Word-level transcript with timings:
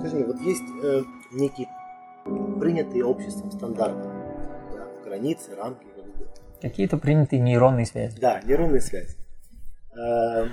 Скажи 0.00 0.16
мне, 0.16 0.24
вот 0.24 0.40
есть 0.40 0.62
э, 0.82 1.02
некие 1.32 1.68
принятые 2.58 3.04
обществом 3.04 3.50
стандарты, 3.50 4.08
да, 4.72 4.88
границы, 5.04 5.54
рамки. 5.54 5.86
Какие-то 6.62 6.96
принятые 6.96 7.40
нейронные 7.42 7.84
связи. 7.84 8.18
Да, 8.18 8.40
нейронные 8.40 8.80
связи. 8.80 9.14
Э, 9.92 10.46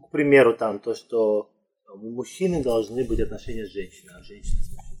к 0.00 0.10
примеру, 0.12 0.56
там 0.56 0.78
то, 0.78 0.94
что 0.94 1.50
у 1.92 2.10
мужчины 2.10 2.62
должны 2.62 3.04
быть 3.04 3.18
отношения 3.18 3.66
с 3.66 3.72
женщиной, 3.72 4.12
а 4.16 4.22
женщины 4.22 4.62
с 4.62 4.70
мужчиной. 4.70 5.00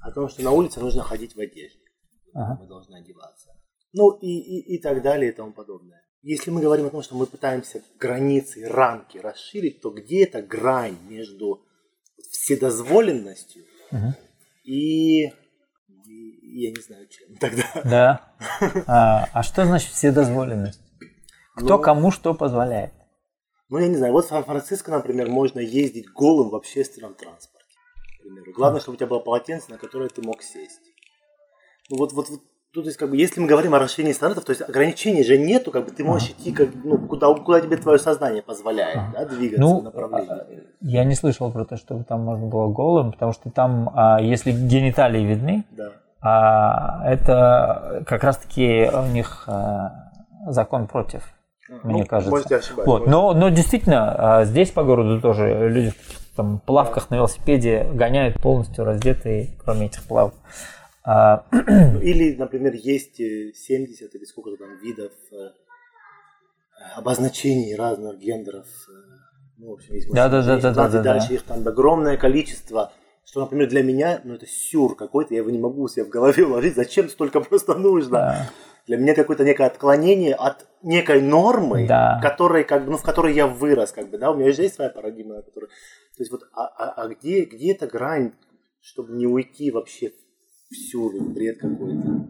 О 0.00 0.10
том, 0.10 0.30
что 0.30 0.42
на 0.42 0.52
улице 0.52 0.80
нужно 0.80 1.02
ходить 1.02 1.36
в 1.36 1.38
одежде. 1.38 1.84
Ага. 2.32 2.62
Мы 2.62 2.66
должны 2.66 2.96
одеваться. 2.96 3.50
Ну 3.92 4.10
и, 4.22 4.26
и, 4.26 4.76
и 4.76 4.80
так 4.80 5.02
далее 5.02 5.32
и 5.32 5.34
тому 5.34 5.52
подобное. 5.52 6.02
Если 6.22 6.50
мы 6.50 6.62
говорим 6.62 6.86
о 6.86 6.90
том, 6.90 7.02
что 7.02 7.14
мы 7.14 7.26
пытаемся 7.26 7.82
границы, 8.00 8.66
рамки 8.66 9.18
расширить, 9.18 9.82
то 9.82 9.90
где 9.90 10.24
эта 10.24 10.40
грань 10.40 10.96
между 11.10 11.66
вседозволенностью 12.42 13.64
Мгм. 13.92 14.16
и, 14.64 15.26
и 15.26 15.30
я 16.64 16.70
не 16.70 16.80
знаю 16.80 17.06
чем 17.06 17.36
тогда. 17.36 17.64
Да. 17.84 18.34
А, 18.88 19.28
а 19.32 19.42
что 19.44 19.64
значит 19.64 19.92
вседозволенность? 19.92 20.80
Кто 21.54 21.76
Ну, 21.76 21.82
кому 21.82 22.10
что 22.10 22.34
позволяет? 22.34 22.92
Ну, 23.68 23.78
я 23.78 23.86
не 23.86 23.96
знаю, 23.96 24.12
вот 24.12 24.24
в 24.24 24.28
Сан-Франциско, 24.28 24.90
например, 24.90 25.28
можно 25.28 25.60
ездить 25.60 26.08
голым 26.08 26.50
в 26.50 26.56
общественном 26.56 27.14
транспорте. 27.14 27.76
К 28.18 28.22
примеру. 28.22 28.52
Главное, 28.52 28.80
чтобы 28.80 28.96
у 28.96 28.98
тебя 28.98 29.06
было 29.06 29.20
полотенце, 29.20 29.70
на 29.70 29.78
которое 29.78 30.08
ты 30.08 30.20
мог 30.22 30.42
сесть. 30.42 30.80
Ну, 31.90 31.96
вот, 31.96 32.12
вот, 32.12 32.28
вот 32.28 32.42
тут, 32.72 32.84
то 32.84 32.88
есть, 32.88 32.98
как 32.98 33.10
бы, 33.10 33.16
если 33.16 33.40
мы 33.40 33.46
говорим 33.46 33.74
о 33.74 33.78
расширении 33.78 34.12
стандартов, 34.12 34.44
то 34.46 34.50
есть 34.50 34.62
ограничений 34.62 35.22
же 35.24 35.36
нету, 35.38 35.70
как 35.70 35.84
бы 35.84 35.90
ты 35.90 36.04
можешь 36.04 36.30
идти 36.30 36.52
как, 36.52 36.68
ну, 36.84 36.98
куда, 36.98 37.32
куда 37.34 37.60
тебе 37.60 37.76
твое 37.76 37.98
сознание 37.98 38.42
позволяет, 38.42 39.12
да, 39.12 39.24
двигаться 39.26 39.64
в 39.64 39.68
Ну, 39.68 39.82
направлении. 39.82 40.30
а, 40.30 40.46
я 40.80 41.04
не 41.04 41.14
слышал 41.14 41.52
про 41.52 41.64
то, 41.64 41.76
чтобы 41.76 42.04
там 42.04 42.20
можно 42.22 42.46
было 42.46 42.68
голым, 42.68 43.12
потому 43.12 43.32
что 43.32 43.50
там, 43.50 43.90
а, 43.94 44.20
если 44.20 44.52
гениталии 44.52 45.22
видны, 45.22 45.64
Да. 45.70 45.90
а, 46.22 47.02
это 47.06 48.04
как 48.06 48.24
раз-таки 48.24 48.88
у 48.92 49.06
них 49.12 49.44
а, 49.48 50.10
закон 50.46 50.86
против, 50.86 51.22
мне 51.82 52.02
Ну, 52.02 52.06
кажется. 52.06 52.30
Можете 52.30 52.56
ошибаться. 52.56 52.90
Вот, 52.90 53.06
но, 53.06 53.34
но 53.34 53.48
действительно, 53.50 54.42
здесь 54.44 54.70
по 54.70 54.82
городу 54.82 55.20
тоже 55.20 55.68
люди 55.68 55.90
в 55.90 56.36
там 56.36 56.58
плавках 56.60 57.10
на 57.10 57.16
велосипеде 57.16 57.84
гоняют 57.92 58.40
полностью 58.42 58.84
раздетые, 58.84 59.50
кроме 59.62 59.86
этих 59.86 60.02
плавок. 60.04 60.34
А, 61.04 61.44
Или, 62.02 62.36
например, 62.36 62.74
есть 62.74 63.18
э, 63.20 63.52
70 63.54 64.14
или 64.14 64.24
сколько 64.24 64.56
там 64.56 64.78
видов 64.78 65.12
э, 65.32 65.50
обозначений 66.96 67.74
разных 67.74 68.18
гендеров. 68.18 68.66
э, 68.88 68.92
Ну, 69.58 69.70
в 69.70 69.72
общем, 69.74 69.94
есть 69.94 70.08
Да, 70.12 70.28
да, 70.28 70.42
да, 70.42 70.56
да, 70.60 70.72
да, 70.72 70.88
да, 70.88 71.02
дальше 71.02 71.28
да. 71.28 71.34
их 71.34 71.42
там 71.42 71.66
огромное 71.66 72.16
количество. 72.16 72.92
Что, 73.24 73.40
например, 73.40 73.68
для 73.68 73.82
меня, 73.82 74.20
ну, 74.24 74.34
это 74.34 74.46
сюр 74.46 74.96
какой-то, 74.96 75.34
я 75.34 75.40
его 75.40 75.50
не 75.50 75.58
могу 75.58 75.86
себе 75.88 76.04
в 76.04 76.08
голове 76.08 76.44
уложить. 76.44 76.74
Зачем 76.74 77.08
столько 77.08 77.40
просто 77.40 77.74
нужно? 77.74 78.10
да. 78.18 78.50
Для 78.88 78.96
меня 78.96 79.14
какое-то 79.14 79.44
некое 79.44 79.68
отклонение 79.68 80.34
от 80.34 80.66
некой 80.82 81.22
нормы, 81.22 81.86
Да. 81.86 82.18
которой, 82.20 82.64
как 82.64 82.84
бы, 82.84 82.90
ну, 82.90 82.96
в 82.96 83.02
которой 83.02 83.32
я 83.32 83.46
вырос, 83.46 83.92
как 83.92 84.10
бы, 84.10 84.18
да, 84.18 84.32
у 84.32 84.36
меня 84.36 84.50
же 84.52 84.62
есть 84.62 84.74
своя 84.74 84.90
парадигма, 84.90 85.42
которая... 85.42 85.68
То 86.16 86.22
есть 86.22 86.32
вот, 86.32 86.42
а, 86.52 86.66
а- 86.66 87.02
а 87.04 87.08
где, 87.08 87.44
где 87.44 87.72
эта 87.72 87.86
грань, 87.86 88.32
чтобы 88.80 89.12
не 89.14 89.26
уйти 89.26 89.70
вообще 89.70 90.10
в 90.72 90.90
сюр, 90.90 91.12
в 91.14 91.32
бред 91.34 91.58
какой-то? 91.58 92.26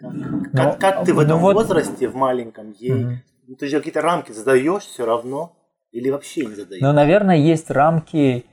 Как, 0.00 0.52
как- 0.52 0.80
как 0.80 1.04
ты 1.04 1.12
в 1.12 1.16
ну 1.16 1.22
этом 1.22 1.38
вот- 1.40 1.54
возрасте, 1.54 2.08
в 2.08 2.14
маленьком, 2.16 2.72
ей, 2.78 2.92
Мгм. 2.92 3.18
ну, 3.48 3.54
ты 3.56 3.68
же 3.68 3.78
какие-то 3.78 4.00
рамки 4.02 4.32
задаешь 4.32 4.82
все 4.84 5.04
равно, 5.06 5.56
или 5.92 6.10
вообще 6.10 6.46
не 6.46 6.54
задаешь? 6.54 6.82
Но, 6.82 6.92
наверное, 6.92 7.36
есть 7.36 7.70
рамки 7.70 8.44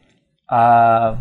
а, 0.53 1.17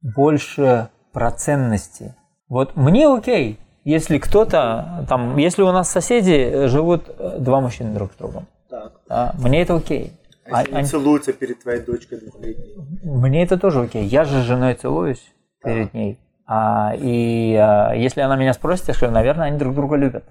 больше 0.00 0.88
про 1.12 1.30
ценности. 1.30 2.14
Вот 2.48 2.74
мне 2.76 3.06
окей, 3.06 3.58
если 3.84 4.18
кто-то, 4.18 5.04
там, 5.08 5.36
если 5.36 5.62
у 5.62 5.72
нас 5.72 5.90
соседи 5.90 6.66
живут 6.68 7.04
э, 7.08 7.38
два 7.38 7.60
мужчины 7.60 7.92
друг 7.92 8.12
с 8.12 8.16
другом, 8.16 8.46
Так. 8.70 8.92
да, 9.08 9.34
мне 9.38 9.60
это 9.62 9.74
окей. 9.76 10.12
А 10.44 10.60
если 10.60 10.72
А- 10.72 10.76
они 10.76 10.78
они- 10.78 10.86
целуются 10.88 11.32
перед 11.32 11.60
твоей 11.60 11.80
дочкой 11.80 12.18
двухлетней? 12.20 12.76
Мне 13.04 13.42
это 13.42 13.58
тоже 13.58 13.82
окей. 13.82 14.04
Я 14.06 14.24
же 14.24 14.40
с 14.40 14.44
женой 14.44 14.74
целуюсь 14.74 15.24
перед 15.62 15.92
ней. 15.92 16.18
А, 16.46 16.92
и 16.96 17.54
а, 17.56 17.92
если 17.94 18.20
она 18.20 18.36
меня 18.36 18.52
спросит, 18.52 18.88
я 18.88 18.94
скажу, 18.94 19.12
наверное, 19.12 19.48
они 19.48 19.58
друг 19.58 19.74
друга 19.74 19.96
любят. 19.96 20.24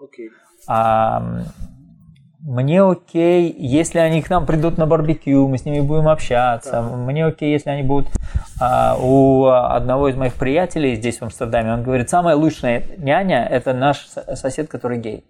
Окей. 0.00 0.30
А, 0.68 1.42
мне 2.40 2.80
окей, 2.80 3.52
если 3.58 3.98
они 3.98 4.22
к 4.22 4.30
нам 4.30 4.46
придут 4.46 4.78
на 4.78 4.86
барбекю, 4.86 5.48
мы 5.48 5.58
с 5.58 5.64
ними 5.64 5.80
будем 5.80 6.06
общаться. 6.06 6.70
Да. 6.70 6.82
Мне 6.82 7.26
окей, 7.26 7.50
если 7.50 7.70
они 7.70 7.82
будут 7.82 8.08
а, 8.60 8.96
у 9.00 9.46
одного 9.46 10.08
из 10.08 10.16
моих 10.16 10.34
приятелей 10.34 10.94
здесь 10.94 11.18
в 11.18 11.22
Амстердаме. 11.22 11.72
Он 11.72 11.82
говорит, 11.82 12.08
самая 12.08 12.36
лучшая 12.36 12.84
няня– 12.98 13.44
это 13.50 13.74
наш 13.74 14.06
со- 14.06 14.36
сосед, 14.36 14.68
который 14.68 14.98
гей. 14.98 15.24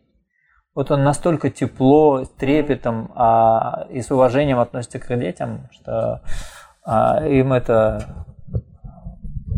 Вот 0.75 0.91
он 0.91 1.05
настолько 1.05 1.49
тепло, 1.49 2.25
с 2.25 2.29
трепетом 2.29 3.11
а, 3.15 3.87
и 3.89 4.03
с 4.03 4.11
уважением 4.11 4.61
относится 4.61 4.99
к 4.99 5.17
детям, 5.17 5.71
что 5.71 6.21
а, 6.85 7.27
им 7.27 7.55
это 7.55 8.25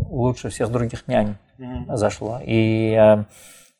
лучше 0.09 0.49
всех 0.49 0.71
других 0.71 1.07
нянь 1.07 1.35
Мгм. 1.57 1.95
зашло. 1.97 2.39
И 2.43 2.93
э, 2.93 3.23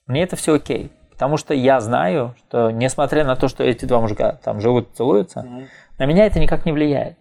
мне 0.08 0.24
это 0.24 0.36
все 0.36 0.56
окей. 0.56 0.92
Потому 1.12 1.36
что 1.38 1.54
я 1.54 1.80
знаю, 1.82 2.34
что 2.38 2.72
несмотря 2.72 3.26
на 3.26 3.36
то, 3.36 3.48
что 3.50 3.64
эти 3.64 3.86
два 3.86 4.00
мужика 4.00 4.34
там 4.44 4.62
живут, 4.62 4.96
целуются, 4.96 5.42
Мгм. 5.42 5.68
на 5.98 6.06
меня 6.06 6.26
это 6.26 6.40
никак 6.40 6.66
не 6.66 6.72
влияет. 6.72 7.18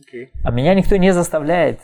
Окей. 0.00 0.30
А 0.44 0.50
меня 0.50 0.74
никто 0.74 0.96
не 0.96 1.12
заставляет 1.12 1.80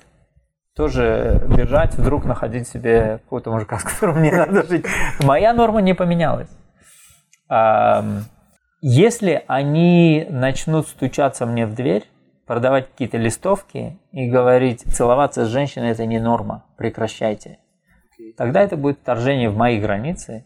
тоже 0.76 1.42
бежать, 1.56 1.94
вдруг 1.94 2.24
находить 2.24 2.68
себе 2.68 3.18
какого-то 3.24 3.50
мужика, 3.50 3.78
с 3.80 3.84
которым 3.84 4.20
мне 4.20 4.32
надо 4.32 4.62
жить. 4.66 4.84
Моя 5.22 5.52
норма 5.52 5.80
не 5.80 5.94
поменялась. 5.94 6.48
Если 8.82 9.44
они 9.46 10.26
начнут 10.30 10.88
стучаться 10.88 11.44
мне 11.44 11.66
в 11.66 11.74
дверь, 11.74 12.04
продавать 12.50 12.90
какие-то 12.90 13.16
листовки 13.16 14.00
и 14.10 14.28
говорить, 14.28 14.80
целоваться 14.80 15.44
с 15.44 15.50
женщиной 15.50 15.90
это 15.90 16.04
не 16.04 16.18
норма, 16.18 16.64
прекращайте. 16.76 17.60
Тогда 18.36 18.60
это 18.60 18.76
будет 18.76 18.98
вторжение 18.98 19.48
в 19.48 19.56
мои 19.56 19.78
границы, 19.78 20.44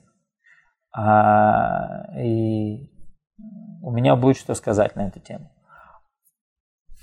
а, 0.94 2.14
и 2.18 2.90
у 3.80 3.90
меня 3.90 4.16
будет 4.16 4.36
что 4.36 4.52
сказать 4.52 4.96
на 4.96 5.06
эту 5.06 5.18
тему. 5.18 5.50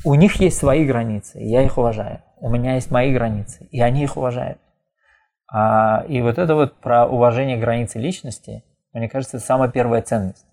У 0.06 0.13
них 0.13 0.35
есть 0.35 0.59
свои 0.59 0.85
границы, 0.85 1.40
я 1.40 1.63
их 1.63 1.79
уважаю. 1.79 2.22
У 2.38 2.51
меня 2.51 2.75
есть 2.75 2.91
мои 2.91 3.11
границы, 3.11 3.67
и 3.72 3.81
они 3.81 4.03
их 4.03 4.17
уважают. 4.17 4.59
А, 5.51 6.06
и 6.07 6.22
вот 6.22 6.38
это 6.38 6.53
вот 6.53 6.75
про 6.75 7.07
уважение 7.07 7.57
границы 7.57 7.97
личности, 7.97 8.63
мне 8.94 9.09
кажется, 9.09 9.40
самая 9.40 9.72
первая 9.72 10.03
ценность. 10.03 10.45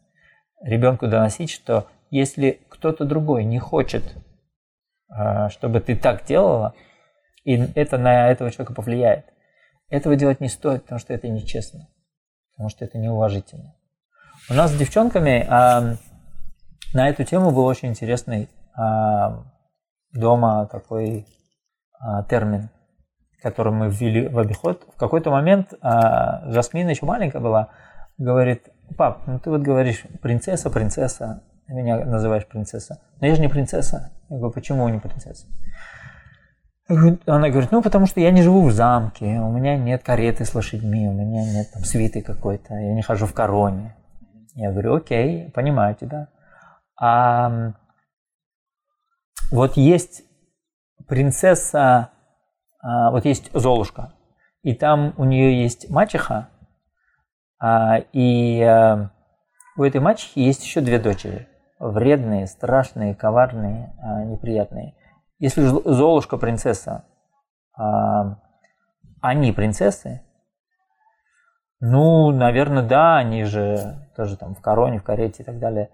Ребенку 0.63 1.07
доносить, 1.07 1.51
что 1.51 1.87
если 2.09 2.63
кто-то 2.71 3.05
другой 3.05 3.45
не 3.45 3.59
хочет, 3.59 4.17
чтобы 5.51 5.81
ты 5.81 5.97
так 5.97 6.25
делала, 6.25 6.75
и 7.45 7.57
это 7.75 7.97
на 7.97 8.29
этого 8.29 8.51
человека 8.51 8.75
повлияет, 8.75 9.25
этого 9.89 10.17
делать 10.17 10.41
не 10.41 10.49
стоит, 10.49 10.83
потому 10.83 10.99
что 10.99 11.15
это 11.15 11.29
нечестно, 11.29 11.89
потому 12.53 12.69
что 12.69 12.85
это 12.85 12.99
неуважительно. 12.99 13.75
У 14.51 14.55
нас 14.55 14.71
с 14.71 14.79
девчонками 14.79 15.47
а, 15.49 15.97
на 16.95 17.09
эту 17.09 17.25
тему 17.25 17.51
был 17.51 17.65
очень 17.65 17.89
интересный 17.89 18.49
а, 18.75 19.45
дома 20.13 20.67
такой 20.67 21.27
а, 22.01 22.23
термин, 22.25 22.71
который 23.43 23.73
мы 23.73 23.91
ввели 23.91 24.29
в 24.29 24.39
обиход. 24.39 24.85
В 24.95 24.99
какой-то 24.99 25.31
момент 25.31 25.75
а, 25.81 26.51
Жасмина 26.51 26.91
еще 26.91 27.07
маленькая 27.07 27.41
была, 27.41 27.69
говорит, 28.17 28.69
пап, 28.97 29.27
ну 29.27 29.39
ты 29.39 29.51
вот 29.51 29.61
говоришь 29.61 30.05
принцесса, 30.23 30.71
принцесса, 30.71 31.43
ты 31.67 31.75
меня 31.75 32.05
называешь 32.05 32.47
принцесса. 32.47 33.01
Но 33.21 33.27
я 33.27 33.35
же 33.35 33.41
не 33.41 33.49
принцесса. 33.49 34.13
Я 34.31 34.37
говорю, 34.37 34.53
почему 34.53 34.89
не 34.89 34.99
принцесса? 34.99 35.47
Она 36.89 37.51
говорит, 37.51 37.71
ну 37.71 37.83
потому 37.83 38.07
что 38.07 38.21
я 38.21 38.31
не 38.31 38.43
живу 38.43 38.67
в 38.67 38.73
замке, 38.73 39.27
у 39.41 39.51
меня 39.51 39.77
нет 39.77 40.03
кареты 40.03 40.45
с 40.45 40.55
лошадьми, 40.55 41.07
у 41.07 41.13
меня 41.13 41.45
нет 41.45 41.71
там 41.73 41.85
свиты 41.85 42.23
какой-то, 42.23 42.75
я 42.75 42.95
не 42.95 43.03
хожу 43.03 43.27
в 43.27 43.35
короне. 43.35 43.95
Я 44.55 44.71
говорю, 44.71 44.97
окей, 44.97 45.51
понимаю 45.51 45.95
тебя. 45.95 46.29
А 47.01 47.75
вот 49.51 49.77
есть 49.77 50.23
принцесса, 51.07 52.11
а, 52.83 53.11
вот 53.11 53.25
есть 53.25 53.51
Золушка, 53.53 54.15
и 54.63 54.75
там 54.75 55.15
у 55.17 55.25
нее 55.25 55.63
есть 55.63 55.91
мачеха, 55.91 56.49
а, 57.61 57.99
и 58.13 58.63
а, 58.63 59.11
у 59.77 59.83
этой 59.83 60.01
мачехи 60.01 60.39
есть 60.39 60.65
еще 60.65 60.81
две 60.81 60.99
дочери, 60.99 61.49
вредные, 61.79 62.47
страшные, 62.47 63.15
коварные, 63.15 63.95
а, 64.03 64.25
неприятные. 64.25 64.95
Если 65.39 65.63
Зо- 65.63 65.83
Золушка 65.85 66.37
принцесса, 66.37 67.05
а, 67.77 68.39
они 69.21 69.53
принцессы, 69.53 70.23
ну, 71.81 72.33
наверное, 72.33 72.83
да, 72.83 73.17
они 73.19 73.45
же 73.45 74.09
тоже 74.17 74.37
там 74.37 74.55
в 74.55 74.61
короне, 74.61 74.99
в 74.99 75.05
карете 75.05 75.43
и 75.43 75.47
так 75.47 75.59
далее. 75.59 75.91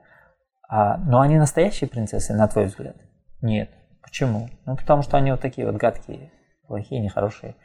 А, 0.68 0.96
но 0.96 1.20
они 1.20 1.38
настоящие 1.38 1.90
принцессы, 1.90 2.32
на 2.34 2.48
твой 2.48 2.66
взгляд? 2.66 2.96
Нет. 3.42 3.70
Почему? 4.02 4.48
Ну, 4.64 4.76
потому 4.76 5.02
что 5.02 5.18
они 5.18 5.30
вот 5.30 5.40
такие 5.40 5.66
вот 5.66 5.76
гадкие, 5.76 6.30
плохие, 6.66 7.02
нехорошие. 7.02 7.56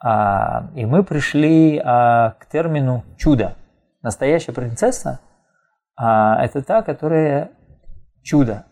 А, 0.00 0.70
и 0.74 0.84
мы 0.84 1.04
пришли 1.04 1.78
а, 1.78 2.30
к 2.40 2.46
термину 2.46 3.04
чудо. 3.16 3.54
Настоящая 4.02 4.52
принцесса 4.52 5.20
а, 5.96 6.42
это 6.44 6.62
та, 6.62 6.82
которая 6.82 7.50
чудо. 8.22 8.66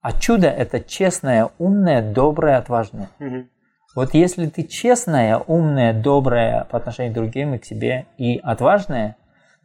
А 0.00 0.12
чудо 0.12 0.48
это 0.48 0.80
честная, 0.80 1.50
умная, 1.58 2.02
добрая, 2.02 2.58
отважная. 2.58 3.08
Мгм. 3.18 3.50
Вот 3.94 4.14
если 4.14 4.46
ты 4.46 4.62
честная, 4.62 5.38
умная, 5.38 5.92
добрая 5.92 6.64
по 6.64 6.78
отношению 6.78 7.12
к 7.12 7.16
другим 7.16 7.54
и 7.54 7.58
к 7.58 7.64
себе 7.64 8.06
и 8.16 8.38
отважная, 8.38 9.16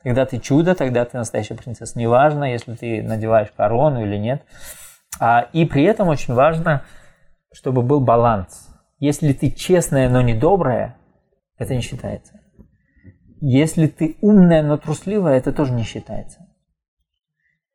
тогда 0.01 0.25
ты 0.25 0.39
чудо, 0.39 0.75
тогда 0.75 1.05
ты 1.05 1.17
настоящая 1.17 1.55
принцесса. 1.55 1.99
Неважно, 1.99 2.45
если 2.45 2.73
ты 2.73 3.03
надеваешь 3.03 3.51
корону 3.55 4.01
или 4.03 4.17
нет. 4.17 4.43
А, 5.19 5.47
и 5.53 5.65
при 5.65 5.83
этом 5.83 6.07
очень 6.07 6.33
важно, 6.33 6.83
чтобы 7.53 7.83
был 7.83 7.99
баланс. 7.99 8.69
Если 8.99 9.33
ты 9.33 9.51
честная, 9.51 10.09
но 10.09 10.21
не 10.21 10.33
добрая, 10.33 10.95
это 11.57 11.75
не 11.75 11.81
считается. 11.81 12.39
Если 13.45 13.87
ты 13.87 14.15
умная, 14.21 14.63
но 14.63 14.77
трусливая, 14.77 15.37
это 15.37 15.51
тоже 15.51 15.73
не 15.73 15.83
считается. 15.83 16.47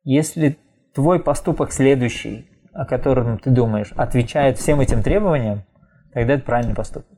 Если 0.03 0.57
твой 0.95 1.19
поступок 1.19 1.71
следующий, 1.73 2.49
о 2.73 2.85
котором 2.85 3.37
ты 3.37 3.51
думаешь, 3.51 3.93
отвечает 3.95 4.57
всем 4.57 4.81
этим 4.81 5.03
требованиям, 5.03 5.63
тогда 6.11 6.33
это 6.33 6.43
правильный 6.43 6.73
поступок. 6.73 7.15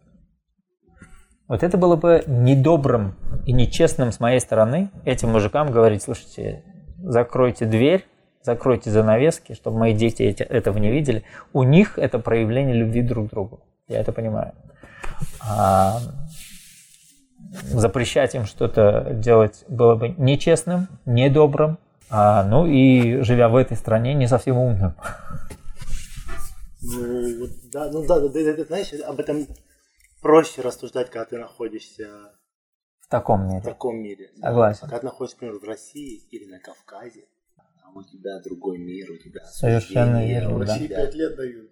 Вот 1.47 1.63
это 1.63 1.77
было 1.77 1.95
бы 1.95 2.25
недобрым 2.27 3.15
и 3.45 3.53
нечестным 3.53 4.11
с 4.11 4.19
моей 4.19 4.41
стороны 4.41 4.91
этим 5.05 5.29
мужикам 5.29 5.71
говорить, 5.71 6.03
слушайте, 6.03 6.65
закройте 6.97 7.65
дверь, 7.65 8.05
закройте 8.43 8.91
занавески, 8.91 9.53
чтобы 9.53 9.77
мои 9.77 9.93
дети 9.93 10.23
этого 10.23 10.77
не 10.77 10.91
видели. 10.91 11.23
У 11.53 11.63
них 11.63 11.97
это 11.97 12.19
проявление 12.19 12.75
любви 12.75 13.01
друг 13.01 13.29
к 13.29 13.31
другу. 13.31 13.61
Я 13.87 14.01
это 14.01 14.11
понимаю. 14.11 14.51
А 15.39 15.99
запрещать 17.51 18.35
им 18.35 18.45
что-то 18.45 19.09
делать 19.13 19.63
было 19.67 19.95
бы 19.95 20.09
нечестным, 20.09 20.87
недобрым, 21.05 21.77
а, 22.09 22.43
ну 22.43 22.65
и 22.65 23.21
живя 23.21 23.49
в 23.49 23.55
этой 23.55 23.77
стране, 23.77 24.13
не 24.13 24.27
совсем 24.27 24.57
умным. 24.57 24.93
Ну, 26.81 27.39
вот, 27.39 27.49
да, 27.71 27.91
ну 27.91 28.05
да, 28.07 28.19
да, 28.19 28.27
да, 28.29 28.53
да, 28.53 28.63
знаешь, 28.65 28.91
об 29.05 29.19
этом 29.19 29.47
проще 30.21 30.61
рассуждать, 30.61 31.09
когда 31.09 31.25
ты 31.25 31.37
находишься 31.37 32.07
В 33.01 33.07
таком 33.09 33.47
в 33.47 33.51
мире. 33.51 33.61
таком 33.61 33.97
мире. 34.01 34.29
да. 34.37 34.47
Согласен. 34.49 34.79
Когда 34.81 34.99
ты 34.99 35.05
находишься, 35.05 35.37
например, 35.41 35.59
в 35.61 35.67
России 35.67 36.17
или 36.31 36.49
на 36.51 36.59
Кавказе, 36.59 37.25
там 37.81 37.95
у 37.97 38.03
тебя 38.03 38.39
другой 38.43 38.77
мир, 38.79 39.11
у 39.11 39.17
тебя 39.17 39.43
Совершенно 39.45 40.25
верно, 40.25 40.55
В 40.55 40.65
да. 40.65 40.73
России 40.73 40.87
пять 40.87 41.13
лет 41.13 41.35
дают 41.35 41.69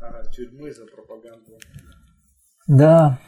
а, 0.00 0.24
тюрьмы 0.32 0.72
за 0.72 0.86
пропаганду. 0.86 1.58
Да, 2.66 3.18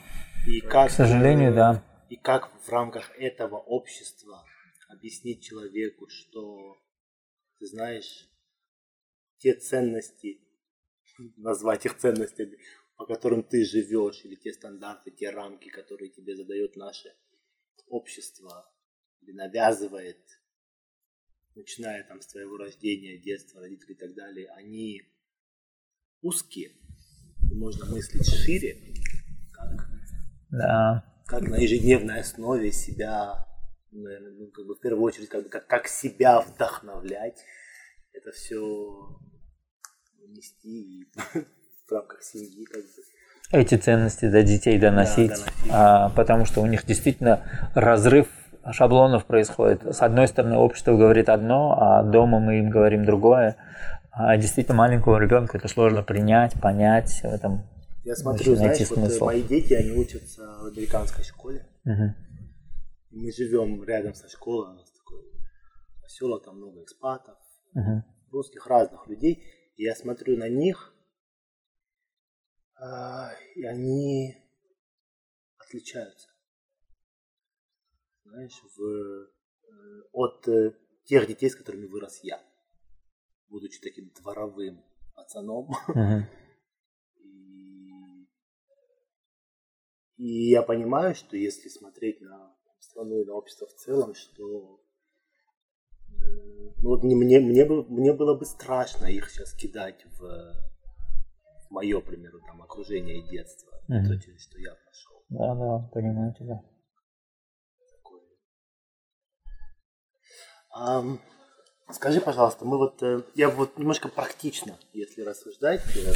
И 0.47 0.61
как, 0.61 0.91
к 0.91 0.93
сожалению, 0.93 1.53
да. 1.53 2.07
И 2.09 2.17
как 2.17 2.53
в 2.63 2.69
рамках 2.69 3.11
этого 3.19 3.57
общества 3.57 4.45
объяснить 4.89 5.43
человеку, 5.43 6.09
что, 6.09 6.79
ты 7.59 7.67
знаешь, 7.67 8.29
те 9.39 9.55
ценности, 9.55 10.41
назвать 11.37 11.85
их 11.85 11.99
ценностями, 11.99 12.59
по 12.97 13.07
которым 13.07 13.43
ты 13.43 13.65
живешь, 13.65 14.25
или 14.25 14.37
те 14.37 14.53
стандарты, 14.53 15.11
те 15.11 15.31
рамки, 15.31 15.69
которые 15.69 16.11
тебе 16.11 16.37
задает 16.37 16.77
наше 16.77 17.13
общество, 17.89 18.73
или 19.23 19.33
навязывает, 19.33 20.25
начиная 21.57 22.05
там 22.05 22.21
с 22.21 22.27
твоего 22.29 22.57
рождения, 22.57 23.19
детства, 23.19 23.61
родителей 23.61 23.95
и 23.95 23.99
так 23.99 24.15
далее, 24.15 24.49
они 24.51 25.03
узкие. 26.23 26.73
Можно 27.53 27.87
мыслить 27.87 28.27
шире, 28.27 28.95
Да. 30.51 31.05
как 31.27 31.43
на 31.43 31.57
ежедневной 31.57 32.21
основе 32.21 32.73
себя, 32.73 33.47
наверное, 33.91 34.33
ну, 34.33 34.47
как 34.49 34.67
бы 34.67 34.75
в 34.75 34.81
первую 34.81 35.03
очередь, 35.03 35.29
как, 35.29 35.49
как, 35.49 35.67
как 35.67 35.89
себя 35.89 36.41
вдохновлять, 36.41 37.43
это 38.13 38.31
все 38.33 39.19
нести 40.29 41.03
и 41.03 41.05
в 41.89 41.93
рамках 41.93 42.23
семьи, 42.23 42.65
как 42.65 42.83
бы. 42.83 42.89
Эти 43.53 43.77
ценности 43.77 44.29
до 44.29 44.43
детей 44.43 44.79
доносить, 44.79 45.31
доносить. 45.31 45.71
а, 45.71 46.11
потому 46.11 46.47
что 46.47 46.61
у 46.63 46.67
них 46.67 46.85
действительно 46.85 47.43
разрыв 47.75 48.27
шаблонов 48.73 49.25
происходит. 49.25 49.85
С 49.85 50.03
одной 50.03 50.27
стороны, 50.27 50.57
общество 50.57 50.97
говорит 50.97 51.29
одно, 51.29 51.77
а 51.79 52.03
дома 52.03 52.41
мы 52.41 52.59
им 52.59 52.71
говорим 52.71 53.05
другое. 53.05 53.57
А 54.11 54.37
действительно 54.37 54.77
маленькому 54.77 55.19
ребенку 55.19 55.57
это 55.57 55.69
сложно 55.69 56.03
принять, 56.03 56.61
понять 56.61 57.21
в 57.23 57.27
этом. 57.27 57.63
Я 58.07 58.15
смотрю, 58.15 58.55
знаешь, 58.55 58.89
вот 58.89 58.99
э, 58.99 59.09
смысл. 59.09 59.25
мои 59.25 59.43
дети, 59.43 59.73
они 59.73 59.91
учатся 59.91 60.43
в 60.61 60.67
американской 60.67 61.25
школе. 61.25 61.67
Мгм. 61.83 62.15
Мы 63.11 63.33
живем 63.33 63.83
рядом 63.83 64.15
со 64.15 64.29
школой, 64.29 64.71
у 64.71 64.75
нас 64.75 64.93
такой 64.93 65.25
поселок, 66.01 66.45
там 66.45 66.57
много 66.57 66.85
экспатов, 66.85 67.37
Мгм. 67.75 68.05
русских 68.31 68.65
разных 68.69 69.09
людей. 69.09 69.43
И 69.75 69.83
я 69.83 69.97
смотрю 69.97 70.37
на 70.37 70.49
них, 70.49 70.95
а, 72.77 73.33
и 73.57 73.65
они 73.65 74.37
отличаются. 75.59 76.29
Знаешь, 78.25 78.63
в, 78.77 78.83
э, 78.85 80.03
от 80.13 80.47
э, 80.47 80.75
тех 81.07 81.27
детей, 81.27 81.51
с 81.51 81.57
которыми 81.57 81.87
вырос 81.87 82.21
я, 82.23 82.41
будучи 83.49 83.81
таким 83.81 84.13
дворовым 84.21 84.85
пацаном. 85.17 85.73
Мгм. 85.89 86.29
И 90.17 90.51
я 90.51 90.63
понимаю, 90.63 91.15
что 91.15 91.37
если 91.37 91.69
смотреть 91.69 92.21
на 92.21 92.55
страну 92.81 93.21
и 93.21 93.25
на 93.25 93.35
общество 93.35 93.67
в 93.67 93.75
целом, 93.75 94.15
что 94.15 94.81
м, 96.19 96.75
ну, 96.83 96.89
вот 96.89 97.03
не- 97.05 97.15
мне, 97.15 97.41
мне, 97.41 97.65
бы- 97.65 97.85
мне 97.85 98.13
было 98.13 98.35
бы 98.35 98.45
страшно 98.47 99.07
их 99.07 99.31
сейчас 99.31 99.53
кидать 99.53 100.05
в, 100.19 100.21
в 100.21 101.71
мое, 101.71 102.01
к 102.01 102.05
примеру, 102.07 102.41
там, 102.47 102.63
окружение 102.63 103.19
и 103.19 103.29
детство, 103.29 103.71
Мгм. 103.89 104.07
то, 104.09 104.21
через 104.21 104.41
что 104.43 104.59
я 104.59 104.75
прошел. 104.75 105.23
Да, 105.29 105.55
да, 105.55 105.91
понимаю 105.93 106.35
тебя. 106.39 106.63
Такое. 107.91 108.23
Ам, 110.71 111.21
скажи, 111.93 112.21
пожалуйста, 112.21 112.65
мы 112.65 112.79
вот, 112.79 113.03
э, 113.03 113.23
я 113.35 113.51
вот 113.51 113.77
немножко 113.79 114.09
практично, 114.09 114.79
если 114.93 115.23
рассуждать, 115.23 115.83
э, 115.97 116.13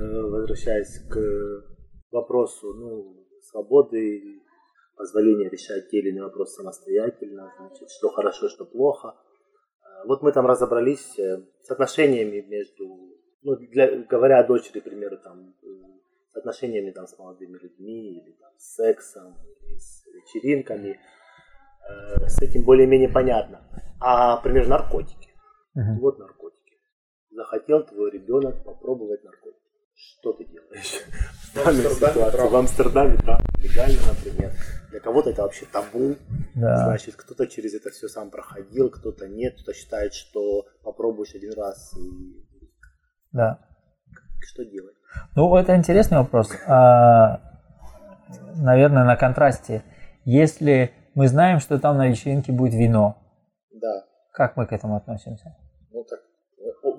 э, 0.00 0.22
возвращаясь 0.22 1.00
к 1.08 1.64
вопросу, 2.10 2.74
ну, 2.74 3.26
свободы, 3.42 4.40
позволения 4.96 5.48
решать 5.48 5.88
те 5.90 5.98
или 5.98 6.10
иные 6.10 6.24
вопросы 6.24 6.56
самостоятельно, 6.56 7.52
значит, 7.58 7.88
что 7.90 8.10
хорошо, 8.10 8.48
что 8.48 8.64
плохо. 8.64 9.14
Э, 9.82 10.06
Вот 10.06 10.22
мы 10.22 10.32
там 10.32 10.46
разобрались 10.46 11.18
э, 11.18 11.42
с 11.62 11.70
отношениями 11.70 12.40
между, 12.40 12.84
ну, 13.42 13.56
для, 13.56 14.02
говоря 14.02 14.40
о 14.40 14.46
дочери, 14.46 14.80
к 14.80 14.84
примеру, 14.84 15.18
там, 15.18 15.54
э, 15.62 15.66
с 16.32 16.36
отношениями 16.36 16.90
там, 16.90 17.06
с 17.06 17.18
молодыми 17.18 17.58
людьми, 17.58 18.18
или 18.18 18.32
там, 18.32 18.50
с 18.58 18.74
сексом, 18.74 19.36
или 19.62 19.78
с 19.78 20.06
вечеринками. 20.06 21.00
С 22.26 22.42
этим 22.42 22.64
более-менее 22.64 23.08
понятно. 23.08 23.66
А, 23.98 24.36
например, 24.36 24.68
наркотики. 24.68 25.30
Мгм. 25.74 26.00
Вот 26.00 26.18
наркотики. 26.18 26.76
Захотел 27.30 27.82
твой 27.86 28.10
ребенок 28.10 28.62
попробовать 28.62 29.24
наркотики. 29.24 29.67
Что 29.98 30.32
ты 30.32 30.44
делаешь 30.44 31.02
в 31.52 31.54
данной 31.56 31.86
Амстердаме. 31.86 32.48
В 32.48 32.56
Амстердаме, 32.56 33.18
да, 33.26 33.40
легально, 33.58 33.98
например. 34.08 34.52
Для 34.90 35.00
кого-то 35.00 35.30
это 35.30 35.42
вообще 35.42 35.66
табу. 35.66 36.14
Да. 36.54 36.84
Значит, 36.84 37.16
кто-то 37.16 37.48
через 37.48 37.74
это 37.74 37.90
все 37.90 38.06
сам 38.08 38.30
проходил, 38.30 38.90
кто-то 38.90 39.26
нет, 39.26 39.54
кто-то 39.54 39.74
считает, 39.74 40.14
что 40.14 40.66
попробуешь 40.84 41.34
один 41.34 41.52
раз 41.54 41.96
и 41.96 42.44
да. 43.32 43.58
что 44.40 44.64
делать. 44.64 44.94
Ну, 45.34 45.54
это 45.56 45.74
интересный 45.74 46.18
вопрос. 46.18 46.50
А, 46.66 47.40
наверное, 48.54 49.04
на 49.04 49.16
контрасте. 49.16 49.82
Если 50.24 50.92
мы 51.14 51.26
знаем, 51.26 51.58
что 51.58 51.78
там 51.80 51.96
на 51.98 52.06
вечеринке 52.08 52.52
будет 52.52 52.74
вино, 52.74 53.16
Да, 53.72 54.04
как 54.32 54.56
мы 54.56 54.66
к 54.66 54.72
этому 54.72 54.96
относимся? 54.96 55.56
ну 55.90 56.04
так, 56.04 56.20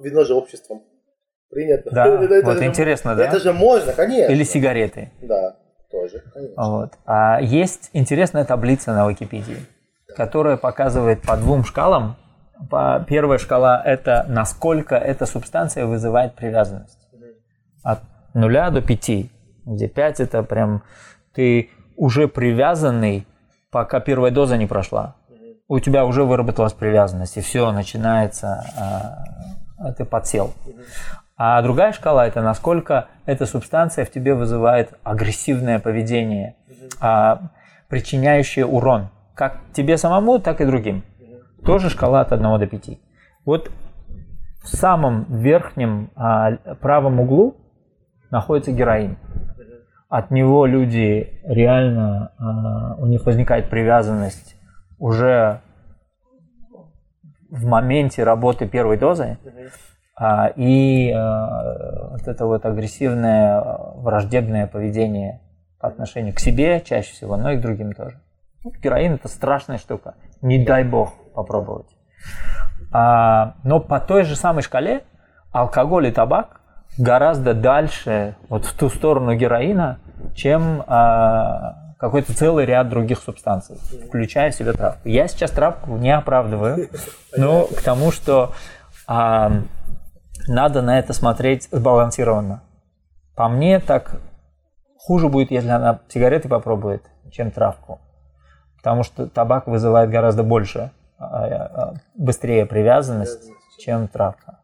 вино 0.02 0.26
же 0.26 0.34
обществом 0.34 0.84
принято. 1.50 1.90
Да, 1.92 2.08
Это- 2.24 2.34
это 2.34 2.46
вот 2.46 2.58
же- 2.58 2.66
интересно, 2.66 3.16
да? 3.16 3.26
Это 3.26 3.40
же 3.40 3.54
можно, 3.54 3.94
конечно. 3.94 4.32
Или 4.32 4.44
сигареты. 4.44 5.12
Да, 5.22 5.56
тоже, 5.92 6.24
конечно. 6.34 6.64
Вот. 6.64 6.94
А 7.06 7.40
есть 7.42 7.90
интересная 7.94 8.46
таблица 8.46 8.94
на 8.94 9.10
Википедии, 9.10 9.58
которая 10.16 10.58
показывает 10.58 11.22
по 11.22 11.36
двум 11.38 11.64
шкалам. 11.66 12.16
По, 12.70 13.06
первая 13.08 13.38
шкала– 13.40 13.82
это 13.86 14.26
насколько 14.28 14.96
эта 14.96 15.26
субстанция 15.26 15.86
вызывает 15.86 16.36
привязанность. 16.36 17.00
От 17.84 18.00
нуля 18.34 18.70
до 18.70 18.82
пяти, 18.82 19.32
где 19.66 19.88
пять– 19.88 20.20
это 20.22 20.44
прям 20.44 20.84
ты 21.34 21.70
уже 21.96 22.28
привязанный, 22.28 23.26
пока 23.72 24.02
первая 24.02 24.32
доза 24.32 24.58
не 24.58 24.68
прошла. 24.68 25.16
У 25.70 25.80
тебя 25.80 26.04
уже 26.04 26.24
выработалась 26.24 26.74
привязанность, 26.74 27.38
и 27.38 27.42
все, 27.42 27.72
начинается 27.72 28.66
а 29.82 29.94
ты 29.94 30.04
подсел. 30.04 30.54
А 31.42 31.62
другая 31.62 31.94
шкала 31.94 32.28
это 32.28 32.42
насколько 32.42 33.08
эта 33.26 33.46
субстанция 33.46 34.04
в 34.04 34.12
тебе 34.12 34.36
вызывает 34.36 34.94
агрессивное 35.04 35.80
поведение, 35.80 36.58
а, 37.00 37.52
причиняющее 37.88 38.66
урон. 38.66 39.08
Как 39.36 39.62
тебе 39.72 39.96
самому, 39.96 40.40
так 40.40 40.60
и 40.60 40.66
другим. 40.66 41.02
Тоже 41.64 41.90
шкала 41.90 42.20
от 42.22 42.34
1 42.34 42.60
до 42.60 42.68
5. 42.68 43.00
Вот 43.46 43.72
в 44.64 44.68
самом 44.68 45.24
верхнем 45.30 46.10
а, 46.14 46.58
правом 46.82 47.22
углу 47.22 47.56
находится 48.32 48.74
героин. 48.74 49.18
От 50.10 50.32
него 50.32 50.66
люди 50.66 51.40
реально, 51.46 52.34
а, 52.38 52.96
у 52.98 53.06
них 53.06 53.26
возникает 53.26 53.70
привязанность 53.70 54.58
уже 54.98 55.62
в 57.50 57.66
моменте 57.66 58.26
работы 58.26 58.68
первой 58.68 58.98
дозы. 58.98 59.38
А, 60.22 60.48
и 60.48 61.12
а, 61.12 62.10
вот 62.12 62.28
это 62.28 62.46
вот 62.46 62.66
агрессивное 62.66 63.64
враждебное 63.96 64.68
поведение 64.68 65.40
по 65.80 65.88
отношению 65.88 66.36
к 66.36 66.40
себе 66.40 66.82
чаще 66.82 67.14
всего, 67.14 67.38
но 67.38 67.52
и 67.52 67.58
к 67.58 67.62
другим 67.62 67.94
тоже. 67.94 68.20
Героин 68.84 69.14
это 69.14 69.30
страшная 69.30 69.78
штука. 69.78 70.16
Не 70.42 70.64
дай 70.64 70.84
бог 70.84 71.14
попробовать. 71.34 71.88
А, 72.92 73.56
но 73.64 73.80
по 73.80 74.02
той 74.02 74.24
же 74.26 74.36
самой 74.36 74.62
шкале 74.62 75.04
алкоголь 75.54 76.08
и 76.08 76.12
табак 76.12 76.60
гораздо 76.98 77.54
дальше, 77.54 78.36
вот 78.50 78.66
в 78.66 78.78
ту 78.78 78.90
сторону 78.90 79.36
героина, 79.36 80.00
чем 80.36 80.84
а, 80.86 81.94
какой-то 81.98 82.36
целый 82.36 82.66
ряд 82.66 82.90
других 82.90 83.20
субстанций, 83.20 83.78
включая 84.10 84.52
в 84.52 84.56
себя 84.56 84.74
травку. 84.74 85.08
Я 85.08 85.30
сейчас 85.30 85.52
травку 85.52 85.96
не 85.96 86.14
оправдываю, 86.14 86.90
но 87.38 87.68
к 87.68 87.82
тому, 87.82 88.12
что 88.12 88.52
надо 90.50 90.82
на 90.82 90.98
это 90.98 91.14
смотреть 91.14 91.70
сбалансированно. 91.72 92.64
По 93.36 93.48
мне, 93.48 93.80
так 93.80 94.20
хуже 94.98 95.30
будет, 95.30 95.52
если 95.52 95.70
она 95.70 96.00
сигареты 96.10 96.50
попробует, 96.50 97.04
чем 97.32 97.52
травку. 97.52 98.00
Потому 98.78 99.04
что 99.04 99.28
табак 99.28 99.68
вызывает 99.68 100.10
гораздо 100.10 100.44
больше 100.44 100.92
а, 101.18 101.46
а, 101.46 101.94
быстрее 102.16 102.66
привязанность, 102.66 103.52
чем 103.78 104.08
травка. 104.08 104.60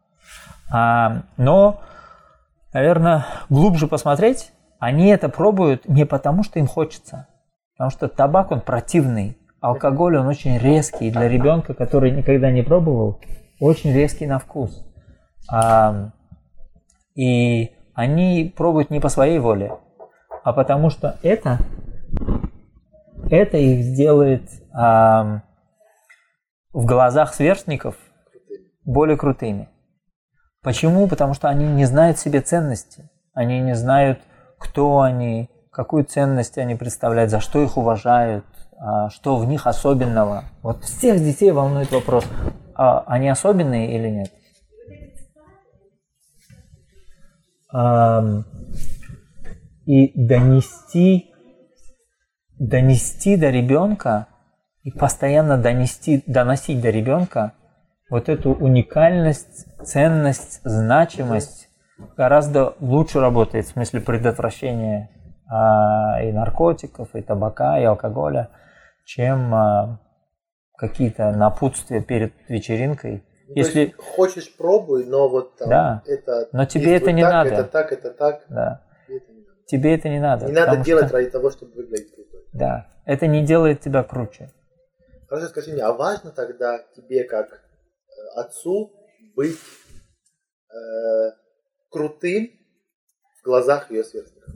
А, 0.72 1.22
но, 1.36 1.80
наверное, 2.72 3.24
глубже 3.48 3.86
посмотреть, 3.86 4.52
они 4.78 5.06
это 5.08 5.28
пробуют 5.28 5.88
не 5.88 6.04
потому, 6.04 6.42
что 6.42 6.58
им 6.58 6.66
хочется. 6.66 7.28
Потому 7.74 7.90
что 7.90 8.08
табак, 8.08 8.50
он 8.50 8.60
противный. 8.60 9.38
Алкоголь, 9.60 10.16
он 10.16 10.26
очень 10.26 10.58
резкий. 10.58 11.10
Для 11.10 11.28
ребенка, 11.28 11.74
который 11.74 12.10
никогда 12.10 12.50
не 12.50 12.62
пробовал, 12.62 13.20
очень 13.60 13.92
резкий 13.92 14.26
на 14.26 14.38
вкус. 14.38 14.86
А, 15.50 16.10
и 17.14 17.72
они 17.94 18.52
пробуют 18.56 18.90
не 18.90 19.00
по 19.00 19.08
своей 19.08 19.38
воле, 19.38 19.78
а 20.44 20.52
потому 20.52 20.90
что 20.90 21.18
это, 21.22 21.58
это 23.30 23.56
их 23.56 23.84
сделает 23.84 24.42
а, 24.72 25.42
в 26.72 26.84
глазах 26.84 27.34
сверстников 27.34 27.96
более 28.84 29.16
крутыми. 29.16 29.68
Почему? 30.62 31.06
Потому 31.08 31.34
что 31.34 31.48
они 31.48 31.66
не 31.66 31.84
знают 31.84 32.18
себе 32.18 32.40
ценности. 32.40 33.08
Они 33.32 33.60
не 33.60 33.74
знают, 33.74 34.20
кто 34.58 35.00
они, 35.00 35.48
какую 35.70 36.04
ценность 36.04 36.58
они 36.58 36.74
представляют, 36.74 37.30
за 37.30 37.40
что 37.40 37.62
их 37.62 37.76
уважают, 37.76 38.44
а, 38.78 39.08
что 39.10 39.36
в 39.36 39.46
них 39.46 39.66
особенного. 39.66 40.44
Вот 40.62 40.84
всех 40.84 41.18
детей 41.18 41.50
волнует 41.50 41.92
вопрос, 41.92 42.24
а 42.74 43.04
они 43.06 43.28
особенные 43.28 43.96
или 43.96 44.08
нет. 44.08 44.32
И 49.86 50.12
донести, 50.14 51.32
донести 52.58 53.36
до 53.36 53.50
ребенка 53.50 54.26
и 54.82 54.90
постоянно 54.90 55.58
донести, 55.58 56.22
доносить 56.26 56.80
до 56.80 56.90
ребенка 56.90 57.52
вот 58.08 58.28
эту 58.28 58.52
уникальность, 58.52 59.66
ценность, 59.84 60.60
значимость 60.64 61.68
гораздо 62.16 62.74
лучше 62.80 63.20
работает 63.20 63.66
в 63.66 63.70
смысле 63.70 64.00
предотвращения 64.00 65.10
а, 65.48 66.22
и 66.22 66.32
наркотиков, 66.32 67.14
и 67.14 67.22
табака, 67.22 67.78
и 67.78 67.84
алкоголя, 67.84 68.50
чем 69.04 69.54
а, 69.54 70.00
какие-то 70.76 71.32
напутствия 71.32 72.02
перед 72.02 72.34
вечеринкой. 72.48 73.24
Ну, 73.48 73.54
Если 73.54 73.94
хочешь 73.96 74.54
пробуй, 74.56 75.04
но 75.04 75.28
вот 75.28 75.56
там 75.56 75.68
да. 75.68 76.02
это. 76.06 76.48
Но 76.52 76.66
тебе 76.66 76.96
это 76.96 77.12
не 77.12 77.22
так, 77.22 77.32
надо. 77.32 77.50
Это 77.50 77.64
так, 77.64 77.92
это 77.92 78.10
так. 78.10 78.44
Да. 78.48 78.82
Это 79.08 79.32
не 79.32 79.40
надо. 79.40 79.62
Тебе 79.66 79.94
это 79.94 80.08
не 80.08 80.20
надо. 80.20 80.46
Не 80.46 80.52
надо 80.52 80.76
делать 80.78 81.06
что... 81.06 81.16
ради 81.16 81.30
того, 81.30 81.50
чтобы 81.50 81.74
выглядеть 81.74 82.12
круто. 82.12 82.38
Да. 82.52 82.88
Это 83.04 83.28
не 83.28 83.46
делает 83.46 83.80
тебя 83.80 84.02
круче. 84.02 84.50
Хорошо, 85.28 85.48
скажи 85.48 85.72
мне, 85.72 85.82
а 85.82 85.92
важно 85.92 86.32
тогда 86.32 86.80
тебе 86.96 87.22
как 87.22 87.52
э, 87.52 88.40
отцу 88.40 88.92
быть 89.36 89.58
э, 90.68 91.30
крутым 91.88 92.50
в 93.40 93.44
глазах 93.44 93.90
ее 93.92 94.02
сверстников? 94.02 94.55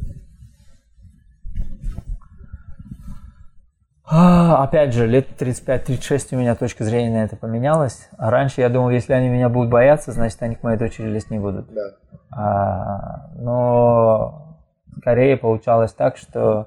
А, 4.12 4.64
опять 4.64 4.93
же, 4.93 5.07
лет 5.07 5.29
35-36 5.40 6.29
у 6.33 6.37
меня 6.37 6.57
точка 6.57 6.83
зрения 6.83 7.21
на 7.21 7.25
это 7.25 7.37
поменялась. 7.37 8.09
А 8.19 8.29
раньше 8.31 8.61
я 8.61 8.69
думал, 8.69 8.90
если 8.90 9.12
они 9.12 9.29
меня 9.29 9.49
будут 9.49 9.71
бояться, 9.71 10.11
значит, 10.11 10.43
они 10.43 10.57
к 10.57 10.64
моей 10.64 10.76
дочери 10.76 11.07
лезть 11.07 11.31
не 11.31 11.38
будут. 11.38 11.73
Да. 11.73 11.93
А, 12.33 13.31
но 13.37 14.57
скорее 14.99 15.37
получалось 15.37 15.93
так, 15.93 16.17
что 16.17 16.67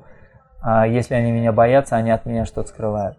а, 0.61 0.87
если 0.87 1.15
они 1.15 1.31
меня 1.31 1.51
боятся, 1.51 1.97
они 1.97 2.11
от 2.11 2.25
меня 2.25 2.45
что-то 2.45 2.69
скрывают. 2.69 3.17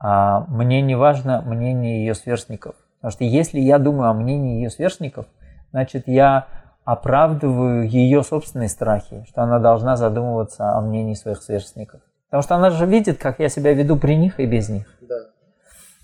А, 0.00 0.40
мне 0.48 0.82
не 0.82 0.96
важно 0.96 1.40
мнение 1.42 2.04
ее 2.04 2.14
сверстников. 2.14 2.74
Потому 2.96 3.12
что 3.12 3.22
если 3.22 3.60
я 3.60 3.78
думаю 3.78 4.10
о 4.10 4.14
мнении 4.14 4.56
ее 4.56 4.70
сверстников, 4.70 5.26
значит 5.70 6.08
я 6.08 6.48
оправдываю 6.84 7.88
ее 7.88 8.24
собственные 8.24 8.70
страхи, 8.70 9.24
что 9.28 9.42
она 9.42 9.60
должна 9.60 9.94
задумываться 9.94 10.72
о 10.72 10.80
мнении 10.80 11.14
своих 11.14 11.40
сверстников. 11.42 12.00
Потому 12.28 12.42
что 12.42 12.56
она 12.56 12.70
же 12.70 12.84
видит, 12.86 13.18
как 13.18 13.38
я 13.38 13.48
себя 13.48 13.72
веду 13.72 13.96
при 13.96 14.14
них 14.14 14.38
и 14.38 14.46
без 14.46 14.68
них. 14.68 14.86
Да. 15.00 15.16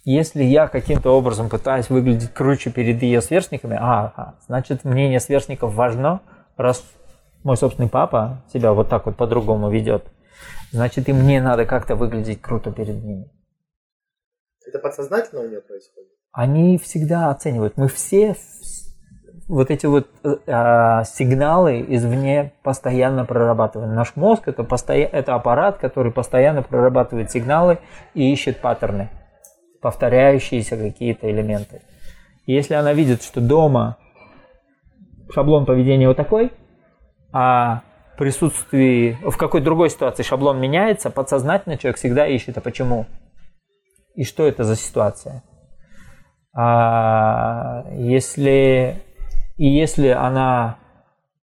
Если 0.05 0.43
я 0.43 0.69
каким-то 0.69 1.11
образом 1.11 1.49
пытаюсь 1.49 1.91
выглядеть 1.91 2.33
круче 2.33 2.71
перед 2.71 3.03
ее 3.03 3.21
сверстниками, 3.21 3.77
а, 3.79 4.13
а, 4.17 4.35
значит 4.47 4.85
мнение 4.85 5.21
сверстников 5.21 5.75
важно, 5.75 6.21
раз 6.57 6.85
мой 7.43 7.57
собственный 7.57 7.91
папа 7.91 8.43
себя 8.53 8.73
вот 8.73 8.89
так 8.89 9.05
вот 9.07 9.17
по-другому 9.17 9.71
ведет, 9.71 10.05
значит 10.73 11.09
и 11.09 11.13
мне 11.13 11.43
надо 11.43 11.67
как-то 11.67 11.95
выглядеть 11.95 12.41
круто 12.41 12.73
перед 12.73 13.03
ними. 13.03 13.31
Это 14.67 14.79
подсознательно 14.79 15.43
у 15.43 15.49
нее 15.49 15.61
происходит? 15.61 16.11
Они 16.33 16.79
всегда 16.79 17.31
оценивают. 17.31 17.77
Мы 17.77 17.89
все 17.89 18.35
вот 19.49 19.71
эти 19.71 19.87
вот 19.87 20.09
э, 20.23 20.37
а, 20.47 21.05
сигналы 21.05 21.85
извне 21.89 22.53
постоянно 22.63 23.25
прорабатываем. 23.25 23.95
Наш 23.95 24.17
мозг 24.17 24.49
это, 24.49 24.65
постоя... 24.65 25.07
это 25.07 25.35
аппарат, 25.35 25.79
который 25.79 26.13
постоянно 26.13 26.63
прорабатывает 26.63 27.31
сигналы 27.31 27.79
и 28.15 28.33
ищет 28.33 28.61
паттерны, 28.61 29.11
повторяющиеся 29.81 30.77
какие-то 30.77 31.31
элементы. 31.31 31.83
И 32.47 32.53
если 32.53 32.75
она 32.75 32.93
видит, 32.93 33.23
что 33.23 33.41
дома 33.41 33.97
шаблон 35.33 35.67
поведения 35.67 36.09
вот 36.09 36.17
такой, 36.17 36.53
а 37.33 37.83
в 38.15 38.19
присутствии, 38.19 39.19
в 39.23 39.37
какой 39.37 39.61
другой 39.61 39.91
ситуации 39.91 40.23
шаблон 40.23 40.61
меняется, 40.61 41.11
подсознательно 41.11 41.77
человек 41.77 41.99
всегда 41.99 42.27
ищет, 42.27 42.57
а 42.57 42.61
почему? 42.61 43.07
и 44.15 44.25
что 44.25 44.47
это 44.47 44.65
за 44.65 44.77
ситуация. 44.77 45.43
А 46.57 47.85
если, 47.93 49.03
и 49.57 49.67
если 49.67 50.09
она 50.09 50.79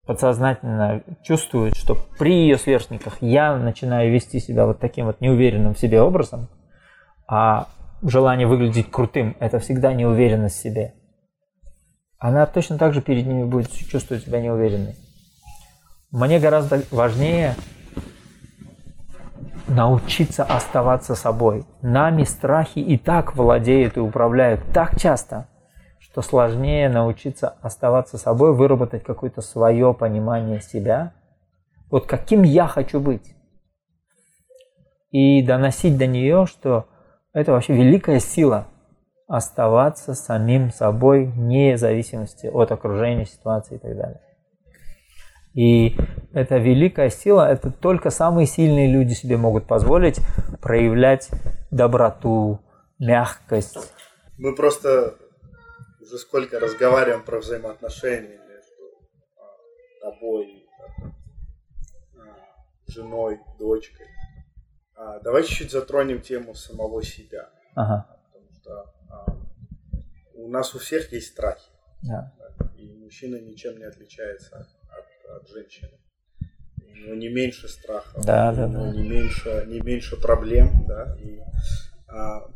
подсознательно 0.07 1.03
чувствует, 1.23 1.75
что 1.75 1.97
при 2.19 2.33
ее 2.33 2.59
сверстниках 2.59 3.21
я 3.21 3.57
начинаю 3.57 4.13
вести 4.13 4.39
себя 4.39 4.67
вот 4.67 4.79
таким 4.79 5.07
вот 5.07 5.21
неуверенным 5.21 5.75
в 5.75 5.79
себе 5.79 6.01
образом, 6.01 6.49
а 7.27 7.69
желание 8.03 8.47
выглядеть 8.47 8.91
крутым– 8.91 9.37
это 9.41 9.59
всегда 9.59 9.93
неуверенность 9.93 10.57
в 10.57 10.63
себе, 10.63 10.95
она 12.19 12.47
точно 12.47 12.79
так 12.79 12.95
же 12.95 13.03
перед 13.03 13.27
ними 13.27 13.45
будет 13.45 13.71
чувствовать 13.71 14.25
себя 14.25 14.41
неуверенной. 14.41 14.97
Мне 16.11 16.39
гораздо 16.39 16.83
важнее 16.91 17.55
научиться 19.69 20.45
оставаться 20.45 21.15
собой. 21.15 21.67
Нами 21.83 22.25
страхи 22.25 22.79
и 22.79 22.97
так 22.97 23.37
владеют 23.37 23.97
и 23.97 24.01
управляют 24.01 24.61
так 24.73 24.99
часто, 24.99 25.49
что 26.17 26.23
сложнее 26.23 26.89
научиться 26.89 27.59
оставаться 27.61 28.17
собой, 28.17 28.55
выработать 28.55 29.05
какое-то 29.05 29.43
свое 29.43 29.93
понимание 29.93 30.63
себя. 30.63 31.13
Вот 31.91 32.07
каким 32.07 32.43
я 32.43 32.67
хочу 32.67 33.01
быть. 33.01 33.35
И 35.11 35.43
доносить 35.43 35.99
до 35.99 36.07
нее, 36.07 36.47
что 36.47 36.87
это 37.35 37.53
вообще 37.53 37.75
великая 37.75 38.21
сила. 38.21 38.67
оставаться 39.29 40.15
самим 40.15 40.71
собой, 40.71 41.27
вне 41.27 41.77
зависимости 41.77 42.47
от 42.47 42.73
окружения, 42.73 43.27
ситуации 43.27 43.75
и 43.75 43.79
так 43.79 43.95
далее. 43.95 44.21
И 45.53 45.99
это 46.33 46.57
великая 46.57 47.11
сила, 47.11 47.47
это 47.47 47.71
только 47.71 48.09
самые 48.09 48.47
сильные 48.47 48.91
люди 48.91 49.13
себе 49.13 49.37
могут 49.37 49.67
позволить 49.67 50.19
проявлять 50.63 51.29
доброту, 51.71 52.61
мягкость. 52.99 53.93
Мы 54.39 54.55
просто 54.55 55.17
уже 56.07 56.19
сколько 56.19 56.61
разговариваем 56.61 57.25
про 57.25 57.41
взаимоотношения 57.41 58.39
между 58.39 59.09
а, 59.37 60.11
тобой, 60.11 60.69
а, 62.17 62.33
женой, 62.87 63.41
дочкой. 63.59 64.07
А, 64.95 65.19
давай 65.21 65.43
чуть-чуть 65.43 65.73
затронем 65.73 66.21
тему 66.21 66.55
самого 66.55 67.03
себя. 67.03 67.51
Ага. 67.75 68.07
Потому 68.33 68.53
что 68.53 68.95
а, 69.11 69.37
у 70.35 70.49
нас 70.49 70.75
у 70.75 70.79
всех 70.79 71.13
есть 71.13 71.33
страхи. 71.33 71.69
Да. 72.03 72.33
И 72.77 72.95
мужчина 72.95 73.41
ничем 73.41 73.77
не 73.79 73.85
отличается 73.85 74.69
от, 74.91 75.31
от 75.31 75.49
женщины. 75.49 75.91
У 76.79 76.95
него 76.99 77.15
не 77.17 77.29
меньше 77.29 77.69
страхов, 77.69 78.25
Да, 78.25 78.53
да, 78.53 78.69
да. 78.69 78.91
не 78.93 79.07
меньше, 79.07 79.65
не 79.67 79.81
меньше 79.81 80.17
проблем, 80.17 80.87
да, 80.87 81.17
и, 81.21 81.41
а, 82.09 82.49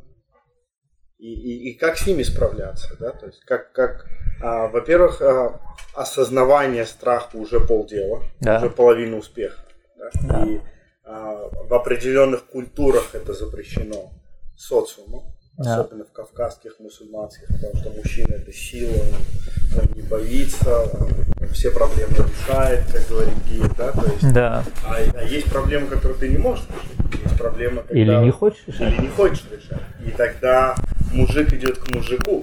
и, 1.20 1.32
и, 1.34 1.70
и 1.70 1.74
как 1.74 1.98
с 1.98 2.06
ними 2.06 2.22
справляться, 2.22 2.96
да, 2.98 3.10
то 3.10 3.26
есть 3.26 3.40
как, 3.44 3.72
как 3.72 4.06
а, 4.42 4.68
во-первых, 4.68 5.20
а, 5.20 5.60
осознавание 5.94 6.86
страха 6.86 7.36
уже 7.36 7.60
полдела, 7.60 8.22
Да. 8.40 8.58
уже 8.58 8.70
половина 8.70 9.16
успеха, 9.18 9.60
да, 9.98 10.10
Да. 10.22 10.44
и 10.46 10.60
а, 11.04 11.48
в 11.68 11.74
определенных 11.74 12.46
культурах 12.46 13.10
это 13.14 13.34
запрещено 13.34 14.10
социумом, 14.56 15.24
Да. 15.58 15.80
особенно 15.80 16.04
в 16.04 16.12
кавказских, 16.12 16.80
мусульманских, 16.80 17.48
потому 17.48 17.76
что 17.76 17.90
мужчина 17.90 18.34
это 18.36 18.52
сила, 18.52 18.92
он, 18.94 19.80
он 19.80 19.94
не 19.94 20.02
боится, 20.02 20.82
он, 20.84 21.10
все 21.52 21.70
проблемы 21.70 22.12
решает, 22.14 22.84
как 22.92 23.06
говорит 23.08 23.34
Гия, 23.48 23.68
да, 23.76 23.92
то 23.92 24.06
есть, 24.06 24.32
Да. 24.32 24.64
а, 24.86 24.96
а 25.14 25.22
есть 25.24 25.50
проблемы, 25.50 25.86
которые 25.88 26.18
ты 26.18 26.28
не 26.28 26.38
можешь 26.38 26.64
решить, 26.68 27.19
есть 27.40 27.42
проблемы, 27.42 27.82
когда... 27.82 28.00
Или 28.00 28.14
не 28.24 28.30
хочешь 28.30 28.62
решать? 28.66 28.92
Или 28.92 29.00
не 29.02 29.08
хочешь 29.08 29.44
решать. 29.50 29.82
И 30.04 30.10
тогда 30.10 30.74
мужик 31.12 31.52
идет 31.52 31.78
к 31.78 31.94
мужику, 31.94 32.42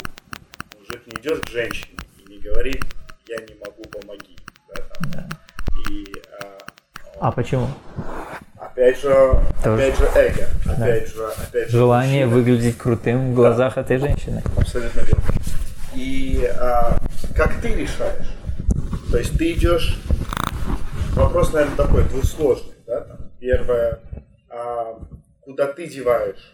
мужик 0.80 1.02
не 1.08 1.22
идет 1.22 1.46
к 1.46 1.50
женщине 1.50 1.98
и 2.26 2.32
не 2.32 2.40
говорит, 2.40 2.84
я 3.28 3.38
не 3.38 3.56
могу, 3.60 3.84
помоги. 3.84 4.36
Да, 4.70 4.84
там. 4.84 5.30
И 5.90 6.06
а, 6.42 6.58
А 7.20 7.32
почему? 7.32 7.68
опять 8.60 9.00
же, 9.02 9.10
Тоже. 9.64 9.84
опять 9.84 9.98
же 9.98 10.06
эго, 10.16 10.48
опять 10.66 11.08
же, 11.14 11.26
опять 11.26 11.70
же 11.70 11.78
Желание 11.78 12.26
мужчина. 12.26 12.42
выглядеть 12.42 12.78
крутым 12.78 13.32
в 13.32 13.36
глазах 13.36 13.78
этой 13.78 13.98
женщины. 13.98 14.44
Абсолютно 14.56 15.00
верно. 15.02 15.24
И 15.96 16.48
а, 16.60 16.98
как 17.36 17.60
ты 17.62 17.70
решаешь? 17.70 18.28
То 19.12 19.18
есть 19.18 19.38
ты 19.38 19.54
идешь... 19.54 20.00
Вопрос, 21.16 21.52
наверное, 21.52 21.76
такой 21.76 22.04
двусложный. 22.04 22.76
Да? 22.86 23.02
Там, 23.02 23.18
первое, 23.40 24.00
а, 24.50 25.00
куда 25.42 25.72
ты 25.72 25.88
деваешь 25.88 26.54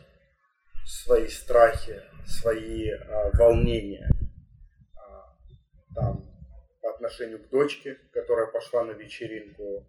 свои 0.86 1.28
страхи, 1.28 2.02
свои 2.26 2.90
а, 2.90 3.32
волнения 3.34 4.10
а, 4.96 5.36
там, 5.96 6.26
по 6.82 6.92
отношению 6.92 7.44
к 7.44 7.50
дочке, 7.50 7.98
которая 8.12 8.48
пошла 8.48 8.84
на 8.84 8.92
вечеринку, 8.92 9.88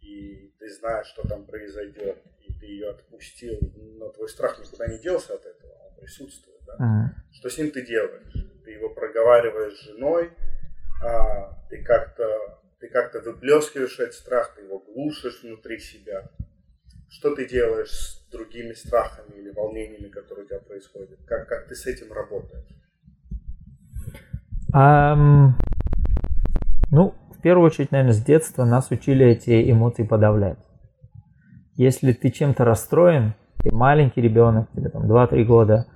и 0.00 0.52
ты 0.58 0.68
знаешь, 0.70 1.06
что 1.06 1.26
там 1.26 1.46
произойдет, 1.46 2.18
и 2.40 2.52
ты 2.54 2.66
ее 2.66 2.90
отпустил, 2.90 3.58
но 3.74 4.08
твой 4.10 4.28
страх 4.28 4.58
никуда 4.58 4.86
не 4.86 4.98
делся 4.98 5.34
от 5.34 5.46
этого, 5.46 5.72
он 5.88 5.94
присутствует. 5.96 6.60
Да? 6.66 6.76
М. 6.80 7.14
Что 7.32 7.48
с 7.48 7.58
ним 7.58 7.70
ты 7.70 7.86
делаешь? 7.86 8.32
Ты 8.64 8.72
его 8.72 8.90
проговариваешь 8.90 9.78
с 9.78 9.84
женой, 9.84 10.32
а, 11.04 11.66
ты 11.68 11.82
как-то 11.82 12.58
ты 12.82 12.88
как-то 12.88 13.20
выплескиваешь 13.20 14.00
этот 14.00 14.14
страх, 14.14 14.56
ты 14.56 14.62
его 14.62 14.80
глушишь 14.80 15.44
внутри 15.44 15.78
себя. 15.78 16.28
Что 17.12 17.34
ты 17.34 17.46
делаешь 17.46 17.90
с 17.90 18.26
другими 18.32 18.72
страхами 18.72 19.38
или 19.38 19.50
волнениями, 19.50 20.08
которые 20.08 20.46
у 20.46 20.48
тебя 20.48 20.60
происходят? 20.60 21.18
Как, 21.26 21.46
как 21.46 21.68
ты 21.68 21.74
с 21.74 21.86
этим 21.86 22.10
работаешь? 22.10 22.64
Ам, 24.72 25.58
ну, 26.90 27.14
в 27.36 27.42
первую 27.42 27.66
очередь, 27.66 27.92
наверное, 27.92 28.14
с 28.14 28.22
детства 28.24 28.64
нас 28.64 28.90
учили 28.90 29.26
эти 29.26 29.70
эмоции 29.70 30.04
подавлять. 30.04 30.58
Если 31.74 32.14
ты 32.14 32.30
чем-то 32.30 32.64
расстроен, 32.64 33.34
ты 33.58 33.70
маленький 33.70 34.22
ребенок, 34.22 34.70
тебе 34.72 34.88
там 34.88 35.06
2-3 35.06 35.44
года, 35.44 35.86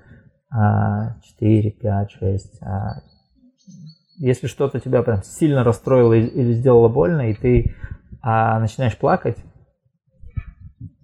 а, 0.50 1.18
4, 1.22 1.70
5, 1.70 2.11
6, 2.11 2.62
а, 2.62 3.00
если 4.18 4.48
что-то 4.48 4.81
тебя 4.81 5.02
прям 5.02 5.22
сильно 5.22 5.64
расстроило 5.64 6.12
или 6.12 6.52
сделало 6.52 6.88
больно, 6.88 7.31
и 7.31 7.35
ты 7.35 7.74
а, 8.20 8.61
начинаешь 8.61 8.98
плакать, 8.98 9.38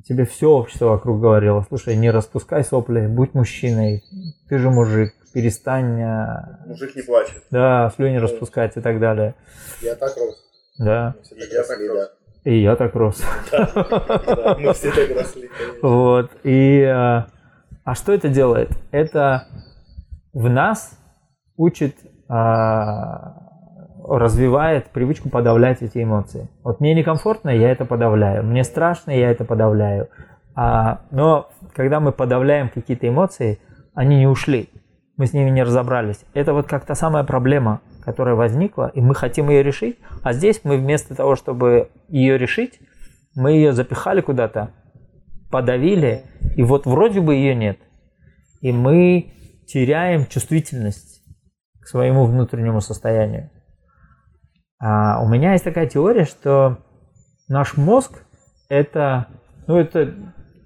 тебе 0.06 0.24
все 0.24 0.48
общество 0.50 0.86
вокруг 0.86 1.20
говорило, 1.20 1.64
слушай, 1.68 1.96
не 1.96 2.10
распускай 2.10 2.64
сопли, 2.64 3.06
будь 3.06 3.34
мужчиной, 3.34 4.02
ты 4.48 4.58
же 4.58 4.70
мужик, 4.70 5.14
перестань 5.32 6.00
а, 6.02 6.60
Мужик 6.66 6.94
не 6.96 7.02
плачет. 7.02 7.42
да, 7.50 7.90
слюни 7.96 8.16
распускать 8.18 8.76
и 8.76 8.80
так 8.80 9.00
далее. 9.00 9.34
Я 9.80 9.94
так 9.94 10.16
рос. 10.16 10.36
Да, 10.78 11.14
я 11.30 11.62
так 11.64 11.78
рос. 11.88 12.10
и 12.44 12.58
я 12.62 12.76
так 12.76 12.94
рос. 12.94 13.22
Да, 13.50 14.56
Мы 14.58 14.72
все 14.74 14.90
так 14.90 15.16
росли. 15.16 15.48
конечно. 15.48 15.88
Вот. 15.88 16.30
И 16.44 16.82
а, 16.84 17.26
а 17.84 17.94
что 17.94 18.12
это 18.12 18.28
делает? 18.28 18.70
Это 18.90 19.46
в 20.32 20.48
нас 20.48 20.98
учит, 21.56 21.96
а, 22.28 23.51
развивает 24.06 24.88
привычку 24.88 25.28
подавлять 25.28 25.82
эти 25.82 26.02
эмоции. 26.02 26.48
Вот 26.64 26.80
мне 26.80 26.94
некомфортно, 26.94 27.50
я 27.50 27.70
это 27.70 27.84
подавляю. 27.84 28.44
Мне 28.44 28.64
страшно, 28.64 29.10
я 29.10 29.30
это 29.30 29.44
подавляю. 29.44 30.08
А, 30.54 31.02
но 31.10 31.50
когда 31.74 32.00
мы 32.00 32.12
подавляем 32.12 32.68
какие-то 32.68 33.08
эмоции, 33.08 33.58
они 33.94 34.18
не 34.18 34.26
ушли. 34.26 34.68
Мы 35.16 35.26
с 35.26 35.32
ними 35.32 35.50
не 35.50 35.62
разобрались. 35.62 36.24
Это 36.34 36.52
вот 36.52 36.66
как 36.66 36.84
та 36.84 36.94
самая 36.94 37.24
проблема, 37.24 37.80
которая 38.04 38.34
возникла, 38.34 38.90
и 38.94 39.00
мы 39.00 39.14
хотим 39.14 39.50
ее 39.50 39.62
решить. 39.62 39.98
А 40.22 40.32
здесь 40.32 40.62
мы 40.64 40.78
вместо 40.78 41.14
того, 41.14 41.36
чтобы 41.36 41.90
ее 42.08 42.38
решить, 42.38 42.80
мы 43.34 43.52
ее 43.52 43.72
запихали 43.72 44.20
куда-то, 44.20 44.70
подавили, 45.50 46.24
и 46.56 46.62
вот 46.62 46.86
вроде 46.86 47.20
бы 47.20 47.34
ее 47.34 47.54
нет. 47.54 47.78
И 48.60 48.72
мы 48.72 49.32
теряем 49.66 50.26
чувствительность 50.26 51.22
к 51.80 51.86
своему 51.86 52.24
внутреннему 52.24 52.80
состоянию. 52.80 53.50
А 54.84 55.22
у 55.22 55.28
меня 55.28 55.52
есть 55.52 55.62
такая 55.62 55.86
теория, 55.86 56.24
что 56.24 56.78
наш 57.48 57.76
мозг 57.76 58.24
это, 58.68 59.28
ну 59.68 59.76
это 59.76 60.12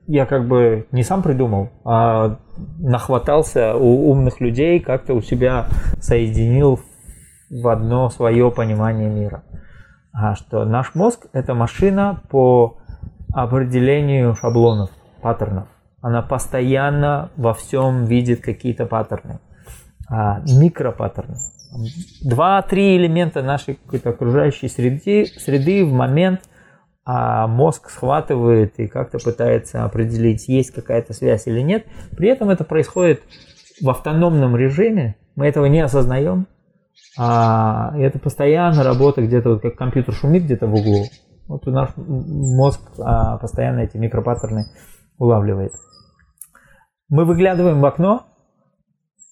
я 0.06 0.24
как 0.24 0.48
бы 0.48 0.86
не 0.90 1.02
сам 1.02 1.22
придумал, 1.22 1.68
а 1.84 2.38
нахватался 2.78 3.74
у 3.76 4.10
умных 4.10 4.40
людей, 4.40 4.80
как-то 4.80 5.12
у 5.12 5.20
себя 5.20 5.66
соединил 6.00 6.80
в 7.50 7.68
одно 7.68 8.08
свое 8.08 8.50
понимание 8.50 9.10
мира. 9.10 9.42
А 10.14 10.34
что 10.34 10.64
наш 10.64 10.94
мозг 10.94 11.26
это 11.34 11.52
машина 11.52 12.22
по 12.30 12.78
определению 13.34 14.34
шаблонов, 14.34 14.88
паттернов. 15.20 15.68
Она 16.00 16.22
постоянно 16.22 17.30
во 17.36 17.52
всем 17.52 18.04
видит 18.04 18.40
какие-то 18.40 18.86
паттерны, 18.86 19.40
а, 20.08 20.40
микропаттерны. 20.40 21.36
Два-три 22.22 22.96
элемента 22.96 23.42
нашей 23.42 23.74
какой-то 23.74 24.10
окружающей 24.10 24.68
среды, 24.68 25.26
среды 25.26 25.84
в 25.84 25.92
момент 25.92 26.42
а, 27.04 27.46
мозг 27.46 27.90
схватывает 27.90 28.78
и 28.78 28.88
как-то 28.88 29.18
пытается 29.18 29.84
определить, 29.84 30.48
есть 30.48 30.72
какая-то 30.72 31.12
связь 31.12 31.46
или 31.46 31.60
нет. 31.60 31.86
При 32.16 32.28
этом 32.28 32.50
это 32.50 32.64
происходит 32.64 33.22
в 33.80 33.88
автономном 33.88 34.56
режиме, 34.56 35.16
мы 35.36 35.46
этого 35.46 35.66
не 35.66 35.80
осознаем. 35.80 36.48
А, 37.18 37.92
это 37.96 38.18
постоянно 38.18 38.82
работа 38.82 39.22
где-то, 39.22 39.50
вот 39.50 39.62
как 39.62 39.76
компьютер 39.76 40.14
шумит 40.14 40.44
где-то 40.44 40.66
в 40.66 40.74
углу. 40.74 41.04
Вот 41.46 41.66
у 41.68 41.70
наш 41.70 41.90
мозг 41.96 42.80
а, 42.98 43.38
постоянно 43.38 43.80
эти 43.80 43.96
микропаттерны 43.96 44.64
улавливает. 45.18 45.72
Мы 47.08 47.24
выглядываем 47.24 47.80
в 47.80 47.86
окно, 47.86 48.26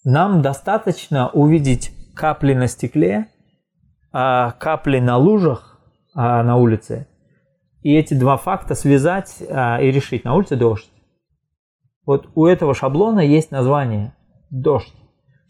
нам 0.04 0.42
достаточно 0.42 1.28
увидеть 1.30 1.90
капли 2.14 2.54
на 2.54 2.68
стекле, 2.68 3.28
а, 4.12 4.52
капли 4.52 5.00
на 5.00 5.16
лужах 5.16 5.80
а, 6.14 6.42
на 6.42 6.56
улице, 6.56 7.06
и 7.82 7.94
эти 7.94 8.14
два 8.14 8.36
факта 8.36 8.74
связать 8.74 9.42
а, 9.48 9.80
и 9.80 9.90
решить. 9.90 10.24
На 10.24 10.34
улице 10.34 10.56
дождь. 10.56 10.90
Вот 12.06 12.28
у 12.34 12.46
этого 12.46 12.74
шаблона 12.74 13.20
есть 13.20 13.50
название 13.50 14.14
дождь. 14.50 14.94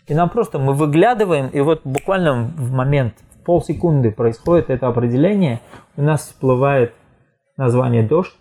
И 0.07 0.15
нам 0.15 0.29
просто 0.29 0.59
мы 0.59 0.75
выглядываем, 0.75 1.49
и 1.49 1.61
вот 1.61 1.83
буквально 1.85 2.45
в 2.57 2.73
момент, 2.73 3.15
в 3.31 3.45
полсекунды 3.45 4.11
происходит 4.11 4.71
это 4.71 4.89
определение, 4.89 5.61
у 5.97 6.03
нас 6.03 6.27
всплывает 6.27 6.93
название 7.57 8.03
дождь, 8.03 8.35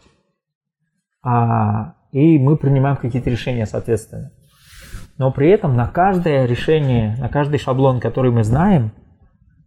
а, 1.24 1.96
и 2.12 2.38
мы 2.38 2.58
принимаем 2.58 2.98
какие-то 2.98 3.30
решения 3.30 3.66
соответственно. 3.66 4.32
Но 5.18 5.32
при 5.32 5.50
этом 5.50 5.76
на 5.76 5.88
каждое 5.88 6.46
решение, 6.46 7.16
на 7.18 7.30
каждый 7.30 7.60
шаблон, 7.60 8.00
который 8.00 8.32
мы 8.32 8.44
знаем, 8.44 8.92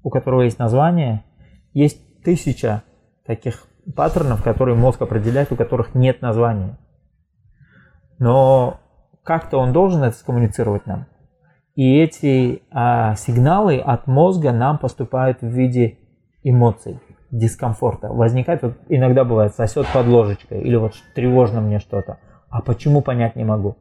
у 0.03 0.11
которого 0.11 0.43
есть 0.43 0.59
название, 0.59 1.25
есть 1.73 2.23
тысяча 2.23 2.83
таких 3.25 3.67
паттернов, 3.95 4.43
которые 4.43 4.77
мозг 4.77 5.03
определяет, 5.03 5.53
у 5.53 5.57
которых 5.57 5.95
нет 5.95 6.21
названия. 6.23 6.79
Но 8.19 8.81
как-то 9.23 9.59
он 9.59 9.73
должен 9.73 10.03
это 10.03 10.17
скоммуницировать 10.17 10.87
нам. 10.87 11.07
И 11.75 11.99
эти 11.99 12.63
а, 12.71 13.15
сигналы 13.17 13.79
от 13.79 14.07
мозга 14.07 14.53
нам 14.53 14.79
поступают 14.79 15.43
в 15.43 15.47
виде 15.47 15.99
эмоций, 16.43 17.01
дискомфорта. 17.31 18.09
Возникает, 18.09 18.63
вот 18.63 18.75
иногда 18.89 19.25
бывает, 19.25 19.55
сосет 19.55 19.87
под 19.93 20.07
ложечкой, 20.07 20.63
или 20.63 20.77
вот 20.77 20.95
тревожно 21.15 21.61
мне 21.61 21.79
что-то. 21.79 22.19
А 22.49 22.63
почему 22.63 23.03
понять 23.03 23.37
не 23.37 23.45
могу? 23.45 23.77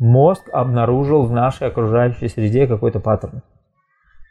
Мозг 0.00 0.48
обнаружил 0.50 1.24
в 1.24 1.30
нашей 1.30 1.68
окружающей 1.68 2.28
среде 2.28 2.66
какой-то 2.66 3.00
паттерн. 3.00 3.42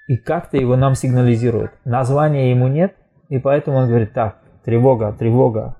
И 0.07 0.17
как-то 0.17 0.57
его 0.57 0.75
нам 0.75 0.95
сигнализирует. 0.95 1.71
Названия 1.85 2.49
ему 2.49 2.67
нет, 2.67 2.95
и 3.29 3.37
поэтому 3.37 3.77
он 3.77 3.87
говорит, 3.87 4.11
так, 4.11 4.39
тревога, 4.65 5.13
тревога. 5.13 5.77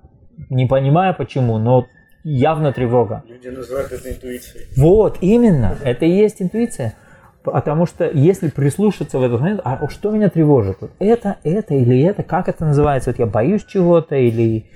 Не 0.48 0.66
понимая 0.66 1.12
почему, 1.12 1.58
но 1.58 1.86
явно 2.22 2.72
тревога. 2.72 3.24
Люди 3.26 3.48
называют 3.48 3.90
это 3.90 4.12
интуицией. 4.12 4.68
Вот, 4.76 5.18
именно, 5.22 5.76
это 5.82 6.04
и 6.04 6.10
есть 6.10 6.40
интуиция. 6.40 6.94
Потому 7.42 7.84
что 7.86 8.08
если 8.08 8.48
прислушаться 8.48 9.18
в 9.18 9.24
этот 9.24 9.40
момент, 9.40 9.60
а 9.64 9.88
что 9.88 10.12
меня 10.12 10.28
тревожит? 10.28 10.78
Это, 11.00 11.38
это 11.42 11.74
или 11.74 12.00
это? 12.02 12.22
Как 12.22 12.48
это 12.48 12.64
называется? 12.64 13.10
Вот 13.10 13.18
я 13.18 13.26
боюсь 13.26 13.64
чего-то 13.64 14.14
или 14.14 14.70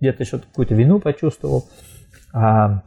где-то 0.00 0.24
что-то 0.24 0.46
какую-то 0.48 0.74
вину 0.74 0.98
почувствовал. 0.98 1.66
А, 2.32 2.82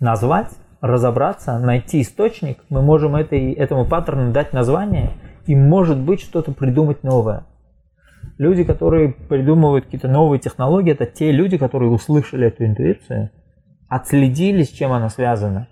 назвать, 0.00 0.48
разобраться, 0.82 1.58
найти 1.60 2.02
источник, 2.02 2.58
мы 2.68 2.82
можем 2.82 3.14
этой, 3.14 3.52
этому 3.52 3.86
паттерну 3.86 4.32
дать 4.32 4.52
название 4.52 5.12
и, 5.46 5.54
может 5.54 5.98
быть, 5.98 6.20
что-то 6.20 6.52
придумать 6.52 7.04
новое. 7.04 7.44
Люди, 8.36 8.64
которые 8.64 9.12
придумывают 9.12 9.84
какие-то 9.84 10.08
новые 10.08 10.40
технологии, 10.40 10.92
это 10.92 11.06
те 11.06 11.30
люди, 11.30 11.56
которые 11.56 11.90
услышали 11.90 12.48
эту 12.48 12.64
интуицию, 12.64 13.30
отследили, 13.88 14.64
с 14.64 14.70
чем 14.70 14.90
она 14.92 15.08
связана, 15.08 15.68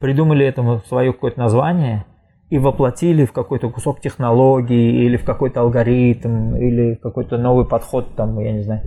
придумали 0.00 0.44
этому 0.44 0.80
свое 0.80 1.12
какое-то 1.12 1.38
название 1.38 2.04
и 2.48 2.58
воплотили 2.58 3.24
в 3.24 3.32
какой-то 3.32 3.70
кусок 3.70 4.00
технологии 4.00 5.04
или 5.04 5.16
в 5.18 5.24
какой-то 5.24 5.60
алгоритм 5.60 6.56
или 6.56 6.96
какой-то 6.96 7.38
новый 7.38 7.64
подход, 7.64 8.16
там, 8.16 8.40
я 8.40 8.52
не 8.52 8.62
знаю, 8.62 8.82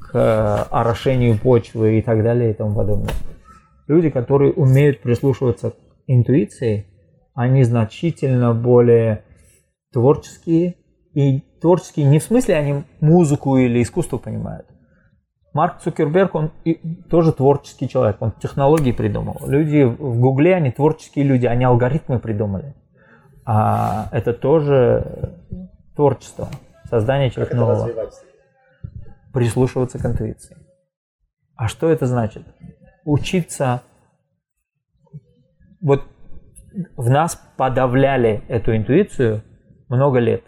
к 0.00 0.64
орошению 0.70 1.36
почвы 1.36 1.98
и 1.98 2.02
так 2.02 2.22
далее 2.22 2.52
и 2.52 2.54
тому 2.54 2.76
подобное. 2.76 3.10
Люди, 3.86 4.10
которые 4.10 4.52
умеют 4.52 5.00
прислушиваться 5.02 5.70
к 5.70 5.76
интуиции, 6.06 6.86
они 7.34 7.64
значительно 7.64 8.54
более 8.54 9.24
творческие, 9.92 10.76
и 11.14 11.40
творческие 11.60 12.06
не 12.06 12.18
в 12.18 12.22
смысле 12.22 12.56
они 12.56 12.84
музыку 13.00 13.56
или 13.56 13.82
искусство 13.82 14.18
понимают. 14.18 14.66
Марк 15.52 15.80
Цукерберг, 15.80 16.34
он 16.34 16.50
и, 16.64 16.74
тоже 17.10 17.32
творческий 17.32 17.88
человек, 17.88 18.16
он 18.20 18.32
технологии 18.32 18.92
придумал. 18.92 19.36
Люди 19.46 19.84
в 19.84 20.18
Гугле, 20.18 20.54
они 20.54 20.70
творческие 20.70 21.26
люди, 21.26 21.44
они 21.44 21.64
алгоритмы 21.64 22.18
придумали. 22.18 22.74
А 23.44 24.08
это 24.12 24.32
тоже 24.32 25.36
творчество, 25.94 26.48
создание 26.88 27.30
чего-то 27.30 27.56
нового. 27.56 27.90
Прислушиваться 29.34 29.98
к 29.98 30.06
интуиции. 30.06 30.56
А 31.56 31.68
что 31.68 31.90
это 31.90 32.06
значит? 32.06 32.46
Учиться... 33.04 33.82
Вот 35.80 36.02
в 36.96 37.10
нас 37.10 37.36
подавляли 37.56 38.44
эту 38.48 38.76
интуицию 38.76 39.42
много 39.88 40.20
лет. 40.20 40.44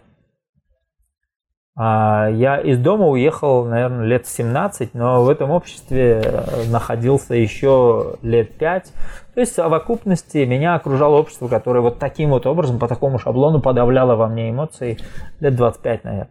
А, 1.77 2.29
я 2.29 2.61
из 2.61 2.79
дома 2.79 3.07
уехал, 3.07 3.65
наверное, 3.65 4.05
лет 4.05 4.25
17, 4.25 4.93
но 4.93 5.23
в 5.25 5.29
этом 5.29 5.51
обществе 5.51 6.21
э, 6.23 6.69
находился 6.69 7.35
еще 7.35 8.15
лет 8.21 8.57
5. 8.57 8.93
То 9.33 9.39
есть 9.41 9.51
в 9.51 9.55
совокупности 9.55 10.37
меня 10.45 10.75
окружало 10.75 11.17
общество, 11.17 11.49
которое 11.49 11.81
вот 11.81 11.99
таким 11.99 12.29
вот 12.29 12.45
образом, 12.45 12.79
по 12.79 12.87
такому 12.87 13.19
шаблону 13.19 13.61
подавляло 13.61 14.15
во 14.15 14.29
мне 14.29 14.51
эмоции 14.51 14.97
лет 15.41 15.55
25, 15.55 16.03
наверное. 16.05 16.29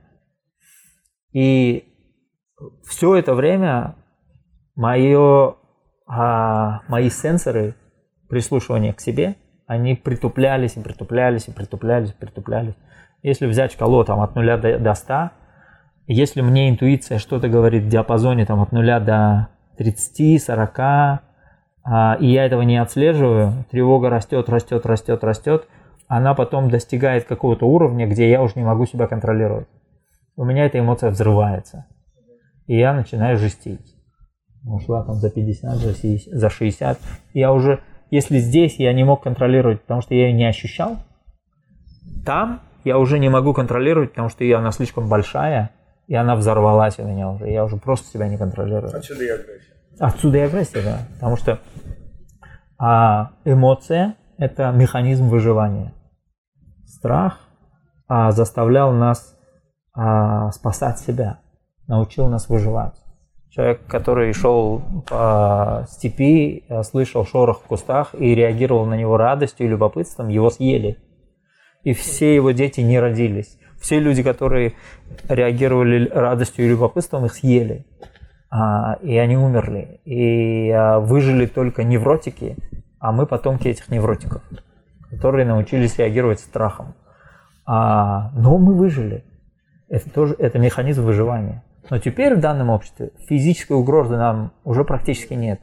И 1.33 1.85
все 2.89 3.15
это 3.15 3.35
время 3.35 3.97
мое, 4.77 5.57
а, 6.07 6.81
мои 6.89 7.11
сенсоры 7.11 7.75
прислушивания 8.29 8.93
к 8.93 9.01
себе, 9.01 9.37
они 9.67 9.95
притуплялись 9.95 10.77
и 10.77 10.81
притуплялись 10.81 11.49
и 11.49 11.53
притуплялись 11.53 12.11
и 12.11 12.15
притуплялись. 12.15 12.75
Если 13.23 13.47
взять 13.47 13.73
шкалу 13.73 14.05
там, 14.05 14.21
от 14.21 14.35
0 14.35 14.61
до, 14.61 14.79
до 14.79 14.95
100, 14.95 15.31
если 16.07 16.43
мне 16.43 16.69
интуиция 16.69 17.19
что-то 17.19 17.49
говорит 17.49 17.85
в 17.85 17.89
диапазоне 17.89 18.45
там, 18.45 18.61
от 18.61 18.73
0 18.73 19.01
до 19.01 19.49
30, 19.79 20.43
40, 20.43 20.79
а, 20.79 21.21
и 22.21 22.27
я 22.27 22.45
этого 22.45 22.63
не 22.63 22.77
отслеживаю, 22.77 23.65
тревога 23.71 24.11
растет, 24.11 24.49
растет, 24.49 24.85
растет, 24.87 25.25
растет, 25.25 25.69
она 26.07 26.35
потом 26.35 26.71
достигает 26.71 27.25
какого-то 27.25 27.67
уровня, 27.67 28.07
где 28.07 28.29
я 28.29 28.43
уже 28.43 28.55
не 28.57 28.65
могу 28.65 28.87
себя 28.87 29.07
контролировать. 29.07 29.69
У 30.37 30.45
меня 30.45 30.67
эта 30.67 30.79
эмоция 30.79 31.11
взрывается. 31.11 31.87
И 32.67 32.77
я 32.77 32.93
начинаю 32.93 33.37
жестить. 33.37 33.94
Ушла 34.67 35.05
там 35.05 35.17
за 35.17 35.31
50, 35.31 35.77
за 35.77 36.51
60. 36.51 36.99
Я 37.35 37.53
уже, 37.53 37.81
если 38.11 38.39
здесь 38.39 38.79
я 38.79 38.93
не 38.93 39.05
мог 39.05 39.23
контролировать, 39.23 39.83
потому 39.83 40.01
что 40.01 40.15
я 40.15 40.29
ее 40.29 40.33
не 40.33 40.47
ощущал, 40.47 40.97
там 42.25 42.61
я 42.85 42.99
уже 42.99 43.19
не 43.19 43.29
могу 43.29 43.53
контролировать, 43.53 44.11
потому 44.11 44.29
что 44.29 44.45
она 44.57 44.71
слишком 44.71 45.09
большая, 45.09 45.71
и 46.07 46.15
она 46.15 46.37
взорвалась 46.37 46.99
у 46.99 47.05
меня 47.05 47.31
уже. 47.31 47.51
Я 47.51 47.65
уже 47.65 47.77
просто 47.77 48.09
себя 48.09 48.29
не 48.29 48.39
контролирую. 48.39 48.95
Отсюда 48.95 49.25
и 49.25 49.29
агрессия. 49.29 49.75
Отсюда 49.99 50.39
и 50.39 50.41
агрессия, 50.41 50.83
да. 50.83 50.99
Потому 51.15 51.37
что 51.37 51.61
а, 52.79 53.33
эмоция– 53.45 54.17
это 54.39 54.71
механизм 54.73 55.29
выживания. 55.29 55.93
Страх 56.87 57.41
а, 58.09 58.33
заставлял 58.33 58.93
нас 58.93 59.37
а, 59.95 60.51
спасать 60.53 60.99
себя, 60.99 61.41
научил 61.87 62.29
нас 62.29 62.49
выживать. 62.49 63.04
Человек, 63.55 63.87
который 63.87 64.33
шел 64.33 64.83
по 65.09 65.87
степи, 65.89 66.65
слышал 66.83 67.25
шорох 67.25 67.61
в 67.63 67.67
кустах 67.67 68.15
и 68.19 68.35
реагировал 68.35 68.87
на 68.87 68.95
него 68.95 69.17
радостью 69.17 69.67
и 69.67 69.71
любопытством, 69.71 70.29
его 70.29 70.51
съели. 70.51 70.99
И 71.85 71.93
все 71.93 72.35
его 72.35 72.51
дети 72.51 72.81
не 72.81 72.99
родились 72.99 73.59
все 73.85 74.01
люди, 74.01 74.23
которые 74.23 74.73
реагировали 75.29 76.09
радостью 76.09 76.65
и 76.65 76.69
любопытством, 76.71 77.27
их 77.27 77.35
съели. 77.35 77.85
А, 78.51 78.95
и 79.03 79.19
они 79.19 79.37
умерли. 79.37 80.01
И 80.07 80.71
а, 80.71 81.01
выжили 81.01 81.45
только 81.45 81.85
невротики, 81.85 82.57
а 82.99 83.13
мы 83.13 83.27
потомки 83.27 83.69
этих 83.69 83.91
невротиков, 83.91 84.43
которые 85.11 85.45
научились 85.45 85.99
реагировать 85.99 86.41
страхом. 86.41 86.95
А, 87.67 88.31
но 88.35 88.57
мы 88.57 88.75
выжили. 88.75 89.23
Это 89.91 90.09
тоже 90.09 90.35
это 90.39 90.59
механизм 90.59 91.05
выживания. 91.05 91.63
Но 91.91 91.99
теперь 91.99 92.35
в 92.35 92.41
данном 92.41 92.71
обществе 92.71 93.11
физической 93.29 93.75
угрозы 93.75 94.17
нам 94.17 94.53
уже 94.65 94.85
практически 94.85 95.35
нет. 95.35 95.61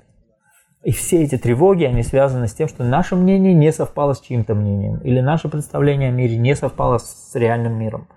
И 0.84 0.92
все 0.92 1.24
эти 1.24 1.38
тревоги, 1.38 1.84
они 1.84 2.02
связаны 2.02 2.48
с 2.48 2.54
тем, 2.54 2.68
что 2.68 2.84
наше 2.84 3.16
мнение 3.16 3.54
не 3.54 3.72
совпало 3.72 4.14
с 4.14 4.22
чьим-то 4.22 4.56
мнением, 4.56 4.98
или 5.00 5.20
наше 5.20 5.48
представление 5.48 6.10
о 6.10 6.12
мире 6.12 6.38
не 6.38 6.56
совпало 6.56 6.98
с 6.98 7.32
реальным 7.36 7.74
миром. 7.74 8.08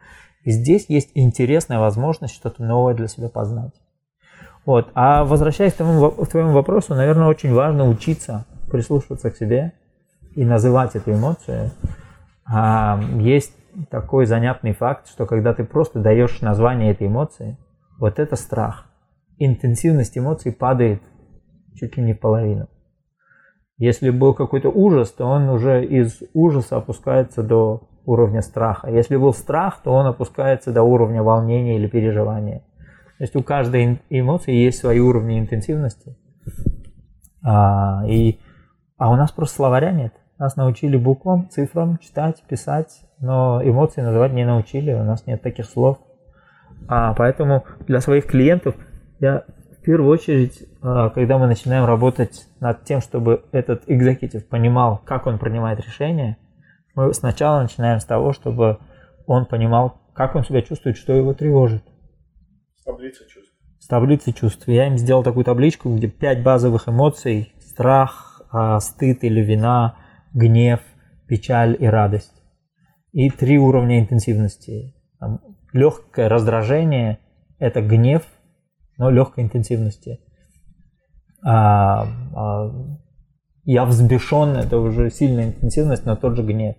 И 0.45 0.51
здесь 0.51 0.87
есть 0.89 1.11
интересная 1.15 1.79
возможность 1.79 2.35
что-то 2.35 2.63
новое 2.63 2.95
для 2.95 3.09
себя 3.09 3.29
познать. 3.29 3.73
Вот. 4.65 4.91
А 4.95 5.25
возвращаясь 5.25 5.75
к, 5.75 5.77
тому, 5.77 6.11
к 6.11 6.27
твоему 6.29 6.53
вопросу, 6.53 6.95
наверное, 6.95 7.29
очень 7.29 7.53
важно 7.53 7.89
учиться 7.89 8.47
прислушиваться 8.71 9.31
к 9.31 9.37
себе 9.37 9.73
и 10.35 10.45
называть 10.45 10.97
эту 10.97 11.13
эмоцию. 11.13 11.71
А, 12.47 13.01
есть 13.19 13.53
такой 13.91 14.27
занятный 14.27 14.73
факт, 14.73 15.09
что 15.09 15.27
когда 15.27 15.53
ты 15.55 15.65
просто 15.65 15.99
даешь 15.99 16.41
название 16.41 16.93
этой 16.93 17.09
эмоции, 17.09 17.57
вот 17.99 18.19
это 18.19 18.37
страх. 18.37 18.87
Интенсивность 19.39 20.17
эмоций 20.17 20.53
падает 20.53 21.03
чуть 21.75 21.97
ли 21.97 22.03
не 22.03 22.15
половину. 22.15 22.69
Если 23.77 24.11
был 24.11 24.35
какой-то 24.35 24.69
ужас, 24.69 25.11
то 25.11 25.27
он 25.27 25.49
уже 25.49 25.85
из 25.85 26.23
ужаса 26.33 26.77
опускается 26.77 27.43
до 27.43 27.89
уровня 28.05 28.43
страха. 28.43 28.89
Если 28.89 29.17
был 29.17 29.33
страх, 29.33 29.81
то 29.83 29.93
он 29.93 30.07
опускается 30.07 30.73
до 30.73 30.83
уровня 30.83 31.23
волнения 31.23 31.77
или 31.77 31.89
переживания. 31.89 32.61
То 33.19 33.25
есть 33.25 33.37
у 33.37 33.43
каждой 33.43 34.01
эмоции 34.11 34.55
есть 34.55 34.79
свои 34.79 35.01
уровни 35.01 35.39
интенсивности. 35.39 36.17
А, 37.43 38.05
и, 38.07 38.39
а 38.97 39.11
у 39.11 39.17
нас 39.17 39.33
просто 39.33 39.57
словаря 39.57 39.93
нет. 39.93 40.15
Нас 40.39 40.57
научили 40.57 40.97
буквам, 40.97 41.49
цифрам 41.49 41.99
читать, 41.99 42.43
писать, 42.49 43.03
но 43.21 43.61
эмоции 43.63 44.01
называть 44.01 44.33
не 44.33 44.45
научили, 44.45 44.93
у 44.93 45.05
нас 45.05 45.27
нет 45.27 45.43
таких 45.43 45.67
слов. 45.67 45.99
А, 46.89 47.15
поэтому 47.15 47.65
для 47.87 48.01
своих 48.01 48.27
клиентов 48.27 48.75
я 49.21 49.45
первую 49.85 50.11
очередь, 50.11 50.67
а, 50.83 51.11
когда 51.11 51.39
мы 51.39 51.47
начинаем 51.47 51.85
работать 51.85 52.47
над 52.61 52.85
тем, 52.85 53.01
чтобы 53.01 53.45
этот 53.53 53.85
экзекутив 53.87 54.49
понимал, 54.49 55.01
как 55.05 55.27
он 55.27 55.39
принимает 55.39 55.79
решения, 55.81 56.39
мы 56.95 57.13
сначала 57.13 57.63
начинаем 57.63 58.01
с 58.01 58.05
того, 58.05 58.33
чтобы 58.33 58.79
он 59.27 59.47
понимал, 59.47 60.01
как 60.15 60.35
он 60.35 60.45
себя 60.45 60.63
чувствует, 60.63 60.97
что 60.97 61.13
его 61.13 61.35
тревожит. 61.35 61.83
С 62.77 62.85
таблицы 62.85 63.29
чувств. 63.29 63.53
С 63.79 63.87
таблицы 63.87 64.33
чувств. 64.33 64.69
Я 64.69 64.87
им 64.87 64.97
сделал 64.97 65.23
такую 65.23 65.45
табличку, 65.45 65.95
где 65.95 66.09
пять 66.09 66.43
базовых 66.43 66.89
эмоций. 66.89 67.53
Страх, 67.61 68.43
а, 68.51 68.81
стыд 68.81 69.25
или 69.25 69.41
вина, 69.41 69.97
гнев, 70.33 70.81
печаль 71.27 71.77
и 71.79 71.87
радость. 71.87 72.33
И 73.13 73.29
три 73.31 73.59
уровня 73.59 74.01
интенсивности. 74.01 74.95
Там, 75.19 75.41
легкое 75.75 76.31
раздражение– 76.31 77.19
это 77.59 77.83
гнев, 77.83 78.23
но 78.97 79.11
легкой 79.11 79.45
интенсивности. 79.45 80.21
А, 81.45 82.07
а, 82.35 82.71
я 83.65 83.85
взбешен– 83.85 84.57
это 84.57 84.79
уже 84.79 85.11
сильная 85.11 85.47
интенсивность, 85.47 86.07
но 86.07 86.17
тот 86.17 86.37
же 86.37 86.43
гнев. 86.43 86.77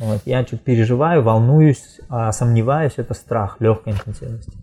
Вот. 0.00 0.22
Я 0.24 0.42
чуть 0.44 0.62
переживаю, 0.62 1.22
волнуюсь, 1.22 2.00
а 2.08 2.32
сомневаюсь– 2.32 2.94
это 2.96 3.12
страх 3.14 3.60
легкой 3.60 3.92
интенсивности. 3.92 4.58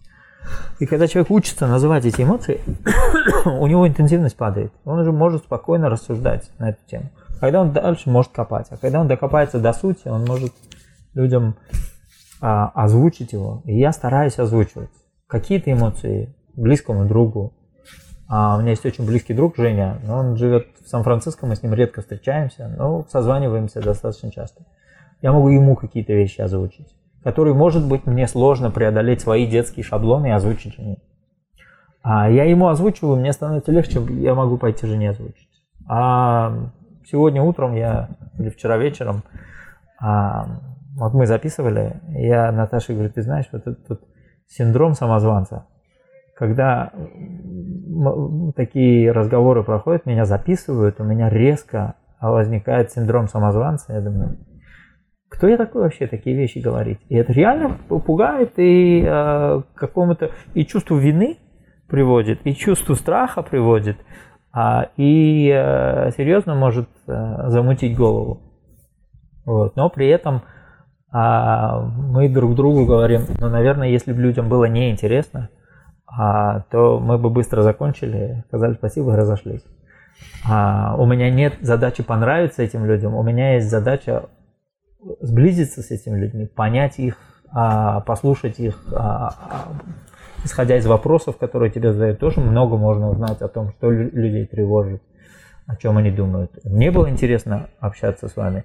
И 0.79 0.85
когда 0.85 1.07
человек 1.07 1.29
учится 1.29 1.67
называть 1.67 2.05
эти 2.05 2.21
эмоции, 2.23 2.59
у 3.45 3.67
него 3.67 3.87
интенсивность 3.87 4.35
падает. 4.35 4.73
Он 4.83 4.99
уже 4.99 5.11
может 5.11 5.43
спокойно 5.43 5.89
рассуждать 5.89 6.49
на 6.57 6.69
эту 6.69 6.79
тему. 6.87 7.11
Когда 7.39 7.61
он 7.61 7.71
дальше 7.71 8.09
может 8.09 8.31
копать. 8.31 8.67
А 8.71 8.77
когда 8.77 8.99
он 8.99 9.07
докопается 9.07 9.59
до 9.59 9.73
сути, 9.73 10.07
он 10.07 10.25
может 10.25 10.53
людям 11.13 11.55
а, 12.41 12.69
озвучить 12.69 13.33
его. 13.33 13.61
И 13.65 13.77
я 13.77 13.91
стараюсь 13.91 14.39
озвучивать 14.39 14.89
какие-то 15.27 15.71
эмоции 15.71 16.35
близкому 16.55 17.05
другу. 17.05 17.53
А 18.27 18.57
у 18.57 18.59
меня 18.59 18.71
есть 18.71 18.85
очень 18.85 19.05
близкий 19.05 19.33
друг 19.33 19.55
Женя, 19.55 20.01
он 20.09 20.35
живет 20.35 20.67
в 20.83 20.89
Сан-Франциско, 20.89 21.45
мы 21.45 21.55
с 21.55 21.63
ним 21.63 21.73
редко 21.73 22.01
встречаемся, 22.01 22.67
но 22.77 23.05
созваниваемся 23.09 23.81
достаточно 23.81 24.31
часто. 24.31 24.65
Я 25.21 25.31
могу 25.31 25.47
ему 25.47 25.77
какие-то 25.77 26.11
вещи 26.11 26.41
озвучить, 26.41 26.93
которые, 27.23 27.53
может 27.53 27.87
быть, 27.87 28.05
мне 28.05 28.27
сложно 28.27 28.69
преодолеть 28.69 29.21
свои 29.21 29.47
детские 29.47 29.85
шаблоны 29.85 30.27
и 30.27 30.31
озвучить 30.31 30.75
жене. 30.75 30.97
А 32.01 32.29
я 32.29 32.43
ему 32.43 32.67
озвучиваю, 32.67 33.17
мне 33.17 33.31
становится 33.31 33.71
легче, 33.71 34.01
я 34.01 34.35
могу 34.35 34.57
пойти 34.57 34.85
жене 34.85 35.11
озвучить. 35.11 35.47
А 35.87 36.53
сегодня 37.09 37.41
утром 37.41 37.75
я, 37.75 38.09
или 38.37 38.49
вчера 38.49 38.77
вечером, 38.77 39.23
а, 39.99 40.59
вот 40.97 41.13
мы 41.13 41.27
записывали, 41.27 42.01
я 42.09 42.51
Наташе 42.51 42.93
говорю, 42.93 43.11
ты 43.11 43.21
знаешь, 43.21 43.45
вот 43.51 43.61
этот 43.61 43.87
вот 43.87 44.01
синдром 44.47 44.93
самозванца, 44.93 45.67
когда 46.35 46.91
такие 48.55 49.11
разговоры 49.11 49.63
проходят, 49.63 50.05
меня 50.05 50.25
записывают, 50.25 50.99
у 50.99 51.03
меня 51.03 51.29
резко 51.29 51.95
возникает 52.19 52.91
синдром 52.91 53.27
самозванца, 53.27 53.93
я 53.93 54.01
думаю, 54.01 54.37
кто 55.29 55.47
я 55.47 55.57
такой 55.57 55.83
вообще 55.83 56.07
такие 56.07 56.35
вещи 56.35 56.59
говорить? 56.59 56.99
И 57.09 57.15
это 57.15 57.31
реально 57.33 57.77
пугает 57.89 58.53
и 58.57 59.03
э, 59.05 59.61
какому-то 59.75 60.31
и 60.53 60.65
чувству 60.65 60.97
вины 60.97 61.37
приводит, 61.87 62.39
и 62.45 62.55
чувству 62.55 62.95
страха 62.95 63.43
приводит, 63.43 63.97
а, 64.51 64.89
и 64.95 65.51
э, 65.53 66.11
серьезно 66.17 66.55
может 66.55 66.89
э, 67.07 67.49
замутить 67.49 67.95
голову. 67.95 68.41
Вот. 69.45 69.75
Но 69.75 69.89
при 69.89 70.07
этом 70.07 70.41
а, 71.11 71.81
мы 71.81 72.29
друг 72.29 72.55
другу 72.55 72.85
говорим, 72.85 73.21
ну, 73.39 73.49
наверное, 73.49 73.89
если 73.89 74.13
бы 74.13 74.21
людям 74.21 74.49
было 74.49 74.65
неинтересно, 74.65 75.49
а, 76.05 76.61
то 76.71 76.99
мы 76.99 77.17
бы 77.17 77.29
быстро 77.29 77.61
закончили, 77.61 78.43
сказали 78.47 78.73
спасибо 78.73 79.13
и 79.13 79.17
разошлись. 79.17 79.63
А, 80.47 80.95
у 80.97 81.05
меня 81.05 81.29
нет 81.29 81.55
задачи 81.61 82.03
понравиться 82.03 82.63
этим 82.63 82.85
людям, 82.85 83.15
у 83.15 83.23
меня 83.23 83.55
есть 83.55 83.69
задача 83.69 84.25
сблизиться 85.21 85.81
с 85.81 85.91
этими 85.91 86.17
людьми, 86.19 86.45
понять 86.45 86.99
их, 86.99 87.17
а, 87.51 88.01
послушать 88.01 88.59
их, 88.59 88.75
а, 88.91 89.29
а, 89.29 89.67
исходя 90.43 90.77
из 90.77 90.85
вопросов, 90.85 91.37
которые 91.37 91.71
тебе 91.71 91.93
задают, 91.93 92.19
тоже 92.19 92.41
много 92.41 92.77
можно 92.77 93.09
узнать 93.09 93.41
о 93.41 93.47
том, 93.47 93.71
что 93.71 93.91
людей 93.91 94.45
тревожит, 94.45 95.01
о 95.65 95.75
чем 95.75 95.97
они 95.97 96.11
думают. 96.11 96.51
Мне 96.63 96.91
было 96.91 97.09
интересно 97.09 97.69
общаться 97.79 98.27
с 98.27 98.35
вами. 98.35 98.63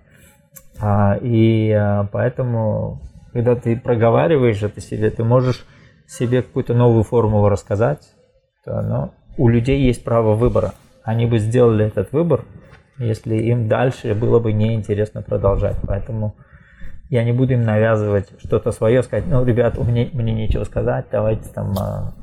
А, 0.81 1.17
и 1.21 1.71
а, 1.71 2.09
поэтому, 2.11 3.01
когда 3.33 3.55
ты 3.55 3.77
проговариваешь 3.77 4.63
это 4.63 4.81
себе, 4.81 5.11
ты 5.11 5.25
можешь 5.25 5.65
себе 6.07 6.43
какую-то 6.43 6.75
новую 6.75 7.05
формулу 7.05 7.49
рассказать, 7.49 8.13
то, 8.65 8.81
но 8.83 9.15
у 9.37 9.49
людей 9.49 9.83
есть 9.83 10.05
право 10.05 10.35
выбора. 10.35 10.73
Они 11.05 11.27
бы 11.27 11.39
сделали 11.39 11.87
этот 11.87 12.13
выбор, 12.13 12.45
если 12.99 13.37
им 13.37 13.69
дальше 13.69 14.15
было 14.15 14.39
бы 14.39 14.53
неинтересно 14.53 15.23
продолжать. 15.23 15.77
Поэтому 15.87 16.37
я 17.09 17.25
не 17.25 17.33
буду 17.33 17.55
им 17.55 17.63
навязывать 17.63 18.29
что-то 18.45 18.73
свое, 18.73 19.03
сказать, 19.03 19.27
ну, 19.27 19.45
ребят, 19.45 19.79
у 19.79 19.85
меня, 19.85 20.09
мне 20.13 20.33
нечего 20.33 20.65
сказать, 20.65 21.07
давайте 21.11 21.49
там, 21.51 21.75
а, 21.79 22.15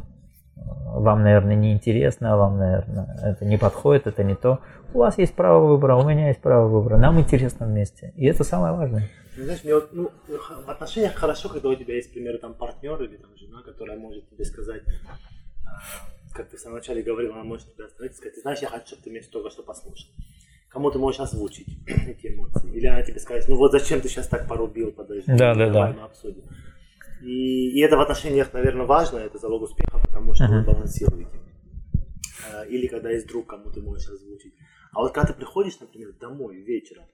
вам, 0.85 1.23
наверное, 1.23 1.55
неинтересно, 1.55 2.37
вам, 2.37 2.57
наверное, 2.57 3.17
это 3.23 3.45
не 3.45 3.57
подходит, 3.57 4.07
это 4.07 4.23
не 4.23 4.35
то. 4.35 4.59
У 4.93 4.99
вас 4.99 5.17
есть 5.17 5.33
право 5.35 5.65
выбора, 5.65 5.95
у 5.95 6.07
меня 6.07 6.27
есть 6.27 6.41
право 6.41 6.67
выбора, 6.67 6.97
нам 6.97 7.19
интересно 7.19 7.65
вместе. 7.65 8.13
И 8.15 8.25
это 8.25 8.43
самое 8.43 8.73
важное. 8.73 9.09
Знаешь, 9.35 9.63
мне 9.63 9.75
вот, 9.75 9.89
ну, 9.93 10.11
в 10.27 10.69
отношениях 10.69 11.13
хорошо, 11.15 11.49
когда 11.49 11.69
у 11.69 11.75
тебя 11.75 11.95
есть, 11.95 12.09
к 12.09 12.13
примеру, 12.13 12.39
там 12.39 12.53
партнер 12.53 13.01
или 13.01 13.17
там 13.17 13.29
жена, 13.37 13.61
которая 13.63 13.97
может 13.97 14.29
тебе 14.29 14.43
сказать, 14.45 14.81
как 16.33 16.49
ты 16.49 16.57
в 16.57 16.59
самом 16.59 16.77
начале 16.77 17.01
говорил, 17.01 17.33
она 17.33 17.43
может 17.43 17.73
тебя 17.73 17.85
остановить 17.85 18.13
и 18.13 18.17
сказать, 18.17 18.35
ты 18.35 18.41
знаешь, 18.41 18.59
я 18.59 18.67
хочу, 18.67 18.87
чтобы 18.87 19.03
ты 19.03 19.09
меня 19.11 19.21
только 19.31 19.49
что 19.49 19.63
послушал 19.63 20.09
кому 20.69 20.91
ты 20.91 20.99
можешь 20.99 21.19
озвучить 21.19 21.67
эти 21.87 22.27
эмоции. 22.33 22.71
Или 22.73 22.87
она 22.87 23.01
тебе 23.01 23.19
скажет, 23.19 23.49
ну 23.49 23.57
вот 23.57 23.71
зачем 23.71 24.01
ты 24.01 24.07
сейчас 24.07 24.27
так 24.27 24.47
порубил, 24.47 24.91
подожди, 24.91 25.25
да, 25.27 25.53
да, 25.53 25.69
давай 25.69 25.93
да. 25.93 25.99
мы 25.99 26.05
обсудим. 26.05 26.43
И, 27.21 27.71
и 27.71 27.81
это 27.81 27.97
в 27.97 28.01
отношениях, 28.01 28.53
наверное, 28.53 28.85
важно, 28.85 29.17
это 29.17 29.37
залог 29.37 29.63
успеха, 29.63 29.98
потому 30.19 30.33
что 30.33 30.45
uh-huh. 30.45 30.59
вы 30.59 30.73
балансируете. 30.73 31.39
А, 32.51 32.63
или 32.65 32.87
когда 32.87 33.11
есть 33.11 33.27
друг, 33.27 33.47
кому 33.47 33.71
ты 33.71 33.81
можешь 33.81 34.09
озвучить. 34.09 34.53
А 34.91 35.01
вот 35.01 35.13
когда 35.13 35.33
ты 35.33 35.37
приходишь, 35.37 35.79
например, 35.79 36.13
домой 36.19 36.57
вечером, 36.57 37.05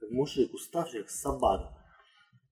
как 0.00 0.10
мужик, 0.10 0.52
уставший, 0.54 1.00
как 1.00 1.10
собака, 1.10 1.76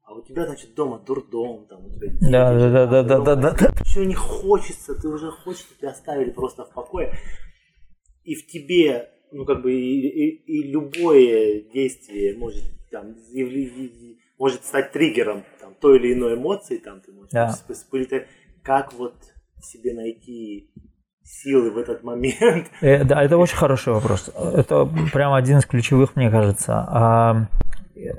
а 0.04 0.14
у 0.14 0.22
тебя, 0.22 0.46
значит, 0.46 0.74
дома 0.74 1.00
дурдом, 1.00 1.66
там 1.66 1.86
у 1.86 1.90
тебя 1.90 2.08
детей, 2.08 2.30
да, 2.30 2.54
да, 2.54 2.70
да, 2.70 2.86
да, 2.86 3.02
да, 3.02 3.18
да, 3.20 3.34
да, 3.34 3.50
да. 3.52 3.72
Еще 3.84 4.06
не 4.06 4.14
хочется, 4.14 4.94
ты 4.94 5.08
уже 5.08 5.30
хочешь, 5.30 5.62
чтобы 5.62 5.80
тебя 5.80 5.90
оставили 5.90 6.30
просто 6.30 6.64
в 6.64 6.72
покое. 6.72 7.12
И 8.22 8.34
в 8.34 8.46
тебе 8.46 9.10
ну, 9.32 9.44
как 9.44 9.62
бы 9.62 9.72
и, 9.72 10.06
и, 10.06 10.28
и 10.46 10.70
любое 10.70 11.62
действие 11.62 12.36
может, 12.36 12.62
там, 12.90 13.16
может 14.38 14.64
стать 14.64 14.92
триггером 14.92 15.44
там, 15.60 15.74
той 15.80 15.98
или 15.98 16.14
иной 16.14 16.34
эмоции, 16.34 16.76
там, 16.76 17.00
ты 17.00 17.12
можешь 17.12 17.32
да. 17.32 17.48
вспылить. 17.48 18.26
Как 18.62 18.92
вот 18.94 19.14
себе 19.60 19.94
найти 19.94 20.70
силы 21.22 21.70
в 21.70 21.78
этот 21.78 22.02
момент? 22.02 22.68
Э, 22.80 23.04
да, 23.04 23.22
это 23.22 23.36
очень 23.36 23.56
хороший 23.56 23.92
вопрос. 23.92 24.30
Это 24.34 24.88
прямо 25.12 25.36
один 25.36 25.58
из 25.58 25.66
ключевых, 25.66 26.16
мне 26.16 26.30
кажется. 26.30 26.84
А, 26.88 27.46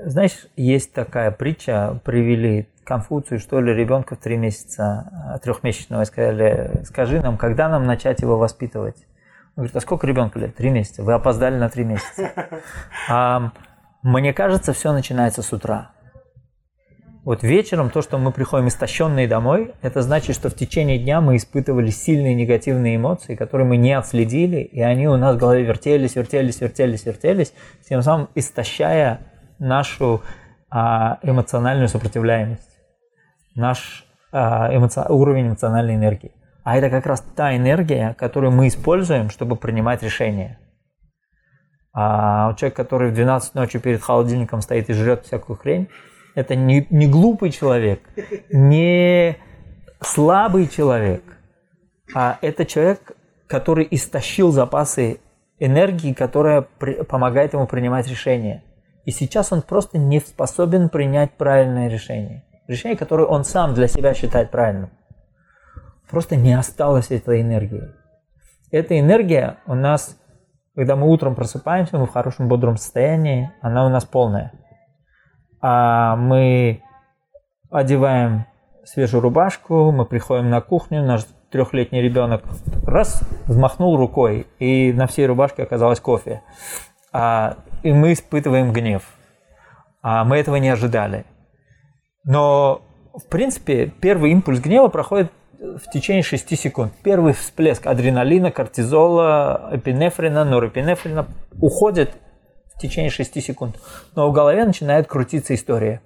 знаешь, 0.04 0.46
есть 0.56 0.92
такая 0.92 1.30
притча, 1.30 2.00
привели 2.04 2.68
Конфуцию, 2.88 3.38
что 3.38 3.60
ли, 3.60 3.74
ребенка 3.74 4.16
в 4.16 4.18
три 4.18 4.38
месяца, 4.38 5.40
трехмесячного, 5.44 6.04
сказали, 6.04 6.84
скажи 6.86 7.20
нам, 7.20 7.36
когда 7.36 7.68
нам 7.68 7.84
начать 7.84 8.22
его 8.22 8.38
воспитывать? 8.38 8.96
Он 9.56 9.64
говорит, 9.64 9.76
а 9.76 9.80
сколько 9.80 10.06
ребенку 10.06 10.38
лет? 10.38 10.54
Три 10.54 10.70
месяца. 10.70 11.02
Вы 11.02 11.12
опоздали 11.12 11.56
на 11.58 11.68
три 11.68 11.84
месяца. 11.84 12.30
А, 13.10 13.52
мне 14.02 14.32
кажется, 14.32 14.72
все 14.72 14.92
начинается 14.92 15.42
с 15.42 15.52
утра. 15.52 15.90
Вот 17.28 17.42
вечером 17.42 17.90
то, 17.90 18.00
что 18.00 18.16
мы 18.16 18.32
приходим 18.32 18.68
истощенные 18.68 19.28
домой, 19.28 19.74
это 19.82 20.00
значит, 20.00 20.34
что 20.34 20.48
в 20.48 20.54
течение 20.54 20.98
дня 20.98 21.20
мы 21.20 21.36
испытывали 21.36 21.90
сильные 21.90 22.34
негативные 22.34 22.96
эмоции, 22.96 23.34
которые 23.34 23.66
мы 23.66 23.76
не 23.76 23.92
отследили, 23.92 24.62
и 24.62 24.80
они 24.80 25.06
у 25.08 25.18
нас 25.18 25.36
в 25.36 25.38
голове 25.38 25.62
вертелись, 25.62 26.16
вертелись, 26.16 26.62
вертелись, 26.62 27.04
вертелись, 27.04 27.52
тем 27.86 28.00
самым 28.00 28.30
истощая 28.34 29.26
нашу 29.58 30.22
а, 30.70 31.18
эмоциональную 31.22 31.88
сопротивляемость, 31.88 32.70
наш 33.54 34.06
а, 34.32 34.74
эмоци... 34.74 35.04
уровень 35.06 35.48
эмоциональной 35.48 35.96
энергии. 35.96 36.32
А 36.64 36.78
это 36.78 36.88
как 36.88 37.04
раз 37.04 37.20
та 37.36 37.54
энергия, 37.54 38.14
которую 38.18 38.52
мы 38.52 38.68
используем, 38.68 39.28
чтобы 39.28 39.56
принимать 39.56 40.02
решения. 40.02 40.58
А 41.92 42.54
человек, 42.54 42.74
который 42.74 43.10
в 43.10 43.14
12 43.14 43.54
ночи 43.54 43.78
перед 43.78 44.00
холодильником 44.00 44.62
стоит 44.62 44.88
и 44.88 44.94
жрет 44.94 45.26
всякую 45.26 45.58
хрень, 45.58 45.90
это 46.34 46.54
не, 46.54 46.86
не 46.90 47.06
глупый 47.06 47.50
человек, 47.50 48.00
не 48.50 49.36
слабый 50.00 50.68
человек, 50.68 51.22
а 52.14 52.38
это 52.42 52.64
человек, 52.64 53.12
который 53.46 53.86
истощил 53.90 54.50
запасы 54.52 55.20
энергии, 55.58 56.12
которая 56.12 56.62
при, 56.78 57.02
помогает 57.02 57.52
ему 57.52 57.66
принимать 57.66 58.08
решения. 58.08 58.62
И 59.04 59.10
сейчас 59.10 59.52
он 59.52 59.62
просто 59.62 59.98
не 59.98 60.20
способен 60.20 60.90
принять 60.90 61.32
правильное 61.32 61.88
решение. 61.88 62.44
Решение, 62.66 62.96
которое 62.96 63.26
он 63.26 63.44
сам 63.44 63.74
для 63.74 63.88
себя 63.88 64.12
считает 64.14 64.50
правильным 64.50 64.90
просто 66.08 66.36
не 66.36 66.54
осталось 66.54 67.10
этой 67.10 67.42
энергии. 67.42 67.90
Эта 68.70 68.98
энергия 68.98 69.58
у 69.66 69.74
нас, 69.74 70.18
когда 70.74 70.96
мы 70.96 71.08
утром 71.08 71.34
просыпаемся, 71.34 71.98
мы 71.98 72.06
в 72.06 72.12
хорошем 72.12 72.48
бодром 72.48 72.76
состоянии, 72.76 73.52
она 73.60 73.86
у 73.86 73.88
нас 73.88 74.04
полная. 74.04 74.52
А 75.60 76.16
мы 76.16 76.82
одеваем 77.70 78.46
свежую 78.84 79.20
рубашку, 79.20 79.92
мы 79.92 80.04
приходим 80.06 80.50
на 80.50 80.60
кухню, 80.60 81.02
наш 81.02 81.22
трехлетний 81.50 82.00
ребенок 82.00 82.42
раз, 82.84 83.22
взмахнул 83.46 83.96
рукой, 83.96 84.46
и 84.58 84.92
на 84.92 85.06
всей 85.06 85.26
рубашке 85.26 85.62
оказалось 85.62 86.00
кофе. 86.00 86.42
А, 87.12 87.56
и 87.82 87.92
мы 87.92 88.12
испытываем 88.12 88.72
гнев. 88.72 89.02
А 90.02 90.24
мы 90.24 90.36
этого 90.36 90.56
не 90.56 90.68
ожидали. 90.68 91.24
Но, 92.24 92.82
в 93.14 93.26
принципе, 93.28 93.86
первый 94.00 94.30
импульс 94.32 94.60
гнева 94.60 94.88
проходит 94.88 95.32
в 95.58 95.90
течение 95.90 96.22
6 96.22 96.58
секунд. 96.58 96.92
Первый 97.02 97.32
всплеск 97.32 97.86
адреналина, 97.86 98.50
кортизола, 98.50 99.70
эпинефрина, 99.72 100.44
норэпинефрина 100.44 101.26
уходит 101.60 102.14
в 102.78 102.80
течение 102.80 103.10
6 103.10 103.42
секунд. 103.42 103.76
Но 104.14 104.30
в 104.30 104.32
голове 104.32 104.64
начинает 104.64 105.08
крутиться 105.08 105.54
история. 105.54 106.00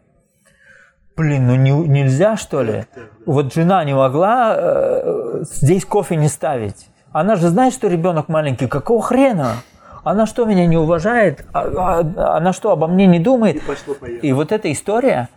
Блин, 1.14 1.46
ну 1.46 1.54
не, 1.54 1.70
нельзя 1.70 2.36
что 2.36 2.62
ли? 2.62 2.86
Вот 3.26 3.52
жена 3.52 3.84
не 3.84 3.94
могла 3.94 4.54
э, 4.56 5.42
здесь 5.42 5.84
кофе 5.84 6.16
не 6.16 6.28
ставить. 6.28 6.88
Она 7.12 7.36
же 7.36 7.48
знает, 7.48 7.74
что 7.74 7.88
ребенок 7.88 8.28
маленький. 8.28 8.66
Какого 8.66 9.02
хрена? 9.02 9.56
Она 10.02 10.24
что, 10.24 10.46
меня 10.46 10.66
не 10.66 10.78
уважает? 10.78 11.44
А, 11.52 11.60
а, 11.62 12.36
она 12.38 12.54
что, 12.54 12.70
обо 12.70 12.86
мне 12.86 13.06
не 13.06 13.18
думает? 13.18 13.56
И, 13.56 14.28
И 14.28 14.32
вот 14.32 14.50
эта 14.50 14.72
история, 14.72 15.28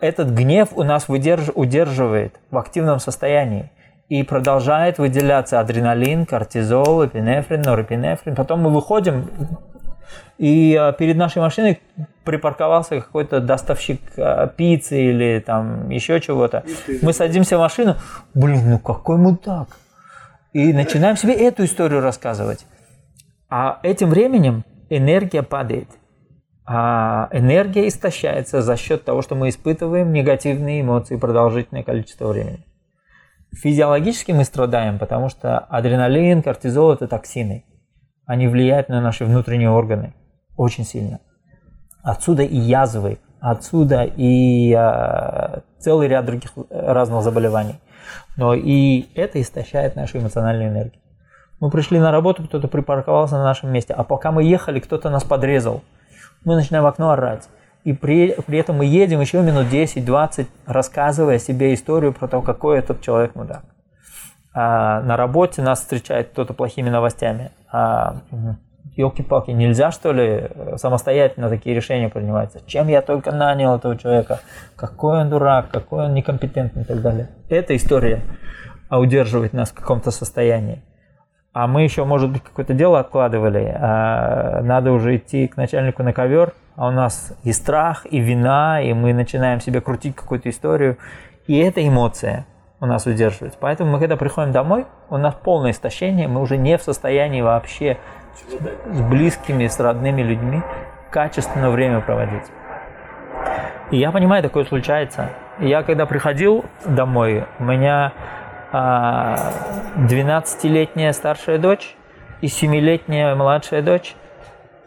этот 0.00 0.28
гнев 0.28 0.68
у 0.74 0.82
нас 0.82 1.08
выдерж, 1.08 1.50
удерживает 1.54 2.38
в 2.50 2.58
активном 2.58 3.00
состоянии. 3.00 3.70
И 4.10 4.22
продолжает 4.24 4.98
выделяться 4.98 5.58
адреналин, 5.58 6.26
кортизол, 6.26 7.06
эпинефрин, 7.06 7.62
норепинефрин. 7.62 8.34
Потом 8.34 8.60
мы 8.60 8.70
выходим, 8.70 9.30
и 10.38 10.74
а, 10.74 10.92
перед 10.92 11.16
нашей 11.16 11.38
машиной 11.38 11.80
припарковался 12.24 13.00
какой-то 13.00 13.40
доставщик 13.40 14.00
а, 14.16 14.46
пиццы 14.46 15.00
или 15.00 15.42
там 15.44 15.88
еще 15.90 16.20
чего-то. 16.20 16.64
Мы 17.00 17.12
садимся 17.12 17.56
в 17.56 17.60
машину, 17.60 17.96
блин, 18.34 18.70
ну 18.70 18.78
какой 18.78 19.18
мудак. 19.18 19.76
И 20.52 20.72
начинаем 20.72 21.16
себе 21.16 21.34
эту 21.34 21.64
историю 21.64 22.00
рассказывать. 22.00 22.66
А 23.48 23.80
этим 23.82 24.10
временем 24.10 24.64
энергия 24.90 25.42
падает. 25.42 25.88
А 26.64 27.28
энергия 27.32 27.88
истощается 27.88 28.62
за 28.62 28.76
счет 28.76 29.04
того, 29.04 29.22
что 29.22 29.34
мы 29.34 29.48
испытываем 29.48 30.12
негативные 30.12 30.80
эмоции 30.80 31.16
продолжительное 31.16 31.82
количество 31.82 32.28
времени. 32.28 32.64
Физиологически 33.52 34.32
мы 34.32 34.44
страдаем, 34.44 34.98
потому 34.98 35.28
что 35.28 35.58
адреналин, 35.58 36.42
кортизол– 36.42 36.92
это 36.94 37.06
токсины. 37.08 37.64
Они 38.26 38.48
влияют 38.48 38.88
на 38.88 39.00
наши 39.00 39.24
внутренние 39.24 39.70
органы 39.70 40.14
очень 40.56 40.84
сильно. 40.84 41.20
Отсюда 42.02 42.42
и 42.42 42.56
язвы, 42.56 43.18
отсюда 43.40 44.04
и 44.04 44.72
э, 44.72 45.60
целый 45.78 46.08
ряд 46.08 46.24
других 46.24 46.50
разных 46.70 47.22
заболеваний. 47.22 47.80
Но 48.36 48.54
и 48.54 49.06
это 49.14 49.40
истощает 49.40 49.96
нашу 49.96 50.18
эмоциональную 50.18 50.70
энергию. 50.70 51.00
Мы 51.60 51.70
пришли 51.70 51.98
на 52.00 52.10
работу, 52.10 52.42
кто-то 52.44 52.66
припарковался 52.66 53.36
на 53.36 53.44
нашем 53.44 53.72
месте, 53.72 53.94
а 53.94 54.02
пока 54.02 54.32
мы 54.32 54.42
ехали, 54.42 54.80
кто-то 54.80 55.10
нас 55.10 55.22
подрезал. 55.22 55.82
Мы 56.44 56.56
начинаем 56.56 56.84
в 56.84 56.88
окно 56.88 57.10
орать. 57.10 57.48
И 57.84 57.92
при, 57.92 58.36
при 58.46 58.58
этом 58.58 58.78
мы 58.78 58.84
едем 58.84 59.20
еще 59.20 59.42
минут 59.42 59.66
10-20, 59.66 60.46
рассказывая 60.66 61.38
себе 61.38 61.74
историю 61.74 62.12
про 62.12 62.28
то, 62.28 62.42
какой 62.42 62.78
этот 62.78 63.00
человек 63.00 63.34
мудак. 63.34 63.62
А 64.54 65.00
на 65.00 65.16
работе 65.16 65.62
нас 65.62 65.80
встречает 65.80 66.28
кто-то 66.28 66.52
плохими 66.54 66.90
новостями. 66.90 67.50
А, 67.70 68.16
елки-палки, 68.96 69.50
нельзя 69.50 69.90
что 69.90 70.12
ли 70.12 70.48
самостоятельно 70.76 71.48
такие 71.48 71.74
решения 71.74 72.08
принимать? 72.08 72.54
Чем 72.66 72.88
я 72.88 73.00
только 73.00 73.32
нанял 73.32 73.76
этого 73.76 73.96
человека? 73.96 74.40
Какой 74.76 75.20
он 75.20 75.30
дурак, 75.30 75.70
какой 75.70 76.04
он 76.06 76.14
некомпетентный 76.14 76.82
и 76.82 76.84
так 76.84 77.00
далее. 77.00 77.30
Эта 77.48 77.74
история 77.74 78.22
удерживает 78.90 79.54
нас 79.54 79.70
в 79.70 79.74
каком-то 79.74 80.10
состоянии 80.10 80.82
а 81.52 81.66
мы 81.66 81.82
еще, 81.82 82.04
может 82.04 82.30
быть, 82.30 82.42
какое-то 82.42 82.72
дело 82.72 82.98
откладывали, 82.98 83.76
а 83.78 84.62
надо 84.62 84.92
уже 84.92 85.16
идти 85.16 85.46
к 85.48 85.56
начальнику 85.56 86.02
на 86.02 86.12
ковер, 86.12 86.54
а 86.76 86.88
у 86.88 86.90
нас 86.90 87.34
и 87.44 87.52
страх, 87.52 88.06
и 88.10 88.18
вина, 88.18 88.80
и 88.80 88.92
мы 88.94 89.12
начинаем 89.12 89.60
себе 89.60 89.80
крутить 89.80 90.16
какую-то 90.16 90.48
историю, 90.48 90.96
и 91.46 91.58
эта 91.58 91.86
эмоция 91.86 92.46
у 92.82 92.86
нас 92.86 93.06
удерживается. 93.06 93.56
Поэтому 93.60 93.92
мы, 93.92 94.00
когда 94.00 94.16
приходим 94.16 94.50
домой, 94.50 94.86
у 95.08 95.16
нас 95.16 95.36
полное 95.36 95.70
истощение, 95.70 96.26
мы 96.26 96.40
уже 96.40 96.56
не 96.56 96.76
в 96.76 96.82
состоянии 96.82 97.40
вообще 97.40 97.96
с 98.90 99.00
близкими, 99.02 99.68
с 99.68 99.78
родными 99.78 100.20
людьми 100.20 100.62
качественно 101.10 101.70
время 101.70 102.00
проводить. 102.00 102.42
И 103.92 103.98
я 103.98 104.10
понимаю, 104.10 104.42
такое 104.42 104.64
случается. 104.64 105.30
Я 105.60 105.84
когда 105.84 106.06
приходил 106.06 106.64
домой, 106.84 107.44
у 107.60 107.64
меня 107.64 108.12
12-летняя 108.72 111.10
а, 111.10 111.12
старшая 111.12 111.58
дочь 111.58 111.94
и 112.40 112.46
7-летняя 112.46 113.36
младшая 113.36 113.82
дочь 113.82 114.16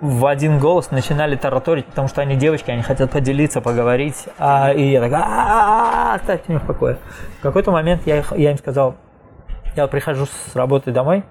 в 0.01 0.25
один 0.25 0.60
голос 0.60 0.91
начинали 0.91 1.36
тараторить, 1.36 1.86
потому 1.86 2.08
что 2.08 2.21
они 2.21 2.36
девочки, 2.36 2.69
они 2.71 2.81
хотят 2.81 3.12
поделиться, 3.12 3.62
поговорить. 3.62 4.25
А, 4.38 4.73
и 4.73 4.91
я 4.91 5.01
так, 5.01 6.21
оставьте 6.21 6.45
меня 6.49 6.60
в 6.60 6.67
покое. 6.67 6.97
В 7.39 7.41
какой-то 7.41 7.71
момент 7.71 8.01
я, 8.05 8.23
я 8.36 8.51
им 8.51 8.58
сказал, 8.58 8.95
я 9.75 9.88
прихожу 9.88 10.25
с 10.25 10.55
работы 10.55 10.91
домой, 10.91 11.23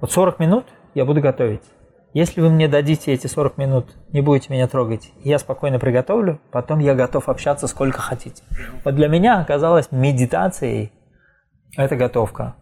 вот 0.00 0.10
40 0.10 0.38
минут 0.40 0.66
я 0.94 1.04
буду 1.04 1.20
готовить. 1.20 1.62
Если 2.12 2.40
вы 2.40 2.50
мне 2.50 2.66
дадите 2.66 3.12
эти 3.12 3.28
40 3.28 3.56
минут, 3.56 3.86
не 4.12 4.20
будете 4.20 4.52
меня 4.52 4.66
трогать, 4.66 5.12
я 5.22 5.38
спокойно 5.38 5.78
приготовлю, 5.78 6.40
потом 6.50 6.80
я 6.80 6.94
готов 6.94 7.28
общаться 7.28 7.68
сколько 7.68 8.00
хотите. 8.00 8.42
Вот 8.84 8.96
для 8.96 9.06
меня 9.06 9.40
оказалось 9.40 9.92
медитацией 9.92 10.92
это 11.76 11.94
готовка. 11.94 12.56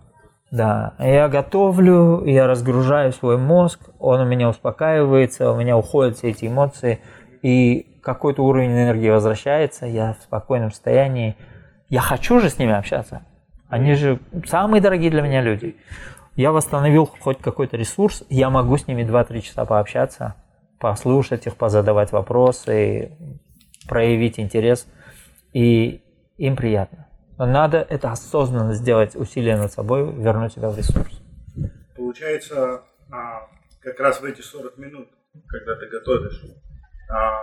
Да, 0.50 0.94
я 0.98 1.28
готовлю, 1.28 2.24
я 2.24 2.46
разгружаю 2.46 3.12
свой 3.12 3.36
мозг, 3.36 3.80
он 3.98 4.20
у 4.20 4.24
меня 4.24 4.48
успокаивается, 4.48 5.50
у 5.50 5.56
меня 5.56 5.76
уходят 5.76 6.16
все 6.16 6.30
эти 6.30 6.46
эмоции, 6.46 7.00
и 7.42 7.98
какой-то 8.02 8.42
уровень 8.42 8.70
энергии 8.70 9.10
возвращается, 9.10 9.84
я 9.84 10.14
в 10.18 10.22
спокойном 10.22 10.70
состоянии. 10.70 11.36
Я 11.90 12.00
хочу 12.00 12.40
же 12.40 12.48
с 12.48 12.58
ними 12.58 12.72
общаться. 12.72 13.22
Они 13.68 13.94
же 13.94 14.20
самые 14.46 14.80
дорогие 14.80 15.10
для 15.10 15.20
меня 15.20 15.42
люди. 15.42 15.76
Я 16.34 16.52
восстановил 16.52 17.04
хоть 17.20 17.38
какой-то 17.38 17.76
ресурс, 17.76 18.24
я 18.30 18.48
могу 18.48 18.78
с 18.78 18.86
ними 18.86 19.02
2-3 19.02 19.42
часа 19.42 19.66
пообщаться, 19.66 20.34
послушать 20.78 21.46
их, 21.46 21.56
позадавать 21.56 22.12
вопросы, 22.12 23.12
проявить 23.86 24.40
интерес, 24.40 24.86
и 25.52 26.02
им 26.38 26.56
приятно. 26.56 27.07
Но 27.38 27.46
надо 27.46 27.78
это 27.88 28.10
осознанно 28.10 28.74
сделать, 28.74 29.14
усилия 29.14 29.56
над 29.56 29.72
собой, 29.72 30.12
вернуть 30.12 30.52
себя 30.52 30.70
в 30.70 30.76
ресурс. 30.76 31.22
Получается, 31.96 32.82
а, 33.12 33.48
как 33.80 34.00
раз 34.00 34.20
в 34.20 34.24
эти 34.24 34.40
40 34.40 34.76
минут, 34.76 35.08
когда 35.46 35.76
ты 35.76 35.86
готовишь, 35.86 36.42
а, 37.08 37.38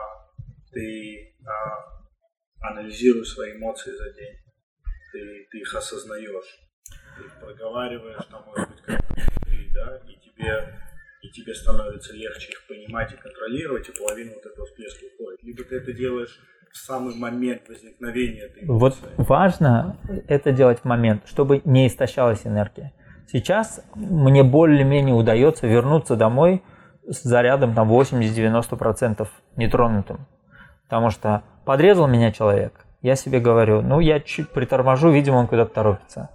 ты 0.73 1.33
а, 1.47 2.69
анализируешь 2.71 3.29
свои 3.29 3.53
эмоции 3.53 3.91
за 3.91 4.11
день, 4.11 4.35
ты, 5.13 5.47
ты 5.49 5.59
их 5.59 5.73
осознаешь, 5.73 6.59
ты 7.17 7.23
их 7.23 7.39
проговариваешь, 7.39 8.25
там, 8.29 8.43
может 8.47 8.69
быть, 8.69 8.81
как 8.81 9.01
внутри, 9.09 9.71
да, 9.73 10.01
и 10.09 10.19
тебе, 10.19 10.77
и 11.21 11.29
тебе 11.29 11.55
становится 11.55 12.13
легче 12.13 12.51
их 12.51 12.67
понимать 12.67 13.13
и 13.13 13.17
контролировать, 13.17 13.87
и 13.87 13.97
половина 13.97 14.33
вот 14.33 14.45
этого 14.45 14.65
всплеска 14.65 15.05
уходит. 15.05 15.41
Либо 15.41 15.63
ты 15.63 15.77
это 15.77 15.93
делаешь 15.93 16.37
самый 16.77 17.15
момент 17.15 17.67
возникновения 17.67 18.41
этой 18.41 18.63
эмоции. 18.63 19.03
Вот 19.17 19.27
важно 19.27 19.97
это 20.27 20.51
делать 20.51 20.79
в 20.79 20.85
момент, 20.85 21.23
чтобы 21.25 21.61
не 21.65 21.87
истощалась 21.87 22.45
энергия. 22.45 22.93
Сейчас 23.31 23.81
мне 23.95 24.43
более-менее 24.43 25.15
удается 25.15 25.67
вернуться 25.67 26.15
домой 26.15 26.63
с 27.07 27.23
зарядом 27.23 27.73
там 27.73 27.91
80-90% 27.91 29.27
нетронутым. 29.55 30.27
Потому 30.83 31.09
что 31.09 31.43
подрезал 31.65 32.07
меня 32.07 32.31
человек, 32.31 32.85
я 33.01 33.15
себе 33.15 33.39
говорю, 33.39 33.81
ну 33.81 33.99
я 33.99 34.19
чуть 34.19 34.49
приторможу, 34.49 35.09
видимо, 35.09 35.37
он 35.37 35.47
куда-то 35.47 35.73
торопится. 35.73 36.29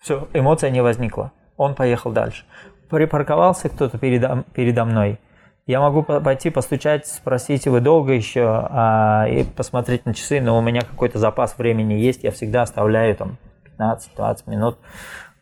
Все, 0.00 0.28
эмоция 0.32 0.70
не 0.70 0.82
возникла. 0.82 1.32
Он 1.56 1.74
поехал 1.74 2.10
дальше. 2.10 2.44
Припарковался 2.88 3.68
кто-то 3.68 3.98
передо, 3.98 4.44
передо 4.54 4.84
мной– 4.84 5.18
я 5.66 5.80
могу 5.80 6.02
пойти 6.02 6.50
постучать, 6.50 7.06
спросить, 7.06 7.66
вы 7.66 7.80
долго 7.80 8.12
еще, 8.12 8.66
а, 8.70 9.26
и 9.28 9.44
посмотреть 9.44 10.06
на 10.06 10.14
часы, 10.14 10.40
но 10.40 10.58
у 10.58 10.60
меня 10.60 10.80
какой-то 10.80 11.18
запас 11.18 11.56
времени 11.58 11.94
есть, 11.94 12.24
я 12.24 12.30
всегда 12.30 12.62
оставляю 12.62 13.16
там 13.16 13.38
15-20 13.78 14.50
минут 14.50 14.78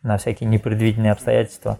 на 0.03 0.17
всякие 0.17 0.49
непредвиденные 0.49 1.11
обстоятельства. 1.11 1.77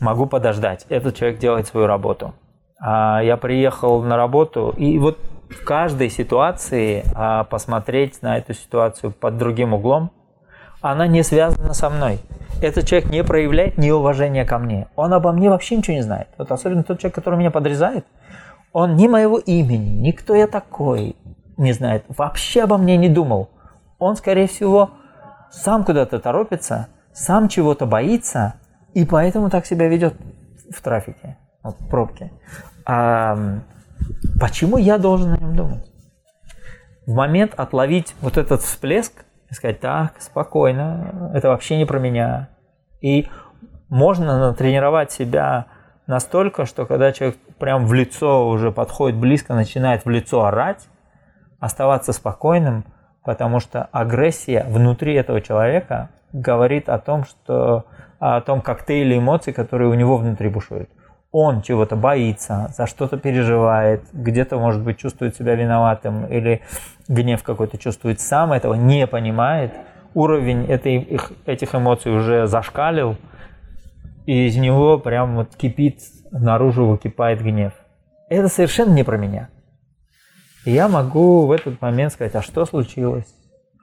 Могу 0.00 0.26
подождать. 0.26 0.86
Этот 0.88 1.16
человек 1.16 1.38
делает 1.38 1.66
свою 1.66 1.86
работу. 1.86 2.34
А 2.80 3.22
я 3.22 3.36
приехал 3.36 4.02
на 4.02 4.16
работу, 4.16 4.74
и 4.76 4.98
вот 4.98 5.18
в 5.48 5.64
каждой 5.64 6.10
ситуации 6.10 7.04
а, 7.14 7.44
посмотреть 7.44 8.22
на 8.22 8.38
эту 8.38 8.54
ситуацию 8.54 9.12
под 9.12 9.36
другим 9.36 9.74
углом, 9.74 10.10
она 10.90 11.06
не 11.06 11.22
связана 11.22 11.72
со 11.72 11.88
мной. 11.88 12.20
этот 12.60 12.86
человек 12.86 13.10
не 13.10 13.24
проявляет 13.24 13.78
неуважения 13.78 14.44
ко 14.44 14.58
мне. 14.58 14.86
Он 14.96 15.14
обо 15.14 15.32
мне 15.32 15.48
вообще 15.48 15.76
ничего 15.76 15.96
не 15.96 16.02
знает. 16.02 16.28
Вот 16.36 16.52
особенно 16.52 16.84
тот 16.84 16.98
человек, 16.98 17.14
который 17.14 17.38
меня 17.38 17.50
подрезает, 17.50 18.04
он 18.72 18.96
ни 18.96 19.08
моего 19.08 19.38
имени, 19.38 19.90
ни 19.90 20.10
кто 20.10 20.34
я 20.34 20.46
такой 20.46 21.16
не 21.56 21.72
знает, 21.72 22.04
вообще 22.08 22.64
обо 22.64 22.76
мне 22.76 22.98
не 22.98 23.08
думал. 23.08 23.48
Он, 23.98 24.14
скорее 24.14 24.46
всего, 24.46 24.90
сам 25.50 25.84
куда-то 25.84 26.20
торопится, 26.20 26.88
сам 27.14 27.48
чего-то 27.48 27.86
боится, 27.86 28.54
и 28.92 29.06
поэтому 29.06 29.48
так 29.48 29.64
себя 29.64 29.88
ведет 29.88 30.14
в 30.70 30.82
трафике, 30.82 31.38
вот, 31.62 31.80
в 31.80 31.88
пробке. 31.88 32.30
А 32.84 33.38
почему 34.38 34.76
я 34.76 34.98
должен 34.98 35.32
о 35.32 35.38
нем 35.38 35.56
думать? 35.56 35.90
В 37.06 37.14
момент 37.14 37.54
отловить 37.56 38.14
вот 38.20 38.36
этот 38.36 38.60
всплеск 38.60 39.23
и 39.54 39.56
сказать, 39.56 39.80
так, 39.80 40.20
спокойно, 40.20 41.30
это 41.32 41.48
вообще 41.48 41.76
не 41.76 41.84
про 41.84 41.98
меня. 41.98 42.48
И 43.00 43.28
можно 43.88 44.38
натренировать 44.38 45.12
себя 45.12 45.66
настолько, 46.06 46.66
что 46.66 46.86
когда 46.86 47.12
человек 47.12 47.36
прям 47.58 47.86
в 47.86 47.94
лицо 47.94 48.48
уже 48.48 48.72
подходит 48.72 49.18
близко, 49.18 49.54
начинает 49.54 50.04
в 50.04 50.10
лицо 50.10 50.44
орать, 50.44 50.88
оставаться 51.60 52.12
спокойным, 52.12 52.84
потому 53.24 53.60
что 53.60 53.84
агрессия 53.92 54.64
внутри 54.68 55.14
этого 55.14 55.40
человека 55.40 56.10
говорит 56.32 56.88
о 56.88 56.98
том, 56.98 57.24
что 57.24 57.86
о 58.18 58.40
том 58.40 58.60
коктейле 58.60 59.18
эмоций, 59.18 59.52
которые 59.52 59.88
у 59.88 59.94
него 59.94 60.16
внутри 60.16 60.48
бушуют. 60.48 60.90
Он 61.36 61.62
чего-то 61.62 61.96
боится, 61.96 62.72
за 62.76 62.86
что-то 62.86 63.16
переживает, 63.18 64.04
где-то, 64.12 64.56
может 64.56 64.84
быть, 64.84 64.98
чувствует 64.98 65.34
себя 65.34 65.56
виноватым 65.56 66.26
или 66.26 66.60
гнев 67.08 67.42
какой-то 67.42 67.76
чувствует 67.76 68.20
сам, 68.20 68.52
этого 68.52 68.74
не 68.74 69.08
понимает. 69.08 69.74
Уровень 70.14 70.64
этой, 70.66 70.98
их, 70.98 71.32
этих 71.44 71.74
эмоций 71.74 72.16
уже 72.16 72.46
зашкалил, 72.46 73.16
и 74.26 74.46
из 74.46 74.56
него 74.56 74.96
прям 74.98 75.34
вот 75.34 75.56
кипит, 75.56 76.02
наружу 76.30 76.86
выкипает 76.86 77.42
гнев. 77.42 77.72
Это 78.28 78.46
совершенно 78.46 78.92
не 78.92 79.02
про 79.02 79.16
меня. 79.16 79.48
Я 80.64 80.86
могу 80.86 81.46
в 81.46 81.50
этот 81.50 81.82
момент 81.82 82.12
сказать, 82.12 82.36
а 82.36 82.42
что 82.42 82.64
случилось? 82.64 83.34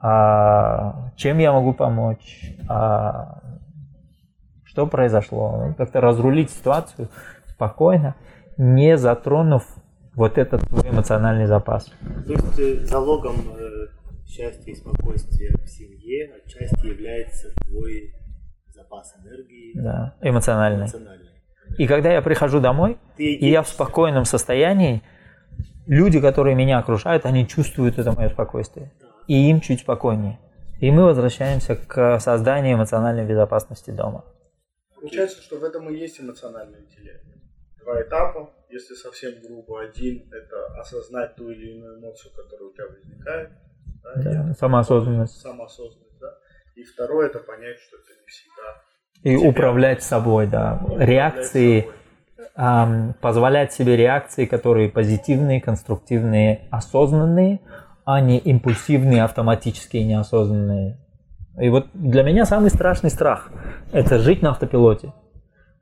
А 0.01 1.11
чем 1.17 1.37
я 1.39 1.51
могу 1.51 1.73
помочь? 1.73 2.55
А 2.69 3.41
что 4.63 4.87
произошло? 4.87 5.73
Как-то 5.77 5.99
разрулить 5.99 6.49
ситуацию 6.49 7.09
спокойно, 7.61 8.15
не 8.57 8.97
затронув 8.97 9.63
вот 10.15 10.37
этот 10.39 10.67
твой 10.67 10.89
эмоциональный 10.89 11.45
запас. 11.45 11.91
То 12.25 12.33
есть 12.33 12.89
залогом 12.89 13.35
э, 13.55 13.87
счастья 14.27 14.71
и 14.71 14.75
спокойствия 14.75 15.55
в 15.63 15.67
семье 15.67 16.33
отчасти 16.43 16.87
является 16.87 17.49
твой 17.65 18.13
запас 18.73 19.13
энергии. 19.23 19.79
Да, 19.79 20.15
эмоциональный. 20.21 20.85
эмоциональный. 20.85 21.29
И 21.77 21.87
когда 21.87 22.11
я 22.11 22.21
прихожу 22.21 22.59
домой, 22.59 22.97
Ты 23.15 23.31
и 23.31 23.49
я 23.49 23.61
в 23.61 23.67
спокойном 23.67 24.25
состоянии, 24.25 25.03
люди, 25.85 26.19
которые 26.19 26.55
меня 26.55 26.79
окружают, 26.79 27.25
они 27.25 27.47
чувствуют 27.47 27.99
это 27.99 28.11
мое 28.11 28.29
спокойствие. 28.29 28.91
И 29.27 29.49
им 29.49 29.61
чуть 29.61 29.81
спокойнее. 29.81 30.39
И 30.79 30.89
мы 30.89 31.05
возвращаемся 31.05 31.75
к 31.75 32.19
созданию 32.19 32.75
эмоциональной 32.75 33.25
безопасности 33.25 33.91
дома. 33.91 34.25
Получается, 34.95 35.41
что 35.41 35.57
в 35.59 35.63
этом 35.63 35.89
и 35.89 35.95
есть 35.95 36.19
эмоциональный 36.19 36.79
интеллект. 36.79 37.30
Два 37.83 38.01
этапа. 38.01 38.49
Если 38.69 38.93
совсем 38.93 39.33
грубо, 39.41 39.81
один– 39.81 40.29
это 40.31 40.79
осознать 40.79 41.35
ту 41.35 41.49
или 41.49 41.77
иную 41.77 41.99
эмоцию, 41.99 42.31
которая 42.33 42.69
у 42.69 42.73
тебя 42.73 42.85
возникает. 42.87 43.49
Да, 44.03 44.21
да 44.23 44.53
самоосознанность. 44.53 45.41
Самоосознанность, 45.41 46.19
да. 46.19 46.33
И 46.75 46.83
второе– 46.83 47.27
это 47.29 47.39
понять, 47.39 47.77
что 47.79 47.97
это 47.97 48.07
не 48.19 48.27
всегда. 48.27 48.81
И 49.23 49.47
управлять 49.49 50.03
собой, 50.03 50.47
да. 50.47 50.79
Управлять 50.83 51.09
Реакции 51.09 51.81
собой 51.81 51.95
позволять 53.21 53.73
себе 53.73 53.95
реакции, 53.95 54.45
которые 54.45 54.89
позитивные, 54.89 55.61
конструктивные, 55.61 56.67
осознанные, 56.69 57.61
а 58.05 58.19
не 58.19 58.37
импульсивные, 58.39 59.23
автоматические, 59.23 60.05
неосознанные. 60.05 60.97
И 61.59 61.69
вот 61.69 61.87
для 61.93 62.23
меня 62.23 62.45
самый 62.45 62.69
страшный 62.69 63.09
страх– 63.09 63.49
это 63.91 64.19
жить 64.19 64.41
на 64.41 64.51
автопилоте. 64.51 65.13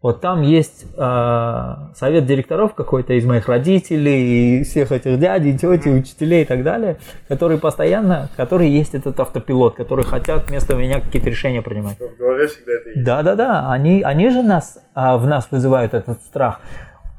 Вот 0.02 0.22
там 0.22 0.44
есть 0.44 0.86
э, 0.96 1.76
совет 1.94 2.26
директоров 2.26 2.74
какой-то 2.74 3.14
из 3.14 3.26
моих 3.26 3.50
родителей, 3.50 4.62
и 4.62 4.64
всех 4.64 4.94
этих 4.94 5.20
дядей, 5.20 5.58
тети, 5.58 5.90
учителей 5.90 6.44
и 6.44 6.46
так 6.46 6.64
далее, 6.64 7.00
которые 7.28 7.60
постоянно, 7.60 8.30
которые 8.38 8.74
есть 8.74 8.96
этот 8.96 9.20
автопилот, 9.20 9.76
которые 9.76 10.06
хотят 10.06 10.50
вместо 10.50 10.76
меня 10.76 11.02
какие-то 11.02 11.30
решения 11.30 11.62
принимать. 11.62 11.98
В 12.00 12.18
голове 12.18 12.48
всегда 12.48 12.72
это 12.72 12.90
есть. 12.92 13.04
Да, 13.04 13.24
да, 13.24 13.36
да. 13.36 13.72
Они, 13.74 14.02
они 14.02 14.30
же 14.30 14.42
нас, 14.42 14.82
а, 14.94 15.18
в 15.18 15.28
нас 15.28 15.50
вызывают 15.52 15.94
этот 15.94 16.22
страх. 16.22 16.62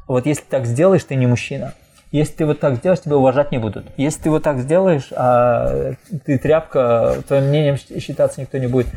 Вот 0.08 0.24
если 0.24 0.44
так 0.48 0.64
сделаешь, 0.64 1.04
ты 1.04 1.16
не 1.16 1.26
мужчина. 1.26 1.74
Если 2.12 2.32
ты 2.32 2.46
вот 2.46 2.60
так 2.60 2.76
сделаешь, 2.76 3.02
тебя 3.02 3.18
уважать 3.18 3.52
не 3.52 3.58
будут. 3.58 3.84
Если 3.98 4.22
ты 4.22 4.30
вот 4.30 4.42
так 4.42 4.58
сделаешь, 4.58 5.10
а 5.14 5.92
ты 6.24 6.38
тряпка, 6.38 7.16
твоим 7.28 7.44
мнением 7.44 7.76
считаться 7.76 8.40
никто 8.40 8.56
не 8.56 8.66
будет. 8.68 8.88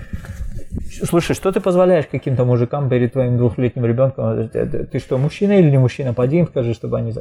Слушай, 1.03 1.35
что 1.35 1.51
ты 1.51 1.59
позволяешь 1.59 2.07
каким-то 2.07 2.45
мужикам 2.45 2.89
перед 2.89 3.13
твоим 3.13 3.37
двухлетним 3.37 3.85
ребенком? 3.85 4.49
Ты 4.49 4.99
что, 4.99 5.17
мужчина 5.17 5.53
или 5.53 5.69
не 5.69 5.77
мужчина? 5.77 6.13
Поди 6.13 6.39
им 6.39 6.47
скажи, 6.47 6.73
чтобы 6.73 6.97
они... 6.97 7.13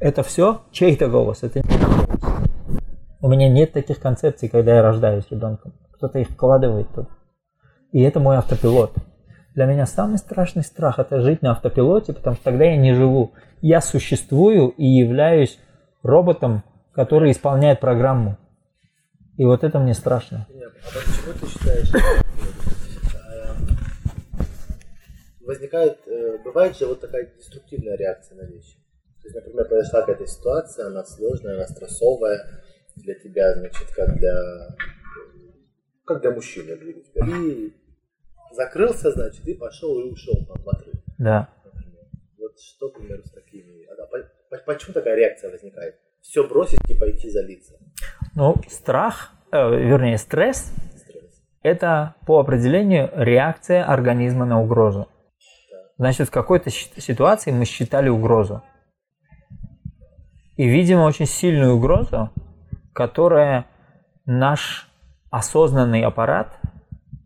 Это 0.00 0.22
все 0.22 0.62
чей-то 0.72 1.08
голос, 1.08 1.42
это 1.42 1.60
не 1.60 1.64
голос. 1.64 2.06
У 3.20 3.28
меня 3.28 3.48
нет 3.48 3.72
таких 3.72 3.98
концепций, 3.98 4.48
когда 4.48 4.76
я 4.76 4.82
рождаюсь 4.82 5.24
ребенком. 5.30 5.72
Кто-то 5.92 6.18
их 6.18 6.28
вкладывает 6.28 6.88
тут. 6.94 7.08
И 7.92 8.02
это 8.02 8.20
мой 8.20 8.36
автопилот. 8.36 8.94
Для 9.54 9.64
меня 9.64 9.86
самый 9.86 10.18
страшный 10.18 10.62
страх– 10.62 10.98
это 10.98 11.20
жить 11.22 11.40
на 11.42 11.52
автопилоте, 11.52 12.12
потому 12.12 12.36
что 12.36 12.44
тогда 12.44 12.64
я 12.64 12.76
не 12.76 12.92
живу. 12.92 13.32
Я 13.62 13.80
существую 13.80 14.68
и 14.68 14.84
являюсь 14.84 15.58
роботом, 16.02 16.62
который 16.92 17.30
исполняет 17.30 17.80
программу. 17.80 18.36
И 19.38 19.44
вот 19.44 19.64
это 19.64 19.78
мне 19.78 19.94
страшно. 19.94 20.46
А 20.48 20.98
почему 21.04 21.32
ты 21.40 21.46
считаешь, 21.46 22.22
возникает, 25.46 25.98
э, 26.06 26.38
бывает 26.44 26.76
же 26.76 26.86
вот 26.86 27.00
такая 27.00 27.32
деструктивная 27.36 27.96
реакция 27.96 28.36
на 28.36 28.46
вещи. 28.46 28.76
То 29.22 29.28
есть, 29.28 29.34
например, 29.34 29.68
произошла 29.68 30.00
какая-то 30.00 30.26
ситуация, 30.26 30.86
она 30.86 31.04
сложная, 31.04 31.54
она 31.54 31.66
стрессовая 31.66 32.62
для 32.96 33.14
тебя, 33.14 33.54
значит, 33.54 33.88
как 33.94 34.18
для, 34.18 34.76
как 36.04 36.20
для 36.20 36.30
мужчины, 36.32 36.72
и 36.72 37.72
закрылся, 38.52 39.12
значит, 39.12 39.46
и 39.46 39.54
пошел 39.54 39.98
и 40.00 40.10
ушел 40.10 40.34
там 40.46 40.62
в 40.62 40.68
отрыв. 40.68 40.94
Да. 41.18 41.48
Вот 42.38 42.58
что, 42.60 42.88
например, 42.88 43.22
с 43.24 43.30
такими, 43.30 43.86
а 43.86 44.56
почему 44.64 44.94
такая 44.94 45.16
реакция 45.16 45.50
возникает? 45.50 45.96
Все 46.20 46.46
бросить 46.46 46.80
и 46.88 46.94
пойти 46.94 47.30
залиться? 47.30 47.78
Ну, 48.34 48.54
страх, 48.68 49.32
э, 49.52 49.56
вернее, 49.56 50.18
стресс, 50.18 50.72
стресс, 50.96 51.42
это 51.62 52.14
по 52.26 52.40
определению 52.40 53.10
реакция 53.14 53.84
организма 53.84 54.44
на 54.46 54.60
угрозу. 54.60 55.08
Значит, 55.98 56.28
в 56.28 56.30
какой-то 56.30 56.70
ситуации 56.70 57.52
мы 57.52 57.64
считали 57.64 58.08
угрозу. 58.08 58.62
И, 60.56 60.66
видимо, 60.66 61.02
очень 61.02 61.26
сильную 61.26 61.76
угрозу, 61.76 62.30
которая 62.92 63.66
наш 64.24 64.90
осознанный 65.30 66.02
аппарат 66.02 66.58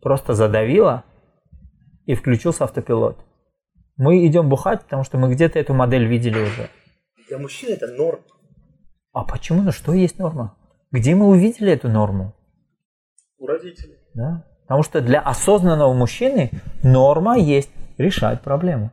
просто 0.01 0.33
задавила 0.33 1.03
и 2.05 2.15
включился 2.15 2.63
автопилот. 2.63 3.17
Мы 3.97 4.25
идем 4.25 4.49
бухать, 4.49 4.81
потому 4.83 5.03
что 5.03 5.17
мы 5.17 5.33
где-то 5.33 5.59
эту 5.59 5.73
модель 5.73 6.05
видели 6.05 6.41
уже. 6.41 6.69
Для 7.27 7.37
мужчин 7.37 7.71
это 7.71 7.87
норма. 7.87 8.23
А 9.13 9.23
почему? 9.23 9.61
Ну 9.61 9.71
что 9.71 9.93
есть 9.93 10.17
норма? 10.17 10.57
Где 10.91 11.15
мы 11.15 11.27
увидели 11.27 11.71
эту 11.71 11.89
норму? 11.89 12.33
У 13.37 13.47
родителей. 13.47 13.97
Да. 14.13 14.45
Потому 14.63 14.83
что 14.83 15.01
для 15.01 15.19
осознанного 15.19 15.93
мужчины 15.93 16.51
норма 16.83 17.37
есть 17.37 17.71
решать 17.97 18.41
проблему. 18.41 18.91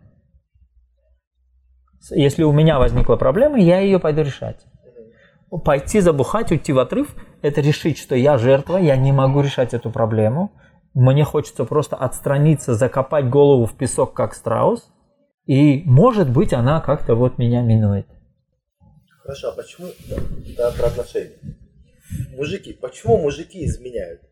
Если 2.11 2.43
у 2.43 2.53
меня 2.53 2.79
возникла 2.79 3.17
проблема, 3.17 3.59
я 3.59 3.81
ее 3.81 3.99
пойду 3.99 4.23
решать. 4.23 4.65
Пойти 5.65 6.01
забухать, 6.01 6.51
уйти 6.53 6.73
в 6.73 6.79
отрыв– 6.79 7.15
это 7.43 7.61
решить, 7.61 7.99
что 7.99 8.15
я 8.15 8.39
жертва, 8.39 8.77
я 8.77 8.97
не 8.97 9.13
могу 9.13 9.41
решать 9.41 9.75
эту 9.75 9.91
проблему. 9.91 10.53
Мне 10.95 11.25
хочется 11.25 11.65
просто 11.65 11.97
отстраниться, 11.97 12.75
закопать 12.75 13.29
голову 13.29 13.67
в 13.67 13.77
песок, 13.77 14.15
как 14.15 14.35
страус. 14.35 14.91
И, 15.47 15.83
может 15.87 16.31
быть, 16.31 16.53
она 16.53 16.81
как-то 16.81 17.15
вот 17.15 17.39
меня 17.39 17.63
минует. 17.63 18.07
Хорошо, 19.23 19.49
а 19.51 19.53
почему 19.53 19.89
да, 20.57 20.71
про 20.73 20.87
отношения? 20.87 21.33
Мужики, 22.37 22.73
почему 22.73 23.19
мужики 23.19 23.65
изменяют? 23.65 24.23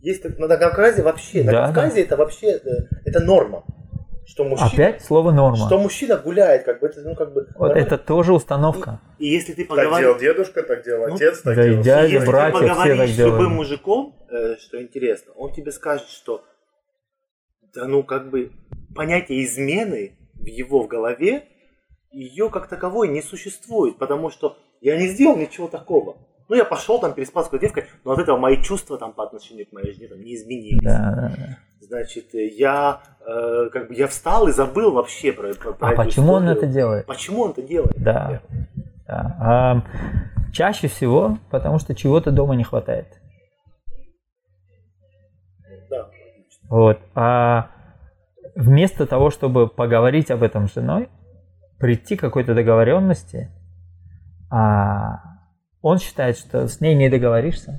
Есть 0.00 0.24
на 0.38 0.56
Кавказе 0.56 1.02
вообще, 1.02 1.42
на 1.42 1.52
да, 1.52 1.66
Кавказе 1.66 1.96
да. 1.96 2.00
это 2.02 2.16
вообще 2.16 2.48
э, 2.52 2.60
это 3.04 3.20
норма 3.20 3.64
что 4.26 4.44
мужчина, 4.44 4.70
Опять 4.70 5.04
слово 5.04 5.32
норма. 5.32 5.66
Что 5.66 5.78
мужчина 5.78 6.16
гуляет, 6.16 6.64
как 6.64 6.80
бы 6.80 6.86
это, 6.86 7.00
ну, 7.02 7.14
как 7.14 7.32
бы. 7.32 7.46
Вот 7.56 7.68
нормально. 7.68 7.86
это 7.86 7.98
тоже 7.98 8.32
установка. 8.32 9.00
И, 9.18 9.26
и 9.26 9.32
если 9.32 9.52
ты 9.52 9.64
поговоришь... 9.64 9.92
Так 9.92 10.00
делал 10.00 10.18
дедушка, 10.18 10.62
так 10.62 10.84
делал 10.84 11.08
ну, 11.08 11.14
отец, 11.14 11.42
так 11.42 11.56
да 11.56 11.64
делал. 11.64 11.80
И 11.80 11.82
дядя, 11.82 12.06
если 12.08 12.26
братья, 12.26 12.58
ты 12.58 12.68
поговоришь 12.68 12.96
все 12.96 13.06
так 13.06 13.14
с 13.14 13.18
любым 13.18 13.52
мужиком, 13.52 14.16
э, 14.30 14.56
что 14.56 14.82
интересно, 14.82 15.32
он 15.34 15.52
тебе 15.52 15.72
скажет, 15.72 16.08
что 16.08 16.42
Да 17.74 17.86
ну 17.86 18.02
как 18.02 18.30
бы 18.30 18.52
понятие 18.94 19.44
измены 19.44 20.16
в 20.34 20.46
его 20.46 20.82
в 20.82 20.88
голове, 20.88 21.44
ее 22.10 22.48
как 22.50 22.68
таковой 22.68 23.08
не 23.08 23.22
существует, 23.22 23.98
потому 23.98 24.30
что 24.30 24.56
я 24.80 24.96
не 24.96 25.08
сделал 25.08 25.36
ничего 25.36 25.68
такого. 25.68 26.16
Ну, 26.48 26.56
я 26.56 26.64
пошел 26.64 27.00
там, 27.00 27.14
переспал 27.14 27.44
с 27.44 27.46
какой 27.46 27.60
девкой, 27.60 27.84
но 28.04 28.12
от 28.12 28.18
этого 28.18 28.36
мои 28.36 28.62
чувства 28.62 28.98
там 28.98 29.12
по 29.12 29.24
отношению 29.24 29.66
к 29.66 29.72
моей 29.72 29.94
жене 29.94 30.08
там, 30.08 30.20
не 30.20 30.34
изменились. 30.34 30.82
Да, 30.82 31.14
да, 31.16 31.34
да. 31.36 31.58
Значит, 31.80 32.34
э, 32.34 32.48
я 32.48 33.00
э, 33.26 33.68
как 33.72 33.88
бы 33.88 33.94
я 33.94 34.06
встал 34.08 34.48
и 34.48 34.52
забыл 34.52 34.92
вообще 34.92 35.32
про, 35.32 35.54
про, 35.54 35.72
про 35.72 35.88
А 35.88 35.96
почему 35.96 36.32
он 36.32 36.44
историю. 36.44 36.56
это 36.56 36.66
делает? 36.66 37.06
Почему 37.06 37.42
он 37.42 37.50
это 37.50 37.62
делает? 37.62 37.94
Да. 37.96 38.42
да. 39.06 39.36
А, 39.40 39.82
чаще 40.52 40.88
всего, 40.88 41.38
потому 41.50 41.78
что 41.78 41.94
чего-то 41.94 42.30
дома 42.30 42.56
не 42.56 42.64
хватает. 42.64 43.06
Да. 45.90 46.10
Вот. 46.68 46.98
А 47.14 47.70
вместо 48.54 49.06
того, 49.06 49.30
чтобы 49.30 49.68
поговорить 49.68 50.30
об 50.30 50.42
этом 50.42 50.68
с 50.68 50.74
женой, 50.74 51.08
прийти 51.78 52.16
к 52.16 52.20
какой-то 52.20 52.54
договоренности, 52.54 53.50
а, 54.50 55.33
он 55.84 55.98
считает, 55.98 56.38
что 56.38 56.66
с 56.66 56.80
ней 56.80 56.94
не 56.94 57.10
договоришься, 57.10 57.78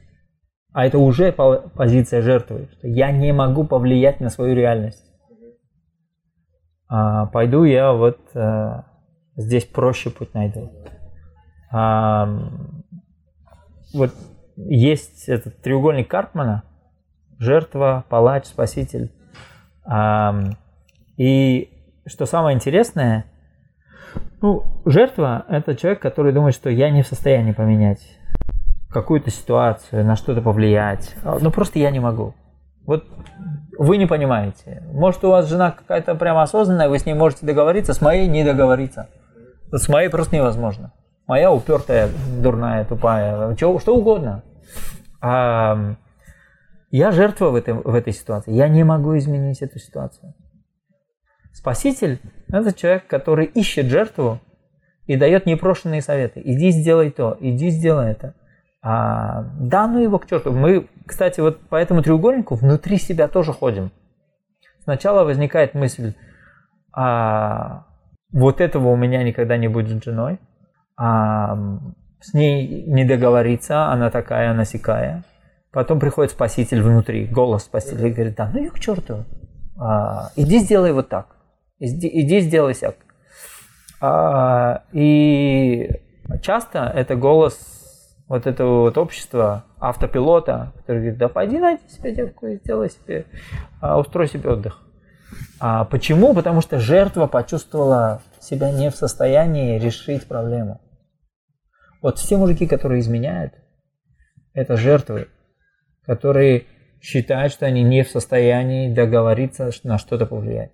а 0.71 0.85
это 0.85 0.99
уже 0.99 1.31
по- 1.31 1.69
позиция 1.69 2.21
жертвы, 2.21 2.69
что 2.71 2.87
я 2.87 3.11
не 3.11 3.33
могу 3.33 3.65
повлиять 3.65 4.19
на 4.19 4.29
свою 4.29 4.53
реальность. 4.53 5.03
А, 6.87 7.25
пойду 7.25 7.63
я 7.63 7.93
вот 7.93 8.19
э, 8.35 8.83
здесь 9.37 9.65
проще 9.65 10.11
путь 10.11 10.35
найду. 10.35 10.71
А, 11.71 12.29
вот 13.91 14.11
есть 14.55 15.27
этот 15.27 15.63
треугольник 15.63 16.07
Карпмана, 16.07 16.63
жертва, 17.39 18.05
палач, 18.07 18.45
спаситель. 18.45 19.11
Ам, 19.83 20.51
И 21.17 21.71
что 22.05 22.27
самое 22.27 22.55
интересное, 22.55 23.25
ну, 24.41 24.63
жертва– 24.85 25.45
это 25.49 25.75
человек, 25.75 26.01
который 26.01 26.33
думает, 26.33 26.55
что 26.55 26.69
я 26.69 26.89
не 26.89 27.01
в 27.01 27.07
состоянии 27.07 27.51
поменять 27.51 27.99
какую-то 28.89 29.29
ситуацию, 29.29 30.05
на 30.05 30.15
что-то 30.15 30.41
повлиять. 30.41 31.15
А, 31.23 31.37
Ну, 31.41 31.51
просто 31.51 31.79
я 31.79 31.91
не 31.91 31.99
могу. 31.99 32.33
Вот 32.85 33.03
вы 33.77 33.97
не 33.97 34.05
понимаете. 34.05 34.83
Может, 34.91 35.23
у 35.23 35.29
вас 35.29 35.49
жена 35.49 35.71
какая-то 35.71 36.15
прямо 36.15 36.43
осознанная, 36.43 36.87
вы 36.87 36.99
с 36.99 37.05
ней 37.05 37.13
можете 37.13 37.45
договориться, 37.45 37.93
с 37.93 38.01
моей 38.01 38.27
не 38.27 38.43
договориться. 38.43 39.09
С 39.71 39.89
моей 39.89 40.09
просто 40.09 40.35
невозможно. 40.35 40.93
Моя 41.27 41.51
упертая, 41.51 42.09
дурная, 42.39 42.85
тупая, 42.85 43.55
чего, 43.55 43.79
что 43.79 43.95
угодно. 43.95 44.43
А, 45.21 45.95
я 46.91 47.11
жертва 47.11 47.49
в, 47.49 47.55
этой 47.55 47.73
в 47.73 47.93
этой 47.93 48.13
ситуации. 48.13 48.53
Я 48.53 48.69
не 48.69 48.83
могу 48.83 49.17
изменить 49.17 49.61
эту 49.61 49.79
ситуацию. 49.79 50.33
Спаситель– 51.55 52.19
это 52.49 52.73
человек, 52.73 53.07
который 53.07 53.45
ищет 53.45 53.85
жертву 53.85 54.39
и 55.07 55.15
дает 55.15 55.45
непрошенные 55.45 56.01
советы. 56.01 56.41
Иди 56.43 56.69
сделай 56.71 57.11
то, 57.11 57.37
иди 57.39 57.69
сделай 57.69 58.11
это. 58.11 58.35
А, 58.81 59.43
да, 59.57 59.87
ну 59.87 59.99
его 59.99 60.19
к 60.19 60.27
черту. 60.27 60.51
Мы, 60.51 60.89
кстати, 61.07 61.39
вот 61.39 61.61
по 61.69 61.77
этому 61.77 62.03
треугольнику 62.03 62.55
внутри 62.55 62.97
себя 62.97 63.29
тоже 63.29 63.53
ходим. 63.53 63.91
Сначала 64.83 65.23
возникает 65.23 65.73
мысль, 65.75 66.13
а, 66.91 67.85
вот 68.33 68.59
этого 68.59 68.89
у 68.89 68.97
меня 68.97 69.23
никогда 69.23 69.55
не 69.55 69.69
будет 69.69 70.01
с 70.01 70.05
женой, 70.05 70.39
а, 70.97 71.57
с 72.19 72.33
ней 72.33 72.83
не 72.85 73.05
договориться, 73.05 73.85
она 73.85 74.11
такая, 74.11 74.51
она 74.51 74.65
сякая. 74.65 75.23
Потом 75.71 76.01
приходит 76.01 76.33
спаситель 76.33 76.81
внутри, 76.81 77.25
голос 77.25 77.63
спасителя 77.63 78.09
и 78.09 78.13
говорит, 78.13 78.35
да, 78.35 78.49
ну 78.53 78.59
ее 78.59 78.71
к 78.71 78.79
черту, 78.79 79.23
А, 79.77 80.31
иди 80.35 80.59
сделай 80.59 80.91
вот 80.91 81.07
так, 81.07 81.34
иди, 81.79 82.39
сделай 82.41 82.73
сяк. 82.73 82.95
А, 84.01 84.83
и 84.91 85.89
часто 86.41 86.91
это 86.95 87.15
голос 87.15 87.75
вот 88.27 88.47
этого 88.47 88.81
вот 88.81 88.97
общества, 88.97 89.65
автопилота, 89.79 90.73
который 90.77 90.97
говорит, 90.97 91.17
да 91.17 91.29
пойди 91.29 91.59
найди 91.59 91.87
себе 91.89 92.13
девку 92.13 92.47
и 92.47 92.57
сделай 92.57 92.89
себе, 92.89 93.25
а, 93.81 93.99
устрой 93.99 94.27
себе 94.27 94.49
отдых. 94.49 94.81
А 95.59 95.85
почему? 95.85 96.33
Потому 96.33 96.61
что 96.61 96.79
жертва 96.79 97.27
почувствовала 97.27 98.21
себя 98.39 98.71
не 98.71 98.89
в 98.89 98.95
состоянии 98.95 99.79
решить 99.79 100.27
проблему. 100.27 100.81
Вот 102.01 102.19
все 102.19 102.37
мужики, 102.37 102.67
которые 102.67 102.99
изменяют, 102.99 103.53
это 104.53 104.77
жертвы, 104.77 105.27
которые 106.05 106.65
считают, 107.01 107.51
что 107.51 107.65
они 107.65 107.83
не 107.83 108.03
в 108.03 108.09
состоянии 108.09 108.93
договориться 108.93 109.71
на 109.83 109.97
что-то 109.97 110.25
повлиять. 110.25 110.71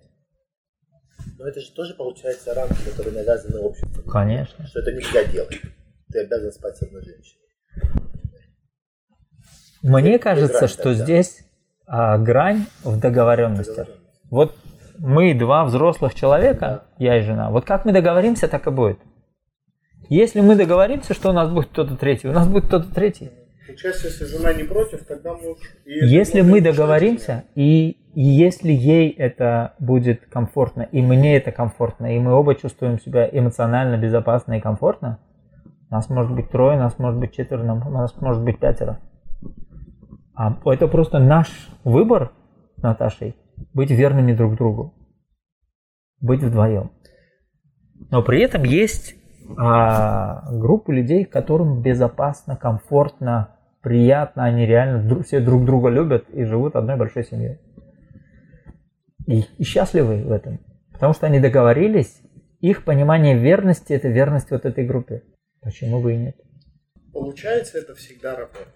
Но 1.38 1.46
это 1.46 1.60
же 1.60 1.72
тоже 1.72 1.94
получается 1.94 2.54
рамки, 2.54 2.88
которые 2.88 3.14
навязаны 3.14 3.60
обществом. 3.60 4.04
Конечно. 4.10 4.66
Что 4.66 4.80
это 4.80 4.92
нельзя 4.92 5.24
делать. 5.24 5.60
Ты 6.12 6.20
обязан 6.20 6.52
спать 6.52 6.76
с 6.76 6.82
одной 6.82 7.02
женщиной. 7.02 7.42
Мне 9.82 10.16
Без 10.16 10.22
кажется, 10.22 10.60
разницы, 10.60 10.80
что 10.80 10.88
да. 10.90 10.94
здесь 10.94 11.44
а, 11.86 12.18
грань 12.18 12.66
в 12.84 13.00
договоренностях. 13.00 13.88
Договоренность. 13.88 14.30
Вот 14.30 14.56
мы 14.98 15.34
два 15.34 15.64
взрослых 15.64 16.14
человека, 16.14 16.84
я 16.98 17.18
и 17.18 17.22
жена, 17.22 17.50
вот 17.50 17.64
как 17.64 17.84
мы 17.84 17.92
договоримся, 17.92 18.46
так 18.48 18.66
и 18.66 18.70
будет. 18.70 18.98
Если 20.08 20.40
мы 20.40 20.56
договоримся, 20.56 21.14
что 21.14 21.30
у 21.30 21.32
нас 21.32 21.50
будет 21.50 21.68
кто-то 21.68 21.96
третий, 21.96 22.28
у 22.28 22.32
нас 22.32 22.46
будет 22.46 22.66
кто-то 22.66 22.92
третий. 22.94 23.30
Получается, 23.66 24.08
если 24.08 24.24
жена 24.26 24.52
не 24.52 24.64
против, 24.64 25.04
тогда 25.06 25.34
муж... 25.34 25.58
и 25.84 26.06
Если 26.06 26.40
это 26.40 26.48
мы 26.48 26.60
договоримся, 26.60 27.44
и 27.54 27.96
и 28.14 28.22
если 28.22 28.72
ей 28.72 29.10
это 29.10 29.74
будет 29.78 30.26
комфортно, 30.26 30.82
и 30.82 31.00
мне 31.00 31.36
это 31.36 31.50
комфортно, 31.50 32.14
и 32.14 32.18
мы 32.18 32.32
оба 32.32 32.54
чувствуем 32.54 32.98
себя 32.98 33.28
эмоционально 33.30 33.96
безопасно 33.96 34.54
и 34.54 34.60
комфортно, 34.60 35.18
нас 35.90 36.10
может 36.10 36.34
быть 36.34 36.50
трое, 36.50 36.78
нас 36.78 36.98
может 36.98 37.18
быть 37.18 37.34
четверо, 37.34 37.62
нас 37.62 38.20
может 38.20 38.42
быть 38.42 38.58
пятеро. 38.58 39.00
А 40.34 40.56
это 40.66 40.88
просто 40.88 41.18
наш 41.18 41.48
выбор 41.84 42.32
с 42.76 42.82
Наташей 42.82 43.36
быть 43.72 43.90
верными 43.90 44.32
друг 44.32 44.56
другу, 44.56 44.94
быть 46.20 46.42
вдвоем. 46.42 46.90
Но 48.10 48.22
при 48.22 48.42
этом 48.42 48.64
есть 48.64 49.14
а, 49.56 50.50
группа 50.50 50.90
людей, 50.90 51.24
которым 51.24 51.80
безопасно, 51.80 52.56
комфортно, 52.56 53.56
приятно, 53.82 54.44
они 54.44 54.66
реально 54.66 55.22
все 55.22 55.40
друг 55.40 55.64
друга 55.64 55.88
любят 55.88 56.28
и 56.30 56.44
живут 56.44 56.76
одной 56.76 56.96
большой 56.96 57.24
семьей. 57.24 57.58
И, 59.26 59.44
и 59.58 59.64
счастливы 59.64 60.24
в 60.24 60.32
этом. 60.32 60.60
Потому 60.92 61.14
что 61.14 61.26
они 61.26 61.40
договорились, 61.40 62.20
их 62.60 62.84
понимание 62.84 63.36
верности– 63.36 63.92
это 63.94 64.08
верность 64.08 64.50
вот 64.50 64.64
этой 64.64 64.86
группе. 64.86 65.22
Почему 65.60 66.00
бы 66.00 66.14
и 66.14 66.16
нет? 66.16 66.36
Получается, 67.12 67.78
это 67.78 67.94
всегда 67.94 68.36
работа. 68.36 68.68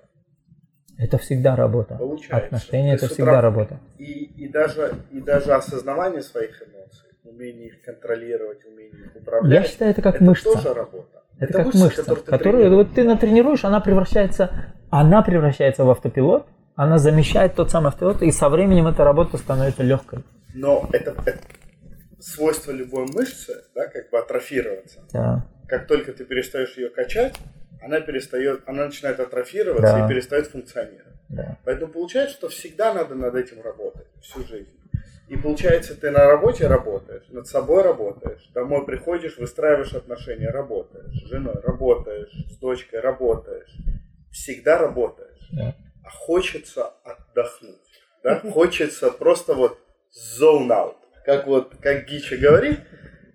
Это 0.98 1.18
всегда 1.18 1.56
работа. 1.56 1.96
Получается. 1.96 2.46
Отношения– 2.46 2.94
это 2.96 3.08
всегда 3.08 3.32
утра- 3.32 3.40
работа. 3.42 3.80
И, 3.98 4.24
и, 4.24 4.48
даже, 4.48 4.94
и 5.10 5.20
даже 5.20 5.52
осознавание 5.52 6.22
своих 6.22 6.62
эмоций, 6.62 7.08
умение 7.22 7.66
их 7.68 7.82
контролировать, 7.82 8.64
умение 8.64 9.04
их 9.04 9.16
управлять. 9.16 9.62
Я 9.62 9.68
считаю, 9.68 9.90
это 9.90 10.02
как 10.02 10.16
это 10.16 10.24
мышца. 10.24 10.52
тоже 10.52 10.74
работа. 10.74 11.22
Это, 11.38 11.52
как 11.52 11.66
мышца, 11.66 11.80
мышца, 11.84 12.02
которую 12.02 12.24
ты 12.24 12.30
которую 12.30 12.76
вот 12.76 12.94
ты 12.94 13.04
натренируешь, 13.04 13.64
она 13.64 13.80
превращается, 13.80 14.74
она 14.90 15.22
превращается 15.22 15.84
в 15.84 15.90
автопилот, 15.90 16.46
она 16.76 16.98
замещает 16.98 17.54
тот 17.54 17.70
самый 17.70 17.88
автопилот, 17.88 18.22
и 18.22 18.30
со 18.30 18.48
временем 18.48 18.86
эта 18.86 19.02
работа 19.02 19.38
становится 19.38 19.82
легкой. 19.82 20.20
Но 20.54 20.88
это, 20.92 21.14
это 21.24 21.40
свойство 22.20 22.70
любой 22.70 23.06
мышцы, 23.06 23.64
да, 23.74 23.86
как 23.88 24.10
бы 24.10 24.18
атрофироваться. 24.18 25.00
Да. 25.12 25.46
Как 25.68 25.86
только 25.86 26.12
ты 26.12 26.24
перестаешь 26.24 26.76
ее 26.76 26.90
качать, 26.90 27.34
она 27.82 28.00
перестает, 28.00 28.62
она 28.66 28.86
начинает 28.86 29.20
атрофироваться 29.20 29.96
Да. 29.96 30.04
и 30.04 30.08
перестает 30.08 30.46
функционировать. 30.48 31.14
Да. 31.28 31.58
Поэтому 31.64 31.92
получается, 31.92 32.36
что 32.36 32.48
всегда 32.48 32.92
надо 32.92 33.14
над 33.14 33.34
этим 33.34 33.60
работать 33.62 34.06
всю 34.22 34.44
жизнь. 34.46 34.70
И 35.28 35.36
получается, 35.36 35.98
ты 35.98 36.10
на 36.10 36.24
работе 36.26 36.68
работаешь, 36.68 37.24
над 37.30 37.48
собой 37.48 37.82
работаешь, 37.82 38.48
домой 38.54 38.84
приходишь, 38.86 39.38
выстраиваешь 39.38 39.92
отношения, 39.92 40.50
работаешь, 40.50 41.10
с 41.12 41.28
женой 41.28 41.56
работаешь, 41.64 42.30
с 42.48 42.58
дочкой 42.58 43.00
работаешь, 43.00 43.74
всегда 44.30 44.78
работаешь. 44.78 45.48
Да. 45.50 45.74
А 46.06 46.10
хочется 46.10 46.92
отдохнуть, 47.04 47.74
да? 48.22 48.38
хочется 48.52 49.10
просто 49.10 49.54
вот 49.54 49.78
zone 50.40 50.68
out. 50.68 50.96
Как 51.24 51.46
вот, 51.46 51.74
как 51.82 52.06
Гича 52.06 52.36
говорит, 52.36 52.80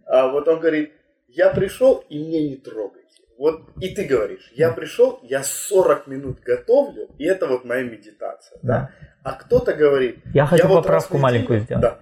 а 0.05 0.29
вот 0.29 0.47
он 0.47 0.59
говорит, 0.59 0.93
я 1.27 1.49
пришел 1.49 2.03
и 2.09 2.17
мне 2.17 2.49
не 2.49 2.55
трогайте. 2.55 3.01
Вот 3.37 3.63
и 3.81 3.89
ты 3.89 4.05
говоришь, 4.05 4.51
я 4.55 4.71
пришел, 4.71 5.19
я 5.23 5.43
40 5.43 6.07
минут 6.07 6.39
готовлю, 6.41 7.09
и 7.17 7.25
это 7.25 7.47
вот 7.47 7.65
моя 7.65 7.83
медитация. 7.83 8.59
Да. 8.61 8.91
А 9.23 9.33
кто-то 9.33 9.73
говорит, 9.73 10.19
Я 10.33 10.45
хочу 10.45 10.67
вот 10.67 10.83
поправку 10.83 11.17
маленькую 11.17 11.59
сделать. 11.59 11.81
Да. 11.81 11.99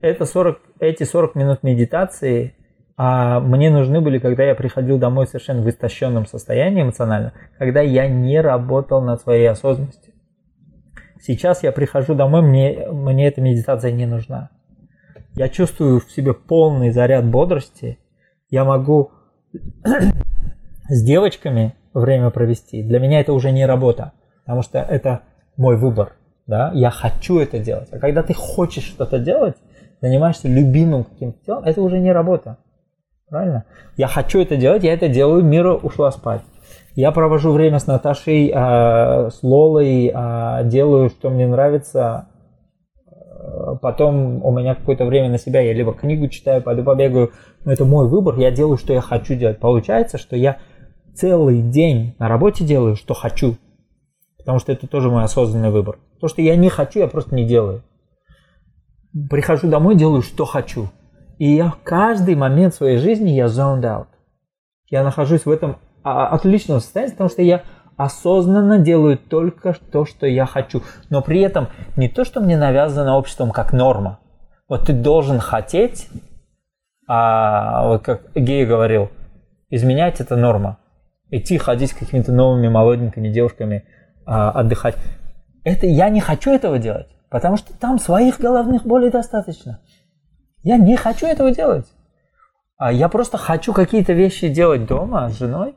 Это 0.00 0.24
40, 0.24 0.60
эти 0.80 1.04
40 1.04 1.34
минут 1.36 1.62
медитации 1.62 2.56
а, 3.00 3.38
мне 3.38 3.70
нужны 3.70 4.00
были, 4.00 4.18
когда 4.18 4.42
я 4.42 4.56
приходил 4.56 4.98
домой 4.98 5.28
совершенно 5.28 5.62
в 5.62 5.68
истощенном 5.70 6.26
состоянии 6.26 6.82
эмоционально, 6.82 7.32
когда 7.56 7.80
я 7.80 8.08
не 8.08 8.40
работал 8.40 9.00
над 9.00 9.20
своей 9.20 9.46
осознанностью. 9.46 10.14
Сейчас 11.20 11.62
я 11.62 11.70
прихожу 11.70 12.16
домой, 12.16 12.42
мне, 12.42 12.88
мне 12.90 13.28
эта 13.28 13.40
медитация 13.40 13.92
не 13.92 14.04
нужна. 14.04 14.50
Я 15.34 15.48
чувствую 15.48 16.00
в 16.00 16.10
себе 16.10 16.34
полный 16.34 16.90
заряд 16.90 17.24
бодрости. 17.24 18.00
Я 18.50 18.64
могу 18.64 19.12
с 20.88 21.04
девочками 21.04 21.76
время 21.94 22.30
провести. 22.30 22.82
Для 22.82 22.98
меня 22.98 23.20
это 23.20 23.32
уже 23.32 23.52
не 23.52 23.64
работа, 23.64 24.12
потому 24.44 24.62
что 24.62 24.80
это 24.80 25.20
мой 25.56 25.76
выбор. 25.76 26.16
Да? 26.48 26.72
Я 26.74 26.90
хочу 26.90 27.38
это 27.38 27.60
делать. 27.60 27.90
А 27.92 28.00
когда 28.00 28.24
ты 28.24 28.34
хочешь 28.34 28.84
что-то 28.84 29.20
делать, 29.20 29.54
занимаешься 30.00 30.48
любимым 30.48 31.04
каким-то 31.04 31.38
делом, 31.46 31.62
это 31.62 31.80
уже 31.80 32.00
не 32.00 32.10
работа. 32.10 32.58
Правильно? 33.30 33.64
Я 33.96 34.06
хочу 34.06 34.40
это 34.40 34.56
делать, 34.56 34.84
я 34.84 34.94
это 34.94 35.08
делаю, 35.08 35.44
Мира 35.44 35.74
ушла 35.74 36.10
спать. 36.10 36.42
Я 36.94 37.12
провожу 37.12 37.52
время 37.52 37.78
с 37.78 37.86
Наташей, 37.86 38.50
э, 38.52 39.30
с 39.30 39.42
Лолой, 39.42 40.10
э, 40.12 40.64
делаю, 40.64 41.10
что 41.10 41.30
мне 41.30 41.46
нравится. 41.46 42.28
Э, 43.06 43.76
потом 43.80 44.44
у 44.44 44.50
меня 44.50 44.74
какое-то 44.74 45.04
время 45.04 45.28
на 45.28 45.38
себя, 45.38 45.60
я 45.60 45.72
либо 45.74 45.92
книгу 45.94 46.28
читаю, 46.28 46.62
пойду 46.62 46.82
побегаю. 46.82 47.32
Но 47.64 47.72
это 47.72 47.84
мой 47.84 48.08
выбор, 48.08 48.36
я 48.38 48.50
делаю, 48.50 48.78
что 48.78 48.92
я 48.92 49.00
хочу 49.00 49.34
делать. 49.34 49.60
Получается, 49.60 50.18
что 50.18 50.34
я 50.34 50.58
целый 51.14 51.62
день 51.62 52.16
на 52.18 52.28
работе 52.28 52.64
делаю, 52.64 52.96
что 52.96 53.14
хочу. 53.14 53.56
Потому 54.38 54.58
что 54.58 54.72
это 54.72 54.86
тоже 54.86 55.10
мой 55.10 55.22
осознанный 55.24 55.70
выбор. 55.70 55.98
То, 56.20 56.28
что 56.28 56.40
я 56.42 56.56
не 56.56 56.68
хочу, 56.68 57.00
я 57.00 57.06
просто 57.06 57.34
не 57.34 57.44
делаю. 57.46 57.82
Прихожу 59.30 59.68
домой, 59.68 59.94
делаю, 59.94 60.22
что 60.22 60.46
хочу. 60.46 60.88
И 61.38 61.54
я 61.54 61.70
в 61.70 61.78
каждый 61.82 62.34
момент 62.34 62.74
своей 62.74 62.98
жизни 62.98 63.30
я 63.30 63.46
zoned 63.46 63.82
out. 63.82 64.08
Я 64.90 65.04
нахожусь 65.04 65.46
в 65.46 65.50
этом 65.50 65.78
а, 66.02 66.28
отличном 66.28 66.80
состоянии, 66.80 67.12
потому 67.12 67.30
что 67.30 67.42
я 67.42 67.62
осознанно 67.96 68.78
делаю 68.78 69.18
только 69.18 69.74
то, 69.74 70.04
что 70.04 70.26
я 70.26 70.46
хочу. 70.46 70.82
Но 71.10 71.22
при 71.22 71.40
этом 71.40 71.68
не 71.96 72.08
то, 72.08 72.24
что 72.24 72.40
мне 72.40 72.56
навязано 72.56 73.16
обществом 73.16 73.50
как 73.50 73.72
норма. 73.72 74.20
Вот 74.68 74.86
ты 74.86 74.92
должен 74.92 75.38
хотеть, 75.40 76.08
а 77.06 77.88
вот 77.88 78.02
как 78.02 78.32
Гей 78.34 78.66
говорил, 78.66 79.10
изменять 79.70 80.20
это 80.20 80.36
норма. 80.36 80.78
Идти 81.30 81.58
ходить 81.58 81.90
с 81.90 81.94
какими-то 81.94 82.32
новыми 82.32 82.68
молоденькими 82.68 83.28
девушками, 83.28 83.84
а, 84.26 84.50
отдыхать. 84.50 84.96
Это 85.64 85.86
я 85.86 86.08
не 86.08 86.20
хочу 86.20 86.50
этого 86.50 86.78
делать, 86.78 87.08
потому 87.30 87.56
что 87.56 87.78
там 87.78 87.98
своих 87.98 88.40
головных 88.40 88.86
болей 88.86 89.10
достаточно. 89.10 89.80
Я 90.62 90.76
не 90.76 90.96
хочу 90.96 91.26
этого 91.26 91.50
делать. 91.50 91.86
А 92.76 92.92
я 92.92 93.08
просто 93.08 93.38
хочу 93.38 93.72
какие-то 93.72 94.12
вещи 94.12 94.48
делать 94.48 94.86
дома 94.86 95.28
с 95.28 95.38
женой, 95.38 95.74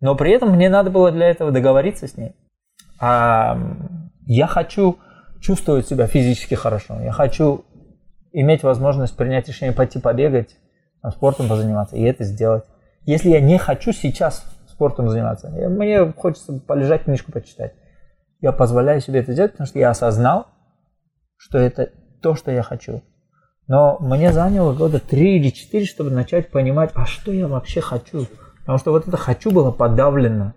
но 0.00 0.14
при 0.14 0.32
этом 0.32 0.50
мне 0.50 0.68
надо 0.68 0.90
было 0.90 1.10
для 1.10 1.28
этого 1.28 1.50
договориться 1.50 2.06
с 2.06 2.16
ней. 2.16 2.36
А 3.00 3.58
я 4.26 4.46
хочу 4.46 4.98
чувствовать 5.40 5.88
себя 5.88 6.06
физически 6.06 6.54
хорошо. 6.54 7.00
Я 7.00 7.12
хочу 7.12 7.64
иметь 8.32 8.62
возможность 8.62 9.16
принять 9.16 9.48
решение 9.48 9.74
пойти 9.74 9.98
побегать, 9.98 10.56
спортом 11.10 11.48
позаниматься 11.48 11.96
и 11.96 12.02
это 12.02 12.24
сделать. 12.24 12.64
Если 13.02 13.30
я 13.30 13.40
не 13.40 13.58
хочу 13.58 13.92
сейчас 13.92 14.44
спортом 14.68 15.08
заниматься, 15.08 15.50
мне 15.50 16.12
хочется 16.12 16.52
полежать, 16.54 17.04
книжку 17.04 17.32
почитать, 17.32 17.74
я 18.40 18.52
позволяю 18.52 19.00
себе 19.00 19.20
это 19.20 19.34
делать, 19.34 19.52
потому 19.52 19.66
что 19.66 19.78
я 19.78 19.90
осознал, 19.90 20.46
что 21.36 21.58
это 21.58 21.90
то, 22.22 22.34
что 22.34 22.50
я 22.50 22.62
хочу. 22.62 23.02
Но 23.66 23.98
мне 24.00 24.32
заняло 24.32 24.74
года 24.74 25.00
три 25.00 25.36
или 25.36 25.50
четыре, 25.50 25.86
чтобы 25.86 26.10
начать 26.10 26.50
понимать, 26.50 26.90
а 26.94 27.06
что 27.06 27.32
я 27.32 27.48
вообще 27.48 27.80
хочу. 27.80 28.26
Потому 28.60 28.78
что 28.78 28.92
вот 28.92 29.08
это 29.08 29.16
«хочу» 29.16 29.50
было 29.50 29.70
подавлено. 29.70 30.54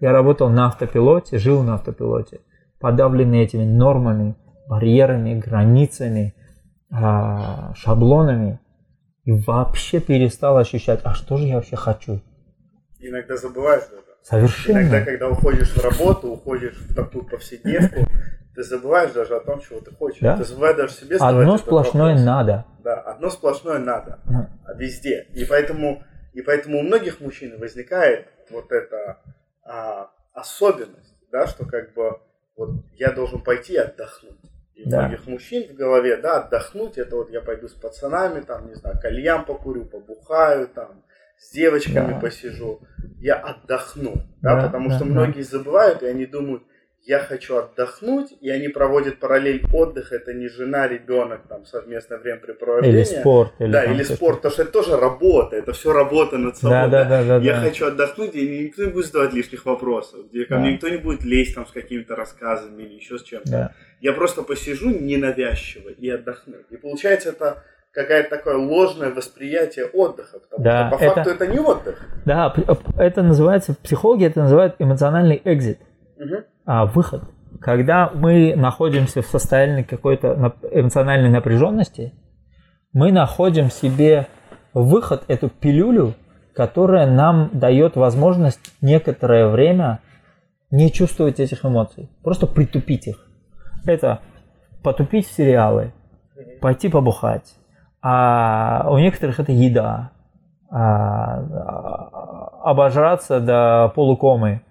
Я 0.00 0.12
работал 0.12 0.48
на 0.48 0.66
автопилоте, 0.66 1.38
жил 1.38 1.62
на 1.62 1.74
автопилоте, 1.74 2.40
подавленный 2.78 3.42
этими 3.42 3.64
нормами, 3.64 4.36
барьерами, 4.66 5.38
границами, 5.38 6.34
а, 6.90 7.74
шаблонами. 7.74 8.60
И 9.24 9.32
вообще 9.32 10.00
перестал 10.00 10.56
ощущать, 10.56 11.00
а 11.04 11.12
что 11.12 11.36
же 11.36 11.46
я 11.46 11.56
вообще 11.56 11.76
хочу. 11.76 12.20
Иногда 12.98 13.36
забываешь 13.36 13.84
это. 13.84 14.00
Совершенно. 14.22 14.80
Иногда, 14.80 15.00
когда 15.02 15.28
уходишь 15.28 15.70
в 15.70 15.84
работу, 15.84 16.32
уходишь 16.32 16.76
в 16.76 16.94
такую 16.94 17.24
повседневку, 17.24 18.06
ты 18.54 18.62
забываешь 18.62 19.12
даже 19.12 19.36
о 19.36 19.40
том, 19.40 19.60
чего 19.60 19.80
ты 19.80 19.90
хочешь. 19.92 20.20
Да? 20.20 20.36
Ты 20.36 20.44
забываешь 20.44 20.76
даже 20.76 20.92
себе 20.92 21.16
Одно 21.16 21.56
сплошное 21.58 22.08
вопрос. 22.14 22.24
надо. 22.24 22.64
Да, 22.82 22.94
одно 23.00 23.30
сплошное 23.30 23.78
надо. 23.78 24.18
А 24.66 24.74
Везде. 24.74 25.26
И 25.34 25.44
поэтому, 25.44 26.02
и 26.32 26.42
поэтому 26.42 26.78
у 26.78 26.82
многих 26.82 27.20
мужчин 27.20 27.58
возникает 27.58 28.26
вот 28.50 28.72
эта 28.72 29.18
а, 29.64 30.10
особенность, 30.32 31.14
да, 31.30 31.46
что 31.46 31.64
как 31.66 31.94
бы 31.94 32.18
вот 32.56 32.70
я 32.94 33.12
должен 33.12 33.40
пойти 33.42 33.76
отдохнуть. 33.76 34.38
И 34.74 34.84
у 34.84 34.90
Да. 34.90 35.02
многих 35.02 35.26
мужчин 35.26 35.68
в 35.68 35.74
голове, 35.74 36.16
да, 36.16 36.38
отдохнуть, 36.42 36.96
это 36.98 37.16
вот 37.16 37.30
я 37.30 37.40
пойду 37.42 37.68
с 37.68 37.72
пацанами, 37.74 38.40
там, 38.40 38.66
не 38.68 38.74
знаю, 38.74 38.98
кальян 39.00 39.44
покурю, 39.44 39.84
побухаю, 39.84 40.68
там, 40.68 41.02
с 41.38 41.52
девочками 41.52 42.14
Да. 42.14 42.20
посижу. 42.20 42.80
Я 43.18 43.36
отдохну, 43.36 44.14
да, 44.40 44.56
Да, 44.56 44.66
потому 44.66 44.88
да, 44.88 44.96
что 44.96 45.04
да. 45.04 45.10
многие 45.10 45.42
забывают, 45.42 46.02
и 46.02 46.06
они 46.06 46.26
думают, 46.26 46.62
я 47.06 47.18
хочу 47.18 47.56
отдохнуть, 47.56 48.32
и 48.40 48.50
они 48.50 48.68
проводят 48.68 49.18
параллель 49.18 49.64
отдых, 49.72 50.12
это 50.12 50.34
не 50.34 50.48
жена, 50.48 50.86
ребенок, 50.86 51.40
там, 51.48 51.64
совместное 51.64 52.18
времяпрепровождение. 52.18 53.00
Или 53.00 53.04
спорт. 53.04 53.52
Или 53.58 53.72
да, 53.72 53.84
или 53.84 54.02
спорт, 54.02 54.36
потому 54.36 54.52
что 54.52 54.62
это 54.62 54.72
тоже 54.72 54.96
работа, 54.98 55.56
это 55.56 55.72
все 55.72 55.92
работа 55.92 56.36
над 56.38 56.56
собой. 56.58 56.76
Да, 56.76 56.88
да, 56.88 57.04
да, 57.04 57.24
да, 57.24 57.36
Я 57.44 57.54
да. 57.54 57.60
хочу 57.62 57.86
отдохнуть, 57.86 58.34
и 58.34 58.64
никто 58.66 58.84
не 58.84 58.90
будет 58.90 59.06
задавать 59.06 59.32
лишних 59.32 59.64
вопросов, 59.64 60.20
где 60.30 60.44
ко 60.44 60.54
Да. 60.54 60.60
мне 60.60 60.74
никто 60.74 60.88
не 60.88 60.98
будет 60.98 61.24
лезть 61.24 61.54
там 61.54 61.66
с 61.66 61.70
какими-то 61.72 62.14
рассказами 62.16 62.82
или 62.82 62.94
еще 62.94 63.18
с 63.18 63.22
чем-то. 63.22 63.50
Да. 63.50 63.72
Я 64.00 64.12
просто 64.12 64.42
посижу 64.42 64.90
ненавязчиво 64.90 65.88
и 65.88 66.08
отдохну. 66.10 66.56
И 66.70 66.76
получается 66.76 67.30
это 67.30 67.62
какое-то 67.92 68.30
такое 68.30 68.56
ложное 68.56 69.10
восприятие 69.10 69.86
отдыха, 69.86 70.38
потому 70.38 70.62
Да, 70.62 70.88
что 70.90 70.98
по 70.98 71.02
это- 71.02 71.14
факту 71.14 71.30
это 71.30 71.46
не 71.46 71.58
отдых. 71.58 71.98
Да, 72.24 72.54
это 72.98 73.22
называется, 73.22 73.74
психологи 73.82 74.26
это 74.26 74.40
называют 74.40 74.76
эмоциональный 74.78 75.40
экзит, 75.44 75.78
А, 76.64 76.86
выход. 76.86 77.22
Когда 77.60 78.10
мы 78.14 78.54
находимся 78.56 79.22
в 79.22 79.26
состоянии 79.26 79.82
какой-то 79.82 80.54
эмоциональной 80.70 81.30
напряженности, 81.30 82.14
мы 82.92 83.12
находим 83.12 83.70
себе 83.70 84.26
выход, 84.72 85.24
эту 85.28 85.48
пилюлю, 85.48 86.14
которая 86.54 87.10
нам 87.10 87.50
дает 87.52 87.96
возможность 87.96 88.60
некоторое 88.80 89.48
время 89.48 90.00
не 90.70 90.92
чувствовать 90.92 91.40
этих 91.40 91.64
эмоций, 91.64 92.10
просто 92.22 92.46
притупить 92.46 93.06
их. 93.08 93.26
Это 93.86 94.20
потупить 94.82 95.26
в 95.26 95.32
сериалы, 95.32 95.92
пойти 96.60 96.88
побухать, 96.88 97.54
а 98.02 98.86
у 98.90 98.98
некоторых 98.98 99.40
это 99.40 99.52
еда, 99.52 100.12
а, 100.70 101.40
а, 101.40 102.70
обожраться 102.70 103.40
до 103.40 103.92
полукомы. 103.94 104.62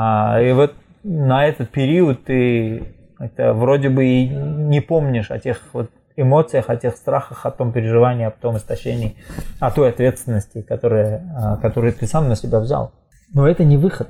А, 0.00 0.40
и 0.40 0.52
вот 0.52 0.74
на 1.02 1.44
этот 1.46 1.70
период 1.70 2.22
ты 2.24 2.94
это 3.18 3.52
вроде 3.52 3.88
бы 3.88 4.04
и 4.06 4.28
не 4.28 4.80
помнишь 4.80 5.32
о 5.32 5.40
тех 5.40 5.60
вот 5.72 5.90
эмоциях, 6.14 6.70
о 6.70 6.76
тех 6.76 6.96
страхах, 6.96 7.44
о 7.44 7.50
том 7.50 7.72
переживании, 7.72 8.24
о 8.26 8.30
том 8.30 8.56
истощении, 8.56 9.16
о 9.58 9.72
той 9.72 9.88
ответственности, 9.88 10.62
которая, 10.62 11.22
а, 11.36 11.56
которую 11.56 11.92
ты 11.92 12.06
сам 12.06 12.28
на 12.28 12.36
себя 12.36 12.60
взял. 12.60 12.92
Но 13.34 13.48
это 13.48 13.64
не 13.64 13.76
выход 13.76 14.08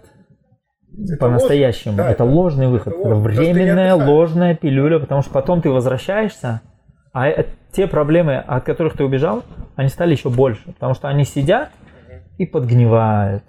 по-настоящему. 1.19 1.97
Да, 1.97 2.05
это 2.05 2.13
это- 2.13 2.25
ложный 2.25 2.69
выход. 2.69 2.93
это 2.93 3.09
Это, 3.09 3.15
временная 3.17 3.95
ложная 3.95 4.55
пилюля, 4.55 4.99
потому 4.99 5.23
что 5.23 5.33
потом 5.33 5.63
ты 5.63 5.71
возвращаешься, 5.71 6.61
а 7.15 7.29
э- 7.29 7.47
те 7.73 7.87
проблемы, 7.87 8.37
от 8.37 8.65
которых 8.65 8.95
ты 8.95 9.05
убежал, 9.05 9.43
они 9.75 9.89
стали 9.89 10.13
еще 10.13 10.29
больше, 10.29 10.67
потому 10.67 10.93
что 10.93 11.09
они 11.09 11.25
сидят 11.25 11.71
и 12.37 12.45
подгнивают. 12.45 13.45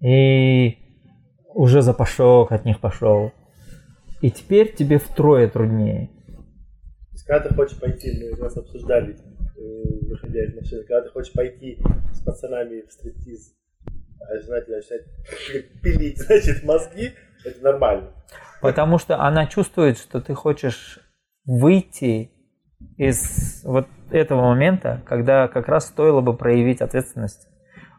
И 0.00 0.77
уже 1.54 1.82
запашок 1.82 2.52
от 2.52 2.64
них 2.64 2.80
пошел. 2.80 3.32
И 4.20 4.30
теперь 4.30 4.74
тебе 4.74 4.98
втрое 4.98 5.48
труднее. 5.48 6.10
Когда 7.26 7.48
ты 7.48 7.54
хочешь 7.54 7.78
пойти, 7.78 8.12
мы 8.20 8.38
у 8.38 8.42
нас 8.42 8.56
обсуждали, 8.56 9.14
э, 9.14 10.08
выходя 10.08 10.44
из 10.44 10.54
машины, 10.54 10.82
когда 10.84 11.02
ты 11.02 11.10
хочешь 11.10 11.32
пойти 11.32 11.78
с 12.12 12.22
пацанами 12.22 12.82
в 12.86 12.92
стриптиз, 12.92 13.54
а 14.20 14.38
жена 14.40 14.60
тебя 14.62 14.76
начинает 14.76 15.06
пилить, 15.82 16.18
значит, 16.18 16.64
мозги, 16.64 17.10
это 17.44 17.62
нормально. 17.62 18.10
Потому 18.62 18.98
что 18.98 19.20
она 19.20 19.46
чувствует, 19.46 19.98
что 19.98 20.20
ты 20.20 20.34
хочешь 20.34 21.00
выйти 21.44 22.30
из 22.96 23.62
вот 23.64 23.86
этого 24.10 24.42
момента, 24.42 25.02
когда 25.06 25.48
как 25.48 25.68
раз 25.68 25.86
стоило 25.86 26.20
бы 26.20 26.36
проявить 26.36 26.80
ответственность, 26.80 27.46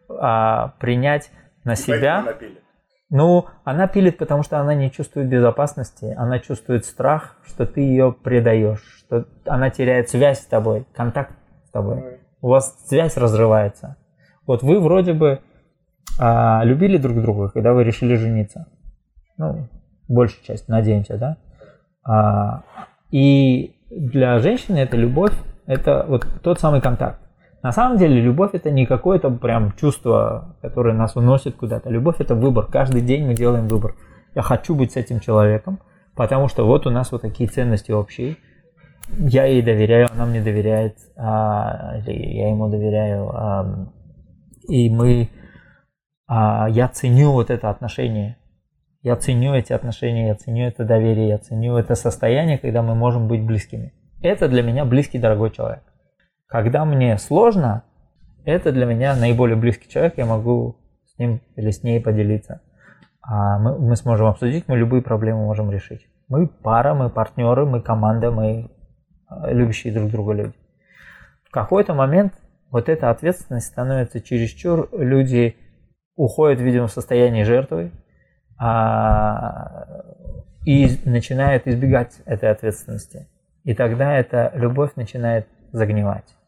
а, 0.10 0.70
принять 0.80 1.32
на 1.64 1.74
И 1.74 1.76
поэтому 1.76 1.98
себя. 1.98 2.18
она 2.20 2.34
пилит. 2.34 2.64
Ну, 3.10 3.48
она 3.64 3.88
пилит, 3.88 4.18
потому 4.18 4.44
что 4.44 4.60
она 4.60 4.76
не 4.76 4.92
чувствует 4.92 5.30
безопасности, 5.30 6.14
она 6.16 6.40
чувствует 6.40 6.86
страх, 6.86 7.38
что 7.44 7.66
ты 7.66 7.82
ее 7.82 8.12
предаешь, 8.12 8.84
что 9.00 9.26
она 9.46 9.72
теряет 9.72 10.10
связь 10.10 10.42
с 10.42 10.46
тобой, 10.46 10.86
контакт 10.94 11.34
с 11.66 11.72
тобой. 11.72 12.20
У 12.42 12.50
вас 12.50 12.88
связь 12.88 13.18
разрывается. 13.18 13.98
Вот 14.46 14.62
вы 14.62 14.80
вроде 14.80 15.14
бы 15.14 15.42
а, 16.20 16.62
любили 16.64 16.98
друг 16.98 17.20
друга, 17.22 17.50
когда 17.50 17.74
вы 17.74 17.84
решили 17.84 18.16
жениться. 18.16 18.68
Ну, 19.38 19.68
большая 20.08 20.44
часть, 20.44 20.68
надеемся, 20.68 21.18
да? 21.18 21.38
А, 22.04 22.64
и 23.10 23.76
для 23.90 24.38
женщины 24.40 24.78
это 24.78 24.98
любовь, 24.98 25.34
это 25.66 26.06
вот 26.08 26.28
тот 26.44 26.60
самый 26.60 26.82
контакт. 26.82 27.20
На 27.62 27.74
самом 27.74 27.98
деле 27.98 28.22
любовь 28.22 28.52
это 28.54 28.72
не 28.72 28.86
какое-то 28.86 29.30
прям 29.30 29.74
чувство, 29.74 30.56
которое 30.62 30.94
нас 30.94 31.16
уносит 31.16 31.56
куда-то. 31.56 31.90
Любовь 31.90 32.16
это 32.20 32.36
выбор. 32.36 32.68
Каждый 32.68 33.02
день 33.02 33.26
мы 33.26 33.34
делаем 33.34 33.68
выбор. 33.68 33.96
Я 34.34 34.44
хочу 34.44 34.76
быть 34.76 34.94
с 34.94 34.96
этим 34.96 35.20
человеком, 35.20 35.80
потому 36.16 36.48
что 36.48 36.66
вот 36.66 36.88
у 36.88 36.90
нас 36.90 37.12
вот 37.12 37.22
такие 37.22 37.50
ценности 37.50 37.92
общие. 37.92 38.38
Я 39.18 39.46
ей 39.46 39.62
доверяю, 39.62 40.08
она 40.14 40.26
мне 40.26 40.42
доверяет, 40.42 40.98
а, 41.18 41.98
или 41.98 42.38
я 42.38 42.50
ему 42.50 42.70
доверяю. 42.70 43.30
А, 43.30 43.90
и 44.68 44.90
мы, 44.90 45.30
а, 46.28 46.70
я 46.70 46.88
ценю 46.88 47.32
вот 47.32 47.50
это 47.50 47.70
отношение. 47.70 48.38
Я 49.02 49.16
ценю 49.16 49.56
эти 49.56 49.74
отношения, 49.74 50.28
я 50.28 50.36
ценю 50.36 50.68
это 50.68 50.86
доверие, 50.86 51.30
я 51.30 51.38
ценю 51.40 51.78
это 51.78 51.96
состояние, 51.96 52.58
когда 52.58 52.84
мы 52.84 52.96
можем 52.96 53.28
быть 53.28 53.44
близкими. 53.44 53.94
Это 54.22 54.48
для 54.48 54.62
меня 54.62 54.86
близкий, 54.86 55.18
дорогой 55.18 55.52
человек. 55.52 55.84
Когда 56.50 56.84
мне 56.84 57.16
сложно, 57.20 57.84
это 58.44 58.72
для 58.72 58.88
меня 58.88 59.16
наиболее 59.16 59.56
близкий 59.56 59.88
человек, 59.88 60.16
я 60.18 60.26
могу 60.26 60.78
с 61.06 61.20
ним 61.20 61.42
или 61.56 61.70
с 61.70 61.84
ней 61.84 62.02
поделиться. 62.02 62.62
А 63.22 63.60
мы, 63.60 63.78
мы 63.78 63.96
сможем 63.96 64.26
обсудить, 64.26 64.68
мы 64.68 64.76
любые 64.76 65.04
проблемы 65.04 65.46
можем 65.46 65.70
решить. 65.70 66.08
Мы 66.28 66.48
пара, 66.48 66.96
мы 66.96 67.12
партнеры, 67.12 67.68
мы 67.68 67.82
команда, 67.82 68.32
мы 68.32 68.72
а, 69.28 69.52
любящие 69.52 69.94
друг 69.94 70.10
друга 70.10 70.34
люди. 70.34 70.54
В 71.48 71.52
какой-то 71.52 71.94
момент 71.94 72.34
вот 72.72 72.90
эта 72.90 73.12
ответственность 73.12 73.68
становится 73.68 74.20
чересчур, 74.20 74.90
люди 74.92 75.56
уходят, 76.16 76.60
видимо, 76.62 76.88
в 76.88 76.92
состояние 76.92 77.46
жертвы 77.46 77.92
а, 78.58 79.86
и 80.66 80.98
начинают 81.06 81.68
избегать 81.68 82.20
этой 82.26 82.50
ответственности. 82.50 83.28
И 83.64 83.76
тогда 83.76 84.18
эта 84.18 84.52
любовь 84.56 84.96
начинает 84.96 85.48
загнивать. 85.72 86.39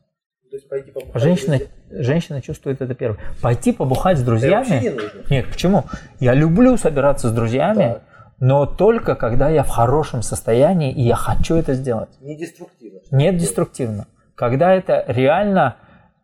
То 0.51 0.57
есть 0.57 0.67
пойти 0.67 0.91
побухать 0.91 1.21
Женщина, 1.21 1.59
женщина 1.91 2.41
чувствует 2.41 2.81
это 2.81 2.93
первым. 2.93 3.17
Пойти 3.41 3.71
побухать 3.71 4.17
с 4.17 4.21
Это 4.21 4.31
друзьями? 4.31 4.81
не 4.81 4.89
нужно. 4.89 5.21
Нет, 5.29 5.47
почему? 5.49 5.85
Я 6.19 6.33
люблю 6.33 6.75
собираться 6.75 7.29
с 7.29 7.31
друзьями, 7.31 7.93
Так. 7.93 8.01
но 8.41 8.65
только 8.65 9.15
когда 9.15 9.47
я 9.47 9.63
в 9.63 9.69
хорошем 9.69 10.21
состоянии 10.21 10.91
и 10.91 11.03
я 11.03 11.15
хочу 11.15 11.55
это 11.55 11.73
сделать. 11.73 12.09
Не 12.19 12.35
деструктивно. 12.35 12.99
Нет 13.11 13.37
деструктивно. 13.37 14.07
Когда 14.35 14.73
это 14.73 15.05
реально 15.07 15.77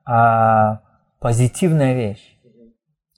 а, 0.03 0.81
позитивная 1.19 1.93
вещь. 1.93 2.36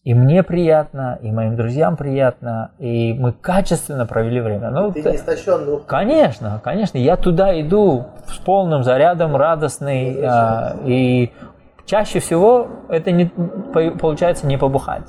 И 0.09 0.13
мне 0.15 0.41
приятно, 0.41 1.19
и 1.21 1.31
моим 1.31 1.55
друзьям 1.55 1.95
приятно, 1.95 2.71
и 2.79 3.13
мы 3.13 3.31
качественно 3.31 4.07
провели 4.07 4.41
время. 4.41 4.71
Ну, 4.71 4.91
Ты 4.91 5.03
не 5.03 5.15
истощен, 5.15 5.65
ну, 5.67 5.81
Конечно, 5.85 6.59
конечно. 6.63 6.97
Я 6.97 7.15
туда 7.15 7.61
иду 7.61 8.05
с 8.25 8.39
полным 8.39 8.83
зарядом, 8.83 9.35
радостный. 9.35 10.17
а, 10.25 10.77
и 10.83 11.31
чаще 11.85 12.21
всего 12.21 12.69
это 12.89 13.11
не, 13.11 13.25
по- 13.25 13.91
получается 13.99 14.47
не 14.47 14.57
побухать. 14.57 15.03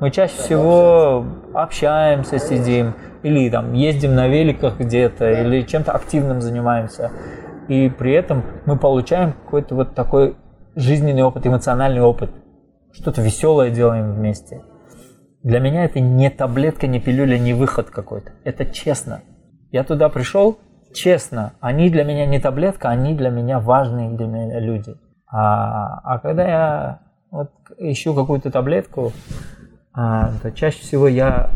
Мы 0.00 0.10
чаще 0.10 0.38
всего 0.38 1.26
общаемся, 1.52 2.38
сидим, 2.38 2.94
или 3.22 3.50
там 3.50 3.74
ездим 3.74 4.14
на 4.14 4.26
великах 4.26 4.78
где-то, 4.78 5.30
или 5.32 5.66
чем-то 5.66 5.92
активным 5.92 6.40
занимаемся. 6.40 7.10
И 7.68 7.90
при 7.90 8.14
этом 8.14 8.42
мы 8.64 8.78
получаем 8.78 9.34
какой-то 9.44 9.74
вот 9.74 9.94
такой 9.94 10.34
жизненный 10.76 11.24
опыт, 11.24 11.46
эмоциональный 11.46 12.00
опыт. 12.00 12.30
Что-то 12.96 13.20
веселое 13.20 13.70
делаем 13.70 14.14
вместе. 14.14 14.62
Для 15.42 15.60
меня 15.60 15.84
это 15.84 16.00
не 16.00 16.30
таблетка, 16.30 16.86
не 16.86 16.98
пилюля, 16.98 17.38
не 17.38 17.52
выход 17.52 17.90
какой-то. 17.90 18.32
Это 18.42 18.64
честно. 18.64 19.20
Я 19.70 19.84
туда 19.84 20.08
пришел 20.08 20.58
честно. 20.94 21.52
Они 21.60 21.90
для 21.90 22.04
меня 22.04 22.24
не 22.26 22.40
таблетка, 22.40 22.88
они 22.88 23.14
для 23.14 23.28
меня 23.28 23.60
важные 23.60 24.10
для 24.10 24.26
меня 24.26 24.60
люди. 24.60 24.96
А, 25.26 26.00
а 26.04 26.18
когда 26.20 26.48
я 26.48 27.00
вот 27.30 27.50
ищу 27.78 28.14
какую-то 28.14 28.50
таблетку, 28.50 29.12
а, 29.92 30.32
то 30.42 30.50
чаще 30.50 30.80
всего 30.80 31.06
я 31.06 31.50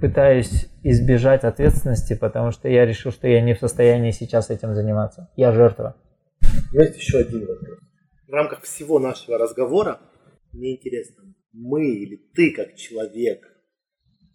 пытаюсь 0.00 0.68
избежать 0.82 1.44
ответственности, 1.44 2.14
потому 2.14 2.50
что 2.50 2.68
я 2.68 2.84
решил, 2.84 3.10
что 3.10 3.26
я 3.26 3.40
не 3.40 3.54
в 3.54 3.58
состоянии 3.58 4.10
сейчас 4.10 4.50
этим 4.50 4.74
заниматься. 4.74 5.30
Я 5.34 5.52
жертва. 5.52 5.96
Есть 6.72 6.98
еще 6.98 7.18
один 7.18 7.40
вопрос. 7.40 7.78
В 8.28 8.32
рамках 8.32 8.60
всего 8.62 8.98
нашего 8.98 9.38
разговора 9.38 9.98
мне 10.52 10.76
интересно, 10.76 11.34
мы 11.52 11.86
или 11.86 12.16
ты 12.34 12.52
как 12.52 12.76
человек, 12.76 13.46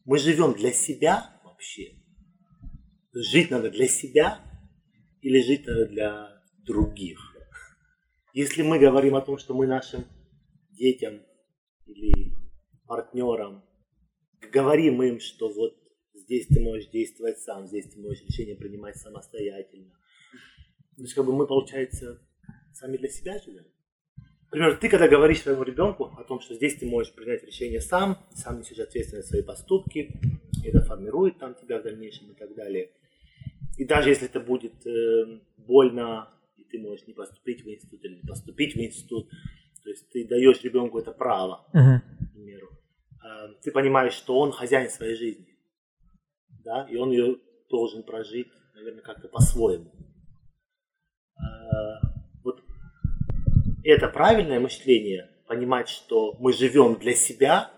мы 0.06 0.18
живем 0.18 0.54
для 0.54 0.72
себя 0.72 1.40
вообще? 1.44 1.96
Жить 3.14 3.52
надо 3.52 3.70
для 3.70 3.88
себя 3.88 4.40
или 5.22 5.42
жить 5.42 5.66
надо 5.66 5.86
для 5.88 6.44
других? 6.66 7.20
Если 8.34 8.64
мы 8.64 8.80
говорим 8.80 9.16
о 9.16 9.22
том, 9.22 9.38
что 9.38 9.54
мы 9.54 9.68
нашим 9.68 10.06
детям 10.72 11.22
или 11.86 12.34
партнерам 12.88 13.64
говорим 14.52 15.02
им, 15.04 15.20
что 15.20 15.50
вот 15.54 15.78
здесь 16.14 16.48
ты 16.48 16.60
можешь 16.60 16.90
действовать 16.90 17.40
сам, 17.40 17.68
здесь 17.68 17.90
ты 17.90 18.00
можешь 18.00 18.24
решение 18.24 18.56
принимать 18.56 18.98
самостоятельно, 18.98 19.92
то 20.96 21.02
есть 21.02 21.14
как 21.14 21.26
бы 21.26 21.34
мы, 21.34 21.48
получается, 21.48 22.22
сами 22.74 22.98
для 22.98 23.10
себя 23.10 23.40
живем. 23.40 23.66
Например, 24.54 24.78
ты 24.78 24.88
когда 24.88 25.08
говоришь 25.08 25.42
своему 25.42 25.64
ребенку 25.64 26.14
о 26.16 26.24
том, 26.24 26.40
что 26.40 26.54
здесь 26.54 26.76
ты 26.76 26.86
можешь 26.86 27.12
принять 27.12 27.44
решение 27.44 27.82
сам, 27.82 28.20
сам 28.36 28.60
несешь 28.60 28.78
ответственность 28.78 29.28
за 29.28 29.32
свои 29.32 29.42
поступки, 29.42 30.12
это 30.64 30.82
формирует 30.82 31.40
там 31.40 31.56
тебя 31.56 31.80
в 31.80 31.84
дальнейшем 31.84 32.30
и 32.30 32.36
так 32.36 32.54
далее. 32.54 32.92
И 33.80 33.84
даже 33.84 34.10
если 34.10 34.28
это 34.28 34.40
будет 34.40 34.86
э, 34.86 35.40
больно, 35.58 36.30
и 36.56 36.66
ты 36.66 36.78
можешь 36.78 37.08
не 37.08 37.16
поступить 37.16 37.66
в 37.66 37.68
институт 37.68 38.06
или 38.06 38.18
не 38.18 38.22
поступить 38.22 38.76
в 38.76 38.78
институт, 38.78 39.28
то 39.84 39.90
есть 39.90 40.08
ты 40.12 40.28
даешь 40.28 40.62
ребенку 40.62 41.00
это 41.00 41.14
право, 41.14 41.66
к 41.72 42.34
примеру, 42.36 42.70
э, 43.26 43.54
ты 43.64 43.72
понимаешь, 43.72 44.14
что 44.14 44.38
он 44.38 44.52
хозяин 44.52 44.92
своей 44.92 45.16
жизни, 45.16 45.58
да, 46.64 46.88
и 46.92 46.96
он 46.96 47.10
ее 47.10 47.38
должен 47.72 48.04
прожить, 48.04 48.50
наверное, 48.76 49.02
как-то 49.02 49.30
по-своему. 49.30 49.92
Э, 51.40 52.04
Вот 52.04 52.13
это 53.84 54.08
правильное 54.08 54.60
мышление, 54.60 55.30
понимать, 55.48 55.90
что 55.90 56.36
мы 56.40 56.54
живем 56.54 56.96
для 56.96 57.14
себя, 57.14 57.70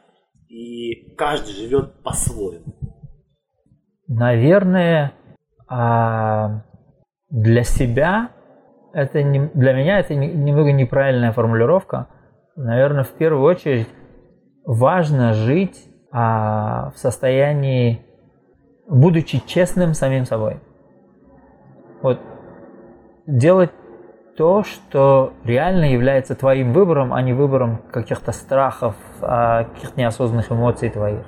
и 0.47 1.16
каждый 1.16 1.53
живет 1.53 2.03
по-своему. 2.03 2.76
Наверное, 4.08 5.14
а, 5.68 6.62
для 7.30 7.64
себя 7.64 8.32
это 8.93 9.24
не, 9.24 9.47
для 9.53 9.74
меня 9.74 9.99
это 9.99 10.14
не- 10.14 10.32
немного 10.32 10.72
неправильная 10.72 11.32
формулировка. 11.32 12.08
Наверное, 12.56 13.03
в 13.03 13.12
первую 13.14 13.43
очередь 13.43 13.88
важно 14.64 15.34
жить 15.34 15.89
а, 16.12 16.91
в 16.91 16.97
состоянии, 16.97 18.06
будучи 18.88 19.45
честным 19.45 19.93
самим 19.93 20.26
собой. 20.26 20.60
Вот 22.01 22.20
делать 23.26 23.72
то, 24.38 24.63
что 24.63 25.33
реально 25.45 25.86
является 25.91 26.36
твоим 26.36 26.73
выбором, 26.73 27.13
а 27.13 27.21
не 27.21 27.33
выбором 27.33 27.79
каких-то 27.91 28.31
страхов, 28.33 28.95
а, 29.21 29.63
каких-то 29.63 29.99
неосознанных 29.99 30.51
эмоций 30.51 30.89
твоих. 30.89 31.25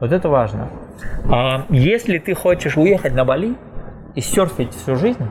Вот 0.00 0.12
это 0.12 0.28
важно. 0.28 0.68
А 1.30 1.64
если 1.70 2.18
ты 2.18 2.34
хочешь 2.34 2.76
уехать 2.76 3.14
на 3.14 3.24
Бали 3.24 3.56
и 4.14 4.20
серфить 4.20 4.74
всю 4.74 4.96
жизнь, 4.96 5.30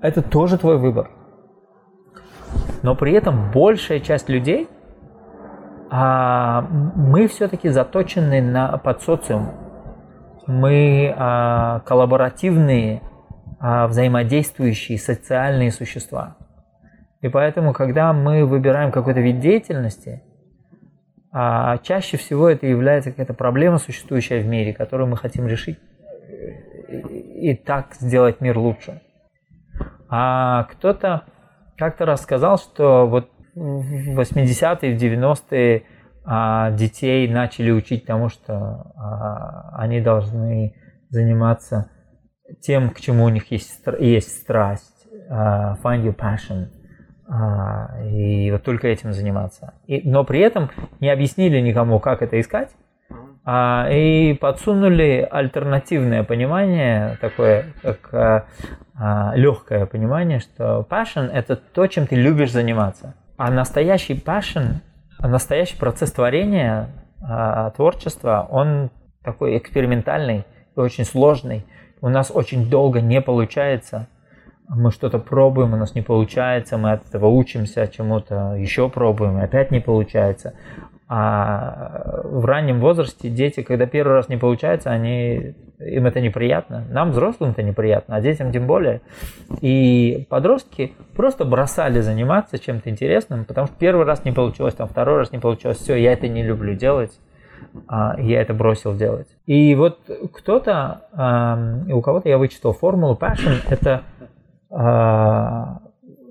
это 0.00 0.22
тоже 0.22 0.56
твой 0.56 0.78
выбор. 0.78 1.10
Но 2.82 2.94
при 2.94 3.12
этом 3.12 3.50
большая 3.52 4.00
часть 4.00 4.28
людей, 4.30 4.68
а, 5.90 6.62
мы 6.94 7.26
все-таки 7.28 7.68
заточены 7.68 8.40
на 8.40 8.78
под 8.78 9.02
социум. 9.02 9.48
Мы 10.46 11.14
а, 11.14 11.80
коллаборативные, 11.80 13.02
взаимодействующие 13.60 14.98
социальные 14.98 15.70
существа. 15.70 16.36
И 17.20 17.28
поэтому, 17.28 17.72
когда 17.72 18.12
мы 18.12 18.46
выбираем 18.46 18.90
какой-то 18.90 19.20
вид 19.20 19.40
деятельности, 19.40 20.22
а, 21.32 21.78
чаще 21.78 22.16
всего 22.16 22.48
это 22.48 22.66
является 22.66 23.10
какая-то 23.10 23.34
проблема, 23.34 23.78
существующая 23.78 24.40
в 24.40 24.46
мире, 24.46 24.72
которую 24.72 25.08
мы 25.08 25.16
хотим 25.16 25.46
решить 25.46 25.78
и 26.88 27.54
так 27.54 27.94
сделать 27.94 28.40
мир 28.40 28.58
лучше. 28.58 29.00
А 30.08 30.64
кто-то 30.64 31.22
как-то 31.76 32.04
рассказал, 32.04 32.58
что 32.58 33.06
вот 33.06 33.30
в 33.54 34.18
80-е, 34.18 34.96
в 34.96 35.00
90-е 35.00 35.84
а, 36.24 36.70
детей 36.72 37.28
начали 37.28 37.70
учить 37.70 38.06
тому, 38.06 38.28
что 38.28 38.92
а, 38.96 39.76
они 39.78 40.00
должны 40.00 40.74
заниматься 41.10 41.90
тем, 42.60 42.90
к 42.90 43.00
чему 43.00 43.24
у 43.24 43.28
них 43.28 43.50
есть, 43.50 43.80
есть 43.98 44.42
страсть, 44.42 45.06
а, 45.28 45.76
find 45.82 46.04
your 46.04 46.16
passion, 46.16 46.68
а, 47.28 48.02
и 48.04 48.50
вот 48.50 48.62
только 48.62 48.88
этим 48.88 49.12
заниматься. 49.12 49.74
И, 49.86 50.08
но 50.08 50.24
при 50.24 50.40
этом 50.40 50.70
не 51.00 51.08
объяснили 51.10 51.60
никому, 51.60 52.00
как 52.00 52.22
это 52.22 52.40
искать, 52.40 52.70
а, 53.44 53.88
и 53.90 54.34
подсунули 54.34 55.26
альтернативное 55.30 56.24
понимание, 56.24 57.16
такое 57.20 57.72
как 57.82 58.12
а, 58.12 58.44
а, 58.94 59.32
легкое 59.34 59.86
понимание, 59.86 60.40
что 60.40 60.86
passion– 60.88 61.30
это 61.32 61.56
то, 61.56 61.86
чем 61.86 62.06
ты 62.06 62.16
любишь 62.16 62.52
заниматься. 62.52 63.14
А 63.38 63.50
настоящий 63.50 64.14
passion, 64.14 64.82
настоящий 65.18 65.78
процесс 65.78 66.12
творения, 66.12 66.90
а, 67.22 67.70
творчества, 67.70 68.46
он 68.50 68.90
такой 69.24 69.56
экспериментальный 69.56 70.44
и 70.76 70.80
очень 70.80 71.04
сложный. 71.04 71.64
У 72.02 72.08
нас 72.08 72.30
очень 72.34 72.68
долго 72.68 73.00
не 73.00 73.20
получается. 73.20 74.08
Мы 74.68 74.92
что-то 74.92 75.18
пробуем, 75.18 75.74
у 75.74 75.76
нас 75.76 75.94
не 75.94 76.02
получается, 76.02 76.78
мы 76.78 76.92
от 76.92 77.06
этого 77.08 77.26
учимся 77.26 77.88
чему-то, 77.88 78.54
еще 78.54 78.88
пробуем, 78.88 79.38
опять 79.38 79.72
не 79.72 79.80
получается. 79.80 80.54
А 81.08 82.20
в 82.22 82.44
раннем 82.44 82.78
возрасте 82.78 83.28
дети, 83.28 83.62
когда 83.62 83.86
первый 83.86 84.12
раз 84.12 84.28
не 84.28 84.36
получается, 84.36 84.92
они, 84.92 85.56
им 85.80 86.06
это 86.06 86.20
неприятно. 86.20 86.84
Нам, 86.88 87.10
взрослым, 87.10 87.50
это 87.50 87.64
неприятно, 87.64 88.14
а 88.14 88.20
детям 88.20 88.52
тем 88.52 88.68
более. 88.68 89.00
И 89.60 90.24
подростки 90.30 90.92
просто 91.16 91.44
бросали 91.44 92.00
заниматься 92.00 92.60
чем-то 92.60 92.90
интересным, 92.90 93.44
потому 93.44 93.66
что 93.66 93.74
первый 93.76 94.06
раз 94.06 94.24
не 94.24 94.30
получилось, 94.30 94.74
там 94.74 94.86
второй 94.86 95.18
раз 95.18 95.32
не 95.32 95.40
получилось, 95.40 95.78
все, 95.78 95.96
я 95.96 96.12
это 96.12 96.28
не 96.28 96.44
люблю 96.44 96.76
делать, 96.76 97.18
я 97.88 98.40
это 98.40 98.54
бросил 98.54 98.94
делать. 98.96 99.28
И 99.46 99.74
вот 99.74 99.98
кто-то, 100.32 101.08
а, 101.12 101.58
у 101.92 102.00
кого-то 102.00 102.28
я 102.28 102.38
вычитал 102.38 102.72
формулу 102.72 103.16
passion, 103.20 103.60
это 103.68 104.02
а, 104.70 105.80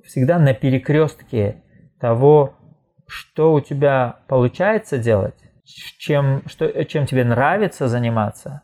всегда 0.05 0.39
на 0.39 0.53
перекрестке 0.53 1.63
того, 1.99 2.53
что 3.07 3.53
у 3.53 3.59
тебя 3.59 4.17
получается 4.27 4.97
делать, 4.97 5.35
чем, 5.63 6.41
что, 6.47 6.85
чем 6.85 7.05
тебе 7.05 7.23
нравится 7.23 7.87
заниматься 7.87 8.61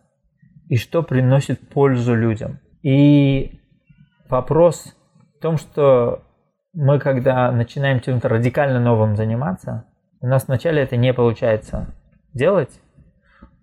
и 0.69 0.77
что 0.77 1.03
приносит 1.03 1.67
пользу 1.69 2.15
людям. 2.15 2.59
И 2.81 3.59
вопрос 4.29 4.95
в 5.37 5.41
том, 5.41 5.57
что 5.57 6.23
мы, 6.73 6.99
когда 6.99 7.51
начинаем 7.51 7.99
чем-то 7.99 8.27
радикально 8.29 8.79
новым 8.79 9.15
заниматься, 9.15 9.85
у 10.21 10.27
нас 10.27 10.47
вначале 10.47 10.81
это 10.81 10.97
не 10.97 11.13
получается 11.13 11.93
делать, 12.35 12.79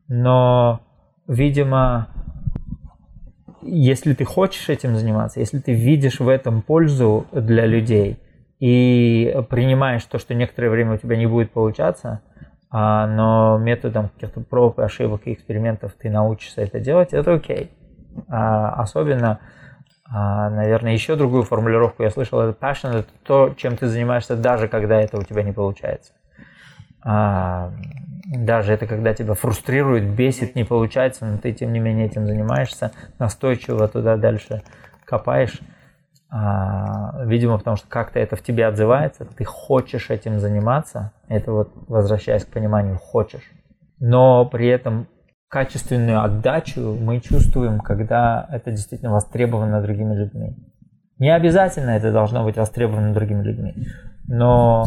но, 0.09 0.81
видимо, 1.29 2.09
если 3.62 4.14
ты 4.14 4.25
хочешь 4.25 4.68
этим 4.68 4.97
заниматься, 4.97 5.39
если 5.39 5.61
ты 5.61 5.73
видишь 5.73 6.18
в 6.18 6.29
этом 6.29 6.62
пользу 6.62 7.27
для 7.33 7.66
людей– 7.66 8.18
и 8.62 9.43
принимаешь 9.51 10.05
то, 10.05 10.18
что 10.18 10.35
некоторое 10.35 10.70
время 10.70 10.95
у 10.95 10.97
тебя 10.97 11.16
не 11.16 11.27
будет 11.27 11.51
получаться, 11.51 12.20
а, 12.70 13.09
но 13.09 13.59
методом 13.59 14.09
каких-то 14.11 14.41
проб, 14.41 14.79
ошибок 14.79 15.23
и 15.25 15.33
экспериментов 15.33 15.95
ты 15.99 16.09
научишься 16.11 16.61
это 16.61 16.79
делать, 16.79 17.12
это 17.12 17.35
окей. 17.35 17.73
А, 18.29 18.75
особенно, 18.75 19.41
а, 20.09 20.49
наверное, 20.49 20.93
еще 20.93 21.16
другую 21.16 21.43
формулировку 21.43 22.05
я 22.05 22.11
слышал, 22.11 22.41
это 22.41 22.57
passion, 22.57 23.01
это 23.01 23.09
то, 23.25 23.53
чем 23.57 23.77
ты 23.77 23.89
занимаешься 23.89 24.37
даже 24.37 24.68
когда 24.68 25.01
это 25.01 25.18
у 25.18 25.25
тебя 25.25 25.43
не 25.43 25.51
получается. 25.51 26.12
Даже 27.05 28.72
это 28.72 28.86
когда 28.86 29.14
тебя 29.14 29.34
фрустрирует, 29.34 30.09
бесит, 30.14 30.55
не 30.55 30.64
получается, 30.64 31.26
но 31.26 31.38
ты 31.38 31.53
тем 31.53 31.72
не 31.72 31.80
менее 31.80 32.07
этим 32.07 32.26
занимаешься, 32.26 32.92
настойчиво 33.18 33.88
туда 33.88 34.16
дальше 34.16 34.62
копаешь. 35.05 35.61
А, 36.34 37.24
видимо, 37.26 37.59
потому 37.59 37.76
что 37.76 37.86
как-то 37.88 38.18
это 38.18 38.36
в 38.36 38.42
тебе 38.42 38.66
отзывается, 38.66 39.26
ты 39.26 39.44
хочешь 39.44 40.09
этим 40.09 40.38
заниматься, 40.40 41.12
это 41.28 41.53
вот 41.53 41.72
возвращаясь 41.88 42.46
к 42.46 42.48
пониманию, 42.48 42.96
хочешь. 42.96 43.53
Но 44.00 44.46
при 44.46 44.68
этом 44.68 45.09
качественную 45.48 46.24
отдачу 46.24 46.96
мы 46.98 47.20
чувствуем, 47.20 47.80
когда 47.80 48.46
это 48.50 48.70
действительно 48.70 49.12
востребовано 49.12 49.82
другими 49.82 50.14
людьми. 50.14 50.57
Не 51.18 51.34
обязательно 51.34 51.90
это 51.90 52.11
должно 52.11 52.44
быть 52.44 52.57
востребовано 52.57 53.12
другими 53.12 53.42
людьми, 53.42 53.74
но 54.29 54.87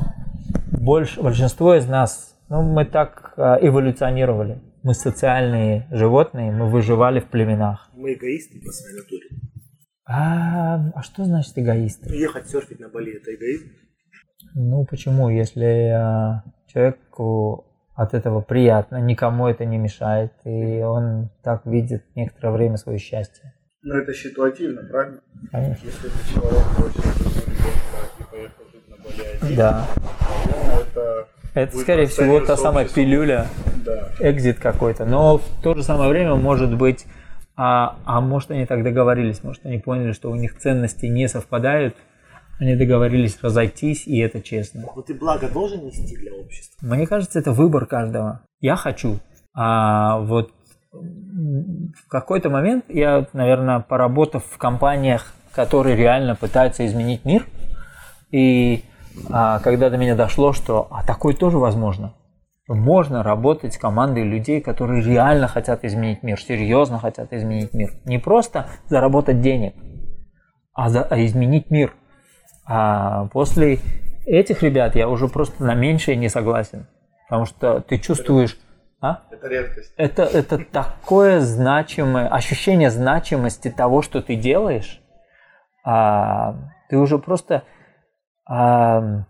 больше, 0.71 1.21
большинство 1.21 1.75
из 1.75 1.87
нас, 1.87 2.35
ну, 2.49 2.61
мы 2.61 2.85
так 2.85 3.33
а, 3.37 3.57
эволюционировали. 3.61 4.61
Мы 4.83 4.93
социальные 4.93 5.87
животные, 5.89 6.51
мы 6.51 6.69
выживали 6.69 7.19
в 7.19 7.25
племенах. 7.25 7.89
Мы 7.93 8.13
эгоисты 8.13 8.59
по 8.61 8.71
своей 8.71 8.97
натуре. 8.97 9.27
А, 10.05 10.91
а 10.93 11.01
что 11.01 11.25
значит 11.25 11.57
эгоист? 11.57 12.05
Ехать 12.05 12.47
серфить 12.47 12.79
на 12.79 12.89
Бали– 12.89 13.13
это 13.15 13.33
эгоизм? 13.33 13.71
Ну, 14.53 14.85
почему? 14.85 15.29
Если 15.29 15.89
а, 15.89 16.43
человеку 16.67 17.65
от 17.95 18.13
этого 18.13 18.41
приятно, 18.41 18.97
никому 18.97 19.47
это 19.47 19.65
не 19.65 19.77
мешает, 19.77 20.33
и 20.43 20.81
он 20.83 21.31
так 21.43 21.65
видит 21.65 22.03
некоторое 22.15 22.51
время 22.51 22.77
свое 22.77 22.99
счастье. 22.99 23.53
Ну, 23.81 23.95
это 23.95 24.13
ситуативно, 24.13 24.83
правильно? 24.83 25.21
Конечно. 25.51 25.85
Если 25.85 26.09
ты 26.09 26.33
человек 26.33 26.63
хочет 26.63 27.05
и 28.19 28.23
поехал 28.29 28.64
один, 29.07 29.55
Да. 29.55 29.87
это... 31.53 31.69
Скорее 31.77 32.07
всего, 32.07 32.39
та 32.41 32.57
самая 32.57 32.87
пилюля, 32.87 33.47
Да. 33.85 34.09
экзит 34.19 34.59
какой-то. 34.59 35.05
Но 35.05 35.37
в 35.37 35.43
то 35.63 35.73
же 35.75 35.83
самое 35.83 36.09
время 36.09 36.35
может 36.35 36.75
быть, 36.75 37.05
а, 37.55 37.97
а 38.05 38.19
может 38.19 38.51
они 38.51 38.65
так 38.65 38.83
договорились, 38.83 39.43
может 39.43 39.65
они 39.65 39.77
поняли, 39.77 40.11
что 40.11 40.29
у 40.29 40.35
них 40.35 40.57
ценности 40.57 41.05
не 41.05 41.27
совпадают, 41.29 41.95
они 42.59 42.75
договорились 42.75 43.37
разойтись, 43.41 44.07
и 44.07 44.19
это 44.19 44.41
честно. 44.41 44.83
Но 44.95 45.01
ты 45.01 45.13
благо 45.13 45.49
должен 45.49 45.85
нести 45.85 46.15
для 46.15 46.33
общества. 46.33 46.85
Мне 46.85 47.05
кажется, 47.07 47.39
это 47.39 47.51
выбор 47.51 47.85
каждого. 47.85 48.41
Я 48.61 48.75
хочу. 48.75 49.19
А 49.53 50.19
вот 50.19 50.51
в 50.91 52.07
какой-то 52.09 52.49
момент 52.49 52.85
я, 52.87 53.27
наверное, 53.33 53.79
поработав 53.79 54.43
в 54.49 54.57
компаниях, 54.57 55.33
которые 55.53 55.95
реально 55.95 56.35
пытаются 56.35 56.85
изменить 56.85 57.25
мир, 57.25 57.45
и 58.31 58.83
когда 59.29 59.89
до 59.89 59.97
меня 59.97 60.15
дошло, 60.15 60.53
что 60.53 60.87
а 60.91 61.03
такое 61.03 61.33
тоже 61.33 61.57
возможно. 61.57 62.13
Можно 62.67 63.21
работать 63.21 63.75
с 63.75 63.77
командой 63.77 64.23
людей, 64.23 64.59
которые 64.59 65.03
реально 65.03 65.47
хотят 65.47 65.83
изменить 65.83 66.23
мир, 66.23 66.39
серьезно 66.39 66.97
хотят 66.97 67.31
изменить 67.31 67.73
мир. 67.73 67.91
Не 68.05 68.17
просто 68.17 68.67
заработать 68.87 69.41
денег, 69.41 69.75
а, 70.73 70.89
за, 70.89 71.03
а 71.03 71.23
изменить 71.23 71.69
мир. 71.69 71.93
А 72.65 73.27
после 73.27 73.79
этих 74.25 74.63
ребят 74.63 74.95
я 74.95 75.07
уже 75.07 75.27
просто 75.27 75.63
на 75.63 75.75
меньшее 75.75 76.17
не 76.17 76.27
согласен. 76.27 76.87
Потому 77.27 77.45
что 77.45 77.81
ты 77.81 77.99
чувствуешь... 77.99 78.57
А? 78.99 79.21
Это 79.29 79.47
редкость. 79.47 79.93
Это, 79.97 80.23
это 80.23 80.57
такое 80.57 81.41
значимое, 81.41 82.27
ощущение 82.27 82.89
значимости 82.89 83.69
того, 83.69 84.01
что 84.01 84.23
ты 84.23 84.35
делаешь. 84.35 85.01
А, 85.83 86.55
ты 86.89 86.97
уже 86.97 87.19
просто 87.19 87.63
а, 88.45 89.25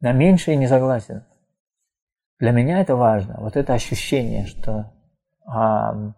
на 0.00 0.12
меньшее 0.12 0.56
не 0.56 0.66
согласен. 0.66 1.24
Для 2.38 2.52
меня 2.52 2.80
это 2.80 2.96
важно. 2.96 3.36
Вот 3.38 3.56
это 3.56 3.74
ощущение, 3.74 4.46
что 4.46 4.92
а, 5.46 6.14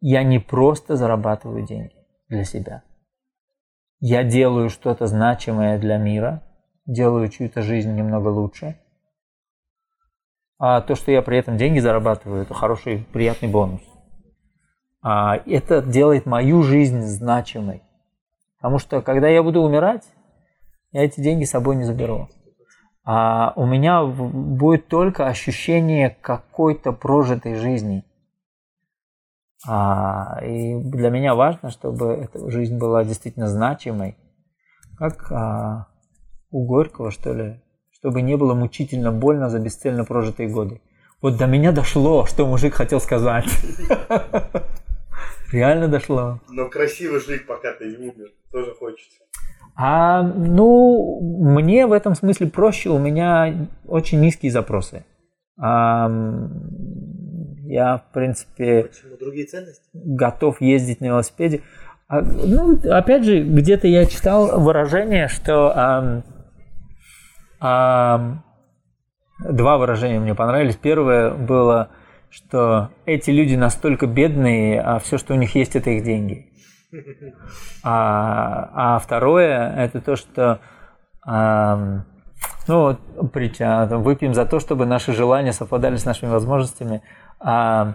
я 0.00 0.22
не 0.22 0.38
просто 0.38 0.96
зарабатываю 0.96 1.64
деньги 1.64 1.94
для 2.28 2.44
себя. 2.44 2.82
Я 4.00 4.24
делаю 4.24 4.68
что-то 4.68 5.06
значимое 5.06 5.78
для 5.78 5.96
мира, 5.96 6.42
делаю 6.86 7.28
чью-то 7.28 7.62
жизнь 7.62 7.92
немного 7.94 8.28
лучше. 8.28 8.78
А 10.58 10.80
то, 10.80 10.94
что 10.94 11.12
я 11.12 11.22
при 11.22 11.38
этом 11.38 11.56
деньги 11.56 11.78
зарабатываю, 11.78 12.42
это 12.42 12.54
хороший, 12.54 13.06
приятный 13.12 13.48
бонус. 13.48 13.82
А 15.02 15.36
это 15.36 15.82
делает 15.82 16.26
мою 16.26 16.62
жизнь 16.62 17.00
значимой. 17.02 17.82
Потому 18.58 18.78
что, 18.78 19.02
когда 19.02 19.28
я 19.28 19.42
буду 19.42 19.60
умирать, 19.62 20.04
я 20.92 21.04
эти 21.04 21.20
деньги 21.20 21.44
с 21.44 21.50
собой 21.50 21.76
не 21.76 21.84
заберу. 21.84 22.28
А 23.04 23.52
у 23.56 23.66
меня 23.66 24.04
будет 24.04 24.88
только 24.88 25.26
ощущение 25.26 26.16
какой-то 26.20 26.92
прожитой 26.92 27.54
жизни. 27.54 28.04
А, 29.66 30.40
и 30.44 30.74
для 30.76 31.10
меня 31.10 31.34
важно, 31.34 31.70
чтобы 31.70 32.06
эта 32.14 32.50
жизнь 32.50 32.78
была 32.78 33.04
действительно 33.04 33.48
значимой. 33.48 34.16
Как 34.98 35.30
а, 35.30 35.88
у 36.50 36.66
Горького, 36.66 37.10
что 37.10 37.32
ли, 37.32 37.62
чтобы 37.92 38.22
не 38.22 38.36
было 38.36 38.54
мучительно 38.54 39.12
больно 39.12 39.50
за 39.50 39.58
бесцельно 39.58 40.04
прожитые 40.04 40.48
годы. 40.48 40.80
Вот 41.22 41.36
до 41.36 41.46
меня 41.46 41.72
дошло, 41.72 42.26
что 42.26 42.46
мужик 42.46 42.74
хотел 42.74 43.00
сказать. 43.00 43.46
Реально 45.52 45.88
дошло. 45.88 46.40
Но 46.48 46.68
красиво 46.68 47.20
жить, 47.20 47.46
пока 47.46 47.72
ты 47.72 47.86
не 47.86 47.96
умер, 47.96 48.32
тоже 48.56 48.74
хочется. 48.74 49.18
А, 49.74 50.22
ну, 50.22 51.20
мне 51.20 51.86
в 51.86 51.92
этом 51.92 52.14
смысле 52.14 52.46
проще, 52.46 52.88
у 52.88 52.98
меня 52.98 53.68
очень 53.86 54.20
низкие 54.20 54.50
запросы. 54.50 55.04
А, 55.60 56.10
я, 57.66 57.98
в 57.98 58.12
принципе, 58.12 58.84
Почему? 58.84 59.16
Другие 59.18 59.46
ценности? 59.46 59.82
готов 59.92 60.62
ездить 60.62 61.00
на 61.02 61.06
велосипеде. 61.06 61.60
А, 62.08 62.22
ну, 62.22 62.78
опять 62.90 63.24
же, 63.24 63.42
где-то 63.42 63.86
я 63.88 64.06
читал 64.06 64.58
выражение, 64.60 65.28
что 65.28 65.72
ам, 65.76 66.24
ам, 67.60 68.42
два 69.38 69.76
выражения 69.76 70.20
мне 70.20 70.34
понравились. 70.34 70.76
Первое 70.76 71.34
было, 71.34 71.90
что 72.30 72.90
эти 73.04 73.30
люди 73.30 73.56
настолько 73.56 74.06
бедные, 74.06 74.80
а 74.80 74.98
все, 75.00 75.18
что 75.18 75.34
у 75.34 75.36
них 75.36 75.54
есть, 75.54 75.76
это 75.76 75.90
их 75.90 76.04
деньги. 76.04 76.46
А, 77.82 78.70
а 78.96 78.98
второе, 78.98 79.74
это 79.76 80.00
то, 80.00 80.16
что 80.16 80.60
а, 81.22 82.04
ну, 82.68 82.96
там, 83.58 84.02
выпьем 84.02 84.34
за 84.34 84.46
то, 84.46 84.60
чтобы 84.60 84.86
наши 84.86 85.12
желания 85.12 85.52
совпадали 85.52 85.96
с 85.96 86.04
нашими 86.04 86.30
возможностями. 86.30 87.02
А, 87.38 87.94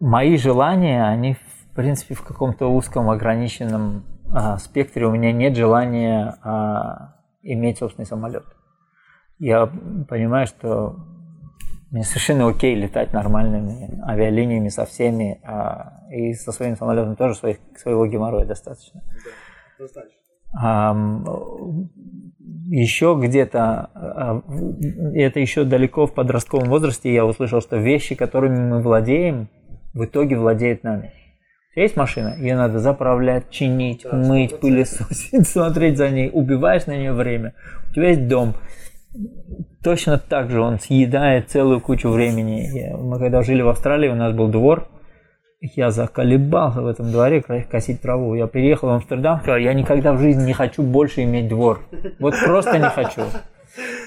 мои 0.00 0.36
желания, 0.36 1.04
они, 1.04 1.34
в 1.34 1.74
принципе, 1.74 2.14
в 2.14 2.22
каком-то 2.22 2.66
узком, 2.66 3.10
ограниченном 3.10 4.04
а, 4.32 4.58
спектре. 4.58 5.06
У 5.06 5.12
меня 5.12 5.32
нет 5.32 5.56
желания 5.56 6.36
а, 6.42 7.14
иметь 7.42 7.78
собственный 7.78 8.06
самолет. 8.06 8.44
Я 9.38 9.66
понимаю, 10.08 10.46
что 10.46 10.96
мне 11.90 12.04
совершенно 12.04 12.48
окей 12.48 12.74
летать 12.74 13.12
нормальными 13.12 14.00
авиалиниями 14.08 14.68
со 14.68 14.86
всеми, 14.86 15.40
а, 15.44 16.04
и 16.10 16.34
со 16.34 16.52
своим 16.52 16.76
самолетом 16.76 17.16
тоже 17.16 17.34
своих, 17.34 17.58
своего 17.76 18.06
геморроя 18.06 18.44
достаточно. 18.44 19.02
Да, 19.02 19.84
достаточно. 19.84 20.16
А, 20.52 20.94
еще 22.68 23.18
где-то, 23.20 23.90
а, 23.94 24.42
это 25.14 25.40
еще 25.40 25.64
далеко 25.64 26.06
в 26.06 26.14
подростковом 26.14 26.68
возрасте, 26.68 27.12
я 27.12 27.24
услышал, 27.24 27.60
что 27.60 27.76
вещи, 27.76 28.14
которыми 28.14 28.58
мы 28.58 28.82
владеем, 28.82 29.48
в 29.92 30.04
итоге 30.04 30.36
владеют 30.36 30.84
нами. 30.84 31.12
Есть 31.74 31.96
машина, 31.96 32.36
ее 32.36 32.56
надо 32.56 32.78
заправлять, 32.78 33.50
чинить, 33.50 34.02
да, 34.04 34.16
мыть, 34.16 34.60
пылесосить, 34.60 35.48
смотреть 35.48 35.98
за 35.98 36.10
ней, 36.10 36.30
убиваешь 36.32 36.86
на 36.86 36.96
нее 36.96 37.12
время. 37.12 37.54
У 37.90 37.94
тебя 37.94 38.08
есть 38.08 38.28
дом, 38.28 38.54
точно 39.82 40.18
так 40.18 40.50
же 40.50 40.60
он 40.60 40.78
съедает 40.78 41.50
целую 41.50 41.80
кучу 41.80 42.08
времени. 42.10 42.92
Мы 42.98 43.18
когда 43.18 43.42
жили 43.42 43.62
в 43.62 43.68
Австралии, 43.68 44.08
у 44.08 44.14
нас 44.14 44.32
был 44.32 44.48
двор, 44.48 44.88
я 45.60 45.90
заколебался 45.90 46.80
в 46.80 46.86
этом 46.86 47.10
дворе 47.12 47.42
косить 47.42 48.00
траву. 48.00 48.34
Я 48.34 48.46
приехал 48.46 48.88
в 48.88 48.92
Амстердам, 48.92 49.40
сказал, 49.40 49.58
я 49.58 49.74
никогда 49.74 50.12
в 50.14 50.18
жизни 50.18 50.46
не 50.46 50.52
хочу 50.52 50.82
больше 50.82 51.22
иметь 51.24 51.48
двор. 51.48 51.80
Вот 52.18 52.34
просто 52.44 52.78
не 52.78 52.88
хочу. 52.88 53.22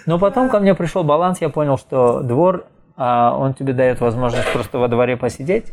Но 0.05 0.19
потом 0.19 0.49
ко 0.49 0.59
мне 0.59 0.75
пришел 0.75 1.03
баланс, 1.03 1.41
я 1.41 1.49
понял, 1.49 1.77
что 1.77 2.21
двор, 2.21 2.65
а, 2.97 3.37
он 3.37 3.53
тебе 3.53 3.73
дает 3.73 4.01
возможность 4.01 4.51
просто 4.51 4.77
во 4.77 4.87
дворе 4.87 5.15
посидеть. 5.15 5.71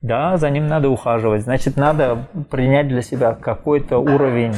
Да, 0.00 0.36
за 0.36 0.48
ним 0.50 0.66
надо 0.66 0.88
ухаживать. 0.88 1.42
Значит, 1.42 1.76
надо 1.76 2.26
принять 2.50 2.88
для 2.88 3.02
себя 3.02 3.34
какой-то 3.34 3.98
уровень 3.98 4.54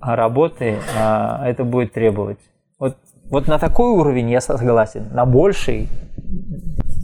работы, 0.00 0.78
а 0.98 1.46
это 1.46 1.64
будет 1.64 1.92
требовать. 1.92 2.38
Вот 3.30 3.46
на 3.46 3.58
такой 3.58 3.90
уровень 3.90 4.30
я 4.30 4.40
согласен. 4.40 5.08
На 5.12 5.26
больший 5.26 5.88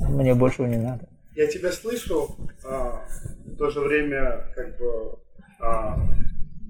мне 0.08 0.34
большего 0.34 0.66
не 0.66 0.78
надо. 0.78 1.08
Я 1.34 1.46
тебя 1.46 1.70
слышу, 1.72 2.28
а, 2.64 3.06
в 3.44 3.56
то 3.56 3.70
же 3.70 3.80
время 3.80 4.46
как 4.54 4.78
бы 4.78 5.18
а, 5.60 5.96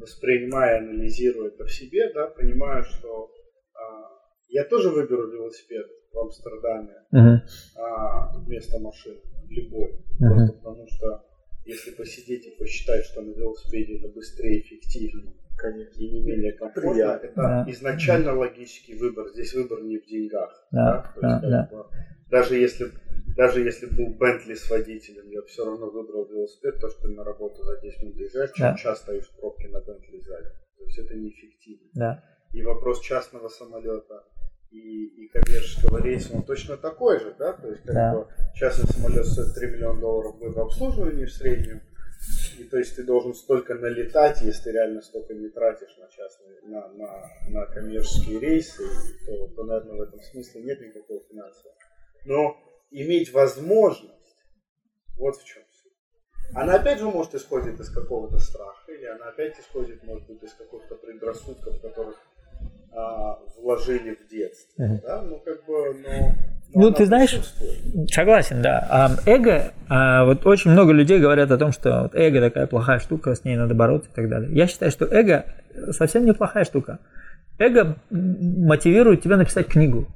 воспринимая, 0.00 0.78
анализируя 0.78 1.48
это 1.48 1.64
в 1.64 1.72
себе, 1.72 2.12
да, 2.14 2.26
понимаю, 2.26 2.84
что 2.84 3.30
а, 3.74 4.10
я 4.48 4.64
тоже 4.64 4.90
выберу 4.90 5.30
велосипед 5.30 5.86
в 6.12 6.18
Амстердаме 6.18 6.94
uh-huh. 7.12 7.40
а, 7.76 8.38
вместо 8.38 8.80
машины, 8.80 9.20
любой. 9.48 9.90
Uh-huh. 9.90 10.28
Просто 10.28 10.52
потому 10.54 10.86
что 10.88 11.24
если 11.64 11.90
посидеть 11.92 12.46
и 12.46 12.56
посчитать, 12.58 13.04
что 13.04 13.22
на 13.22 13.30
велосипеде 13.30 13.98
это 13.98 14.08
быстрее, 14.08 14.60
эффективнее, 14.60 15.34
конечно, 15.56 16.00
не 16.00 16.20
менее 16.20 16.52
комфортно, 16.52 17.20
это 17.22 17.32
да. 17.36 17.64
изначально 17.68 18.32
да. 18.32 18.34
логический 18.34 18.94
выбор. 18.94 19.28
Здесь 19.28 19.54
выбор 19.54 19.82
не 19.82 19.98
в 19.98 20.06
деньгах. 20.06 20.66
Да, 20.70 21.12
да? 21.20 21.40
Да, 21.40 21.48
есть, 21.48 21.70
да. 21.70 21.86
даже 22.30 22.56
если 22.56 22.90
даже 23.36 23.62
если 23.62 23.86
был 23.86 24.14
Бентли 24.14 24.54
с 24.54 24.70
водителем, 24.70 25.28
я 25.30 25.42
все 25.42 25.64
равно 25.64 25.90
выбрал 25.90 26.26
велосипед, 26.26 26.78
то, 26.80 26.88
что 26.88 27.08
на 27.08 27.24
работу 27.24 27.62
за 27.64 27.80
10 27.80 28.02
минут 28.02 28.16
доезжаешь, 28.16 28.52
чем 28.52 28.66
да. 28.66 28.76
час 28.76 29.00
стоишь 29.00 29.26
в 29.26 29.36
пробке 29.40 29.68
на 29.68 29.80
Бентли 29.80 30.18
сзади. 30.18 30.50
То 30.78 30.84
есть 30.84 30.98
это 30.98 31.14
неэффективно. 31.14 31.88
Да. 31.94 32.24
И 32.52 32.62
вопрос 32.62 33.00
частного 33.00 33.48
самолета 33.48 34.24
и, 34.70 35.24
и 35.24 35.28
коммерческого 35.28 36.00
рейса, 36.02 36.34
он 36.34 36.42
точно 36.44 36.76
такой 36.76 37.18
же, 37.18 37.34
да? 37.38 37.52
То 37.54 37.68
есть 37.68 37.82
как 37.82 37.94
да. 37.94 38.14
бы 38.14 38.28
частный 38.54 38.86
самолет 38.86 39.26
стоит 39.26 39.54
3 39.54 39.70
миллиона 39.70 40.00
долларов 40.00 40.36
в 40.38 40.60
обслуживании 40.60 41.24
в 41.24 41.32
среднем, 41.32 41.82
и 42.58 42.64
то 42.64 42.78
есть 42.78 42.96
ты 42.96 43.02
должен 43.02 43.34
столько 43.34 43.74
налетать, 43.74 44.40
если 44.42 44.64
ты 44.64 44.72
реально 44.72 45.02
столько 45.02 45.34
не 45.34 45.48
тратишь 45.48 45.96
на 45.98 46.08
частные, 46.08 46.60
на, 46.62 46.88
на, 46.88 47.30
на 47.48 47.66
коммерческие 47.66 48.40
рейсы, 48.40 48.84
то, 49.26 49.48
то, 49.48 49.64
наверное, 49.64 49.96
в 49.96 50.02
этом 50.02 50.20
смысле 50.22 50.62
нет 50.62 50.80
никакого 50.80 51.20
финансового. 51.28 51.76
Но 52.24 52.56
иметь 52.90 53.32
возможность, 53.32 54.36
вот 55.16 55.36
в 55.36 55.44
чем 55.44 55.62
суть. 55.82 55.92
Она 56.54 56.76
опять 56.76 56.98
же 56.98 57.06
может 57.06 57.34
исходить 57.34 57.78
из 57.80 57.90
какого-то 57.90 58.38
страха, 58.38 58.92
или 58.92 59.06
она 59.06 59.28
опять 59.28 59.58
исходит, 59.58 60.02
может 60.04 60.26
быть, 60.26 60.42
из 60.42 60.54
каких-то 60.54 60.94
предрассудков, 60.94 61.80
которых 61.80 62.16
а, 62.92 63.40
вложили 63.56 64.14
в 64.14 64.28
детстве. 64.28 64.84
Uh-huh. 64.84 65.02
Да? 65.02 65.22
Ну, 65.22 65.40
как 65.40 65.64
бы, 65.66 65.94
но 65.94 66.34
ну, 66.72 66.90
ты 66.90 67.06
знаешь, 67.06 67.40
согласен, 68.10 68.62
да. 68.62 68.86
А 68.90 69.10
эго, 69.26 69.72
а 69.88 70.24
вот 70.24 70.46
очень 70.46 70.70
много 70.70 70.92
людей 70.92 71.20
говорят 71.20 71.50
о 71.50 71.58
том, 71.58 71.72
что 71.72 72.10
эго 72.12 72.40
такая 72.40 72.66
плохая 72.66 72.98
штука, 72.98 73.34
с 73.34 73.44
ней 73.44 73.56
надо 73.56 73.74
бороться 73.74 74.10
и 74.10 74.14
так 74.14 74.28
далее. 74.28 74.50
Я 74.52 74.66
считаю, 74.66 74.90
что 74.90 75.04
эго 75.04 75.46
совсем 75.90 76.24
неплохая 76.24 76.64
штука. 76.64 76.98
Эго 77.58 77.96
мотивирует 78.10 79.22
тебя 79.22 79.36
написать 79.36 79.68
книгу. 79.68 80.08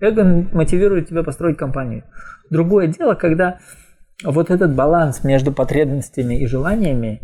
Эго 0.00 0.24
мотивирует 0.24 1.08
тебя 1.08 1.22
построить 1.22 1.56
компанию. 1.56 2.04
Другое 2.50 2.88
дело, 2.88 3.14
когда 3.14 3.60
вот 4.24 4.50
этот 4.50 4.74
баланс 4.74 5.22
между 5.24 5.52
потребностями 5.52 6.40
и 6.40 6.46
желаниями, 6.46 7.20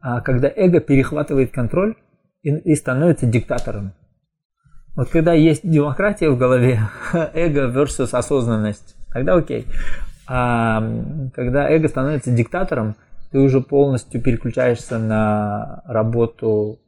а 0.00 0.20
когда 0.20 0.50
эго 0.54 0.80
перехватывает 0.80 1.52
контроль 1.52 1.96
и, 2.42 2.50
и 2.50 2.74
становится 2.74 3.26
диктатором. 3.26 3.92
Вот 4.94 5.08
когда 5.08 5.32
есть 5.32 5.68
демократия 5.68 6.28
в 6.28 6.36
голове, 6.36 6.80
эго 7.34 7.68
versus 7.68 8.10
осознанность, 8.12 8.94
тогда 9.12 9.34
окей. 9.34 9.66
А 10.26 10.82
когда 11.34 11.70
эго 11.70 11.88
становится 11.88 12.30
диктатором, 12.30 12.96
ты 13.30 13.38
уже 13.38 13.62
полностью 13.62 14.20
переключаешься 14.20 14.98
на 14.98 15.82
работу 15.86 16.78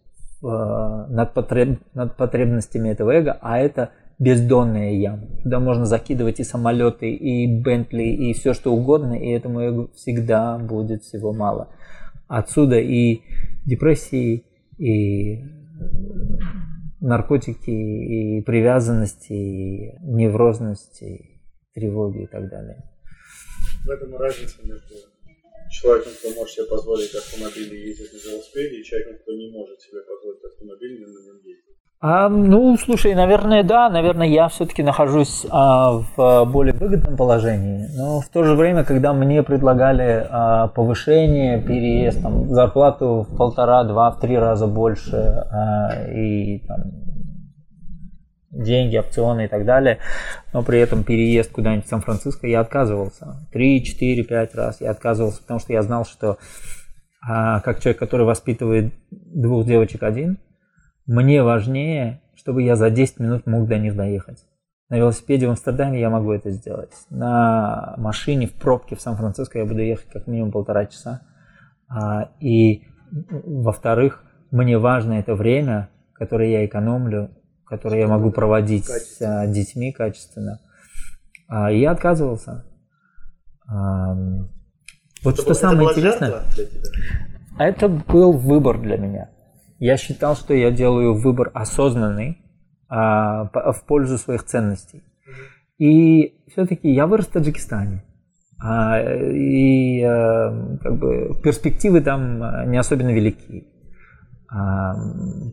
э, 0.42 0.46
над, 0.46 1.32
потреб, 1.32 1.80
над 1.94 2.16
потребностями 2.16 2.90
этого 2.90 3.10
эго, 3.12 3.38
а 3.40 3.58
это 3.58 3.90
бездонная 4.18 4.92
яма. 4.92 5.26
Туда 5.42 5.58
можно 5.58 5.86
закидывать 5.86 6.40
и 6.40 6.44
самолеты, 6.44 7.10
и 7.10 7.46
Бентли, 7.46 8.04
и 8.04 8.34
все 8.34 8.52
что 8.52 8.74
угодно, 8.74 9.14
и 9.14 9.30
этому 9.30 9.60
эго 9.60 9.88
всегда 9.94 10.58
будет 10.58 11.02
всего 11.02 11.32
мало. 11.32 11.68
Отсюда 12.28 12.78
и 12.78 13.22
депрессии, 13.64 14.44
и 14.76 15.44
наркотики 17.04 17.70
и 17.70 18.42
привязанности, 18.42 19.32
и 19.32 19.92
неврозности, 20.00 21.04
и 21.04 21.40
тревоги 21.74 22.24
и 22.24 22.26
так 22.26 22.48
далее. 22.48 22.82
В 23.84 23.90
этом 23.90 24.16
разница 24.16 24.56
между 24.62 24.94
человеком, 25.70 26.12
кто 26.18 26.30
может 26.30 26.54
себе 26.54 26.66
позволить 26.66 27.14
автомобиль 27.14 27.74
и 27.74 27.88
ездить 27.88 28.12
на 28.12 28.30
велосипеде, 28.30 28.80
и 28.80 28.84
человеком, 28.84 29.18
кто 29.18 29.32
не 29.32 29.50
может 29.50 29.80
себе 29.80 30.00
позволить 30.02 30.44
автомобиль 30.44 31.00
на 31.00 31.06
нем 31.06 31.36
ездить. 31.44 31.63
А, 32.06 32.28
ну, 32.28 32.76
слушай, 32.76 33.14
наверное, 33.14 33.62
да, 33.62 33.88
наверное, 33.88 34.26
я 34.26 34.48
все-таки 34.48 34.82
нахожусь 34.82 35.46
а, 35.48 36.02
в 36.14 36.44
более 36.44 36.74
выгодном 36.74 37.16
положении, 37.16 37.88
но 37.96 38.20
в 38.20 38.28
то 38.28 38.44
же 38.44 38.56
время, 38.56 38.84
когда 38.84 39.14
мне 39.14 39.42
предлагали 39.42 40.26
а, 40.28 40.68
повышение, 40.68 41.62
переезд, 41.62 42.20
там, 42.20 42.50
зарплату 42.50 43.26
в 43.26 43.34
полтора, 43.38 43.84
два, 43.84 44.10
в 44.10 44.20
три 44.20 44.36
раза 44.36 44.66
больше 44.66 45.16
а, 45.16 46.04
и 46.12 46.58
там, 46.66 46.82
деньги, 48.50 48.98
опционы 48.98 49.46
и 49.46 49.48
так 49.48 49.64
далее, 49.64 49.96
но 50.52 50.62
при 50.62 50.80
этом 50.80 51.04
переезд 51.04 51.52
куда-нибудь 51.52 51.86
в 51.86 51.88
Сан-Франциско 51.88 52.46
я 52.46 52.60
отказывался. 52.60 53.48
Три, 53.50 53.82
четыре, 53.82 54.24
пять 54.24 54.54
раз 54.54 54.82
я 54.82 54.90
отказывался, 54.90 55.40
потому 55.40 55.58
что 55.58 55.72
я 55.72 55.80
знал, 55.80 56.04
что 56.04 56.36
а, 57.26 57.60
как 57.60 57.80
человек, 57.80 57.98
который 57.98 58.26
воспитывает 58.26 58.92
двух 59.10 59.64
девочек 59.64 60.02
один– 60.02 60.36
мне 61.06 61.42
важнее, 61.42 62.22
чтобы 62.34 62.62
я 62.62 62.76
за 62.76 62.90
10 62.90 63.20
минут 63.20 63.46
мог 63.46 63.68
до 63.68 63.78
них 63.78 63.96
доехать. 63.96 64.44
На 64.88 64.96
велосипеде 64.96 65.46
в 65.46 65.50
Амстердаме 65.50 66.00
я 66.00 66.10
могу 66.10 66.32
это 66.32 66.50
сделать. 66.50 66.92
На 67.10 67.94
машине 67.96 68.46
в 68.46 68.52
пробке 68.52 68.96
в 68.96 69.00
Сан-Франциско 69.00 69.58
я 69.58 69.64
буду 69.64 69.80
ехать 69.80 70.08
как 70.12 70.26
минимум 70.26 70.52
полтора 70.52 70.86
часа. 70.86 71.22
А, 71.88 72.30
и, 72.40 72.84
во-вторых, 73.10 74.24
мне 74.50 74.78
важно 74.78 75.14
это 75.14 75.34
время, 75.34 75.88
которое 76.12 76.50
я 76.50 76.66
экономлю, 76.66 77.30
которое 77.64 78.00
я 78.00 78.08
могу 78.08 78.30
проводить 78.30 78.86
с 78.86 79.20
а, 79.22 79.46
детьми 79.46 79.90
качественно. 79.92 80.60
А, 81.48 81.72
и 81.72 81.80
я 81.80 81.90
отказывался. 81.90 82.64
Вот 83.66 85.34
это 85.34 85.42
что 85.42 85.54
самое 85.54 85.88
интересное, 85.88 86.42
это 87.58 87.88
был 87.88 88.32
выбор 88.32 88.78
для 88.78 88.98
меня. 88.98 89.30
Я 89.84 89.98
считал, 89.98 90.34
что 90.34 90.54
я 90.54 90.70
делаю 90.70 91.12
выбор 91.12 91.50
осознанный, 91.52 92.38
а, 92.88 93.50
в 93.52 93.84
пользу 93.86 94.16
своих 94.16 94.44
ценностей. 94.44 95.02
И 95.76 96.38
все-таки 96.50 96.90
я 96.90 97.06
вырос 97.06 97.26
в 97.26 97.32
Таджикистане. 97.32 98.02
А, 98.62 98.98
и 98.98 100.00
э, 100.00 100.78
как 100.80 100.98
бы 100.98 101.38
перспективы 101.42 102.00
там 102.00 102.42
э, 102.42 102.64
не 102.64 102.78
особенно 102.78 103.10
велики. 103.10 103.68
А, 104.48 104.94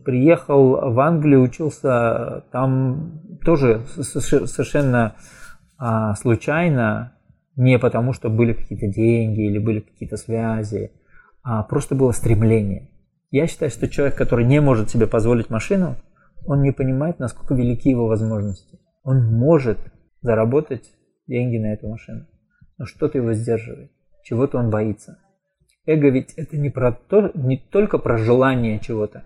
приехал 0.02 0.92
в 0.94 0.98
Англию, 1.00 1.42
учился 1.42 2.44
там 2.52 3.20
тоже 3.44 3.82
совершенно 3.86 5.14
а, 5.76 6.14
случайно, 6.14 7.12
не 7.56 7.78
потому 7.78 8.14
что 8.14 8.30
были 8.30 8.54
какие-то 8.54 8.86
деньги 8.86 9.42
или 9.42 9.58
были 9.58 9.80
какие-то 9.80 10.16
связи, 10.16 10.90
а 11.42 11.64
просто 11.64 11.94
было 11.94 12.12
стремление. 12.12 12.88
Я 13.32 13.46
считаю, 13.46 13.70
что 13.70 13.88
человек, 13.88 14.14
который 14.14 14.44
не 14.44 14.60
может 14.60 14.90
себе 14.90 15.06
позволить 15.06 15.48
машину, 15.48 15.96
он 16.44 16.60
не 16.60 16.70
понимает, 16.70 17.18
насколько 17.18 17.54
велики 17.54 17.88
его 17.88 18.06
возможности. 18.06 18.78
Он 19.04 19.24
может 19.24 19.78
заработать 20.20 20.84
деньги 21.26 21.56
на 21.56 21.72
эту 21.72 21.88
машину, 21.88 22.26
но 22.76 22.84
что-то 22.84 23.16
его 23.16 23.32
сдерживает, 23.32 23.90
чего-то 24.22 24.58
он 24.58 24.68
боится. 24.68 25.18
Эго 25.86 26.10
ведь 26.10 26.34
это 26.34 26.58
не, 26.58 26.68
про 26.68 26.92
то, 26.92 27.30
не 27.32 27.56
только 27.56 27.96
про 27.96 28.18
желание 28.18 28.78
чего-то, 28.80 29.24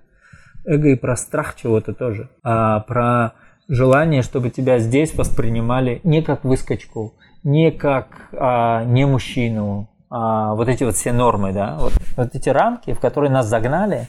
эго 0.64 0.88
и 0.88 0.94
про 0.94 1.16
страх 1.16 1.56
чего-то 1.56 1.92
тоже, 1.92 2.30
а 2.44 2.80
про 2.80 3.34
желание, 3.66 4.22
чтобы 4.22 4.50
тебя 4.50 4.78
здесь 4.78 5.16
воспринимали 5.16 6.00
не 6.04 6.22
как 6.22 6.44
выскочку, 6.44 7.18
не 7.42 7.72
как 7.72 8.28
а, 8.32 8.84
не 8.84 9.04
мужчину, 9.04 9.90
а, 10.08 10.54
вот 10.54 10.68
эти 10.68 10.84
вот 10.84 10.94
все 10.94 11.12
нормы, 11.12 11.52
да, 11.52 11.76
вот, 11.78 11.92
вот 12.16 12.34
эти 12.34 12.48
рамки, 12.48 12.92
в 12.92 13.00
которые 13.00 13.30
нас 13.30 13.46
загнали, 13.46 14.06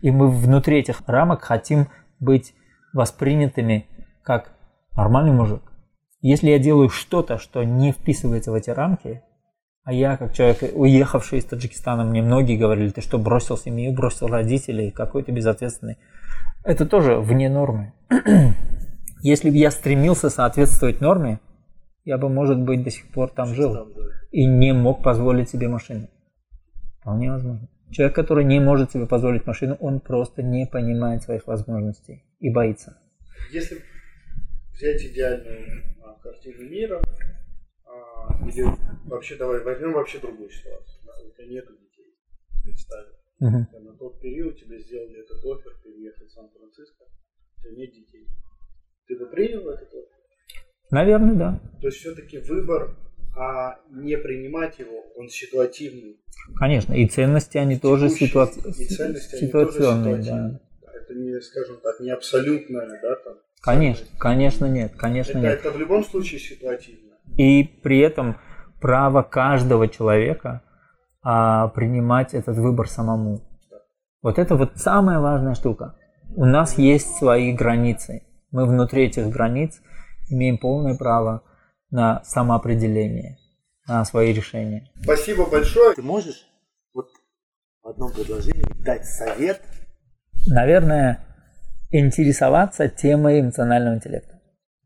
и 0.00 0.10
мы 0.10 0.30
внутри 0.30 0.78
этих 0.78 1.02
рамок 1.06 1.42
хотим 1.42 1.88
быть 2.20 2.54
воспринятыми 2.92 3.86
как 4.22 4.52
нормальный 4.96 5.32
мужик. 5.32 5.62
Если 6.20 6.50
я 6.50 6.58
делаю 6.58 6.88
что-то, 6.88 7.38
что 7.38 7.64
не 7.64 7.92
вписывается 7.92 8.52
в 8.52 8.54
эти 8.54 8.70
рамки, 8.70 9.22
а 9.84 9.92
я, 9.92 10.16
как 10.16 10.32
человек, 10.32 10.58
уехавший 10.74 11.40
из 11.40 11.44
Таджикистана, 11.44 12.04
мне 12.04 12.22
многие 12.22 12.56
говорили, 12.56 12.90
ты 12.90 13.00
что, 13.00 13.18
бросил 13.18 13.58
семью, 13.58 13.92
бросил 13.92 14.28
родителей, 14.28 14.92
какой 14.92 15.24
ты 15.24 15.32
безответственный. 15.32 15.98
Это 16.62 16.86
тоже 16.86 17.16
вне 17.18 17.48
нормы. 17.48 17.92
Если 19.22 19.50
бы 19.50 19.56
я 19.56 19.72
стремился 19.72 20.30
соответствовать 20.30 21.00
норме, 21.00 21.40
я 22.04 22.18
бы, 22.18 22.28
может 22.28 22.58
быть, 22.58 22.82
до 22.82 22.90
сих 22.90 23.08
пор 23.12 23.30
там 23.30 23.54
жил 23.54 23.74
Там, 23.74 23.92
да. 23.94 24.02
и 24.30 24.44
не 24.44 24.72
мог 24.72 25.02
позволить 25.02 25.50
себе 25.50 25.68
машину. 25.68 26.08
Вполне 27.00 27.30
возможно. 27.30 27.68
Человек, 27.90 28.14
который 28.14 28.44
не 28.44 28.58
может 28.58 28.92
себе 28.92 29.06
позволить 29.06 29.46
машину, 29.46 29.76
он 29.80 30.00
просто 30.00 30.42
не 30.42 30.66
понимает 30.66 31.22
своих 31.22 31.46
возможностей 31.46 32.24
и 32.38 32.50
боится. 32.50 32.96
Если 33.50 33.82
взять 34.72 35.02
идеальную 35.02 35.82
а, 36.02 36.14
картину 36.22 36.62
мира, 36.68 37.02
а, 37.84 38.48
или 38.48 38.64
вообще 39.04 39.36
давай 39.36 39.62
возьмем 39.62 39.92
вообще 39.92 40.18
другую 40.18 40.50
ситуацию. 40.50 41.00
Да, 41.04 41.12
у 41.24 41.30
тебя 41.30 41.46
нету 41.46 41.72
детей. 41.72 42.16
Представим. 42.64 43.12
Мгм. 43.40 43.68
На 43.84 43.92
тот 43.96 44.20
период 44.20 44.58
тебе 44.58 44.80
сделали 44.80 45.20
этот 45.20 45.44
офер 45.44 45.72
переехать 45.84 46.28
в 46.28 46.32
Сан-Франциско, 46.32 47.04
у 47.04 47.60
тебя 47.60 47.76
нет 47.76 47.92
детей. 47.92 48.26
Ты 49.06 49.18
бы 49.18 49.26
принял 49.26 49.68
этот 49.68 49.88
офер? 49.88 50.08
Наверное, 50.90 51.34
да. 51.34 51.60
То 51.82 51.88
есть 51.88 51.98
все-таки 51.98 52.38
выбор, 52.38 52.94
а 53.36 53.76
не 53.90 54.16
принимать 54.16 54.78
его, 54.78 55.04
он 55.16 55.28
ситуативный. 55.28 56.16
Конечно. 56.56 56.92
И 56.92 57.06
ценности, 57.08 57.58
они 57.58 57.76
тоже 57.76 58.06
ситуаци- 58.06 58.60
и 58.78 58.86
ценности, 58.86 59.34
они 59.34 59.48
тоже 59.50 59.72
ситуационные. 59.72 60.16
Да. 60.16 60.22
ситуативные. 60.22 60.60
Это 60.94 61.14
не, 61.14 61.40
скажем 61.40 61.76
так, 61.82 61.98
не 61.98 62.10
абсолютное, 62.10 62.88
да, 63.02 63.16
там. 63.16 63.34
Конечно, 63.60 64.06
конечно 64.18 64.66
нет, 64.66 64.92
конечно 64.96 65.32
Это, 65.32 65.40
нет. 65.40 65.58
это 65.58 65.70
в 65.72 65.78
любом 65.78 66.04
случае 66.04 66.38
ситуативно. 66.38 67.14
И 67.36 67.64
при 67.64 67.98
этом 67.98 68.36
право 68.80 69.22
каждого 69.22 69.88
человека 69.88 70.62
а, 71.22 71.68
принимать 71.68 72.32
этот 72.34 72.56
выбор 72.58 72.88
самому. 72.88 73.40
Вот 74.22 74.38
это 74.38 74.54
вот 74.54 74.76
самая 74.76 75.18
важная 75.18 75.54
штука. 75.54 75.96
У 76.36 76.44
нас 76.44 76.78
есть 76.78 77.16
свои 77.16 77.52
границы. 77.52 78.22
Мы 78.52 78.66
внутри 78.66 79.06
этих 79.06 79.28
границ 79.28 79.80
имеем 80.28 80.58
полное 80.58 80.96
право 80.96 81.42
на 81.92 82.24
самоопределение, 82.24 83.38
на 83.86 84.04
свои 84.04 84.32
решения. 84.32 84.90
Спасибо 85.00 85.46
большое. 85.46 85.94
Ты 85.94 86.02
можешь 86.02 86.48
вот 86.92 87.08
в 87.82 87.88
одном 87.88 88.12
предложении 88.12 88.64
дать 88.82 89.04
совет 89.06 89.62
Наверное, 90.46 91.20
интересоваться 91.90 92.88
темой 92.88 93.40
эмоционального 93.40 93.94
интеллекта. 93.94 94.40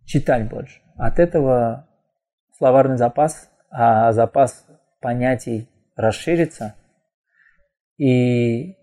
Читать 0.05 0.49
больше. 0.49 0.81
От 0.97 1.19
этого 1.19 1.89
словарный 2.59 2.99
запас, 2.99 3.51
а 3.71 4.13
запас 4.13 4.67
понятий 5.01 5.69
расширится. 5.95 6.75
И 7.97 8.77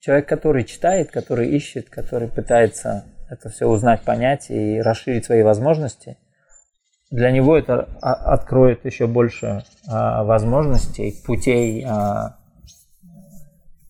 человек, 0.00 0.28
который 0.28 0.64
читает, 0.64 1.10
который 1.10 1.48
ищет, 1.48 1.88
который 1.88 2.28
пытается 2.28 3.04
это 3.30 3.48
все 3.48 3.66
узнать, 3.66 4.02
понять 4.02 4.50
и 4.50 4.80
расширить 4.80 5.24
свои 5.24 5.42
возможности, 5.42 6.18
для 7.10 7.30
него 7.30 7.56
это 7.56 7.88
а- 8.02 8.34
откроет 8.34 8.84
еще 8.84 9.06
больше 9.06 9.64
а, 9.88 10.24
возможностей, 10.24 11.22
путей 11.24 11.84
а, 11.84 12.38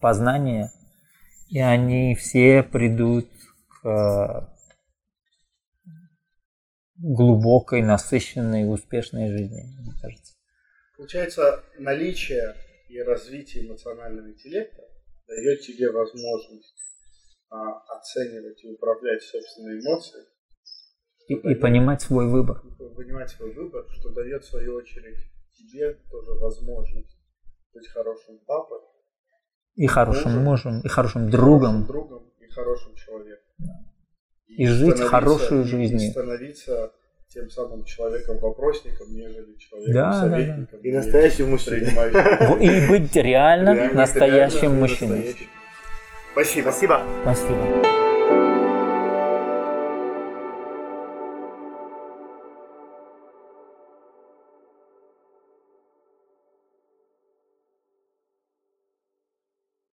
познания, 0.01 0.71
и 1.49 1.59
они 1.61 2.15
все 2.15 2.63
придут 2.63 3.29
к 3.69 4.51
глубокой, 6.99 7.83
насыщенной, 7.83 8.73
успешной 8.73 9.29
жизни, 9.29 9.65
мне 9.81 9.93
кажется. 10.01 10.35
Получается, 10.97 11.63
наличие 11.79 12.55
и 12.89 13.01
развитие 13.01 13.67
эмоционального 13.67 14.29
интеллекта 14.29 14.83
дает 15.27 15.61
тебе 15.61 15.91
возможность 15.91 16.75
а, 17.51 17.79
оценивать 17.99 18.65
и 18.65 18.69
управлять 18.69 19.23
собственной 19.23 19.81
эмоцией, 19.81 20.27
И, 21.29 21.35
и 21.35 21.55
понимать 21.55 22.03
свой 22.03 22.27
выбор. 22.29 22.63
и 22.79 22.95
понимать 22.95 23.31
свой 23.31 23.53
выбор, 23.53 23.85
что 23.91 24.11
дает 24.11 24.45
в 24.45 24.49
свою 24.49 24.75
очередь 24.77 25.19
тебе 25.57 25.95
тоже 26.11 26.33
возможность 26.33 27.17
быть 27.75 27.89
хорошим 27.89 28.39
папой, 28.47 28.79
И 29.75 29.87
хорошим 29.87 30.33
Мужем. 30.33 30.45
мужем, 30.45 30.81
и 30.85 30.89
хорошим 30.89 31.23
хорошим 31.23 31.31
другом. 31.31 31.85
другом 31.87 32.23
и 32.41 32.47
хорошим 32.49 32.95
человеком. 32.95 33.45
И 34.47 34.67
жить 34.67 34.97
становиться- 34.97 35.09
хорошей 35.09 35.61
и- 35.61 35.65
жизнью. 35.65 36.09
И 36.09 36.11
становиться 36.11 36.93
тем 37.29 37.51
самым 37.51 37.85
человеком-вопросником, 37.85 39.09
нежели 39.13 39.53
Да, 39.55 39.59
человеком-советником. 39.59 40.81
И 40.81 40.93
настоящим 40.93 41.51
мужчиной. 41.51 41.91
И 42.61 42.89
быть 42.89 43.15
реально 43.17 43.93
настоящим 43.93 44.77
мужчиной. 44.77 45.35
Спасибо. 46.33 46.71
Спасибо. 46.71 47.03
Спасибо. 47.23 48.06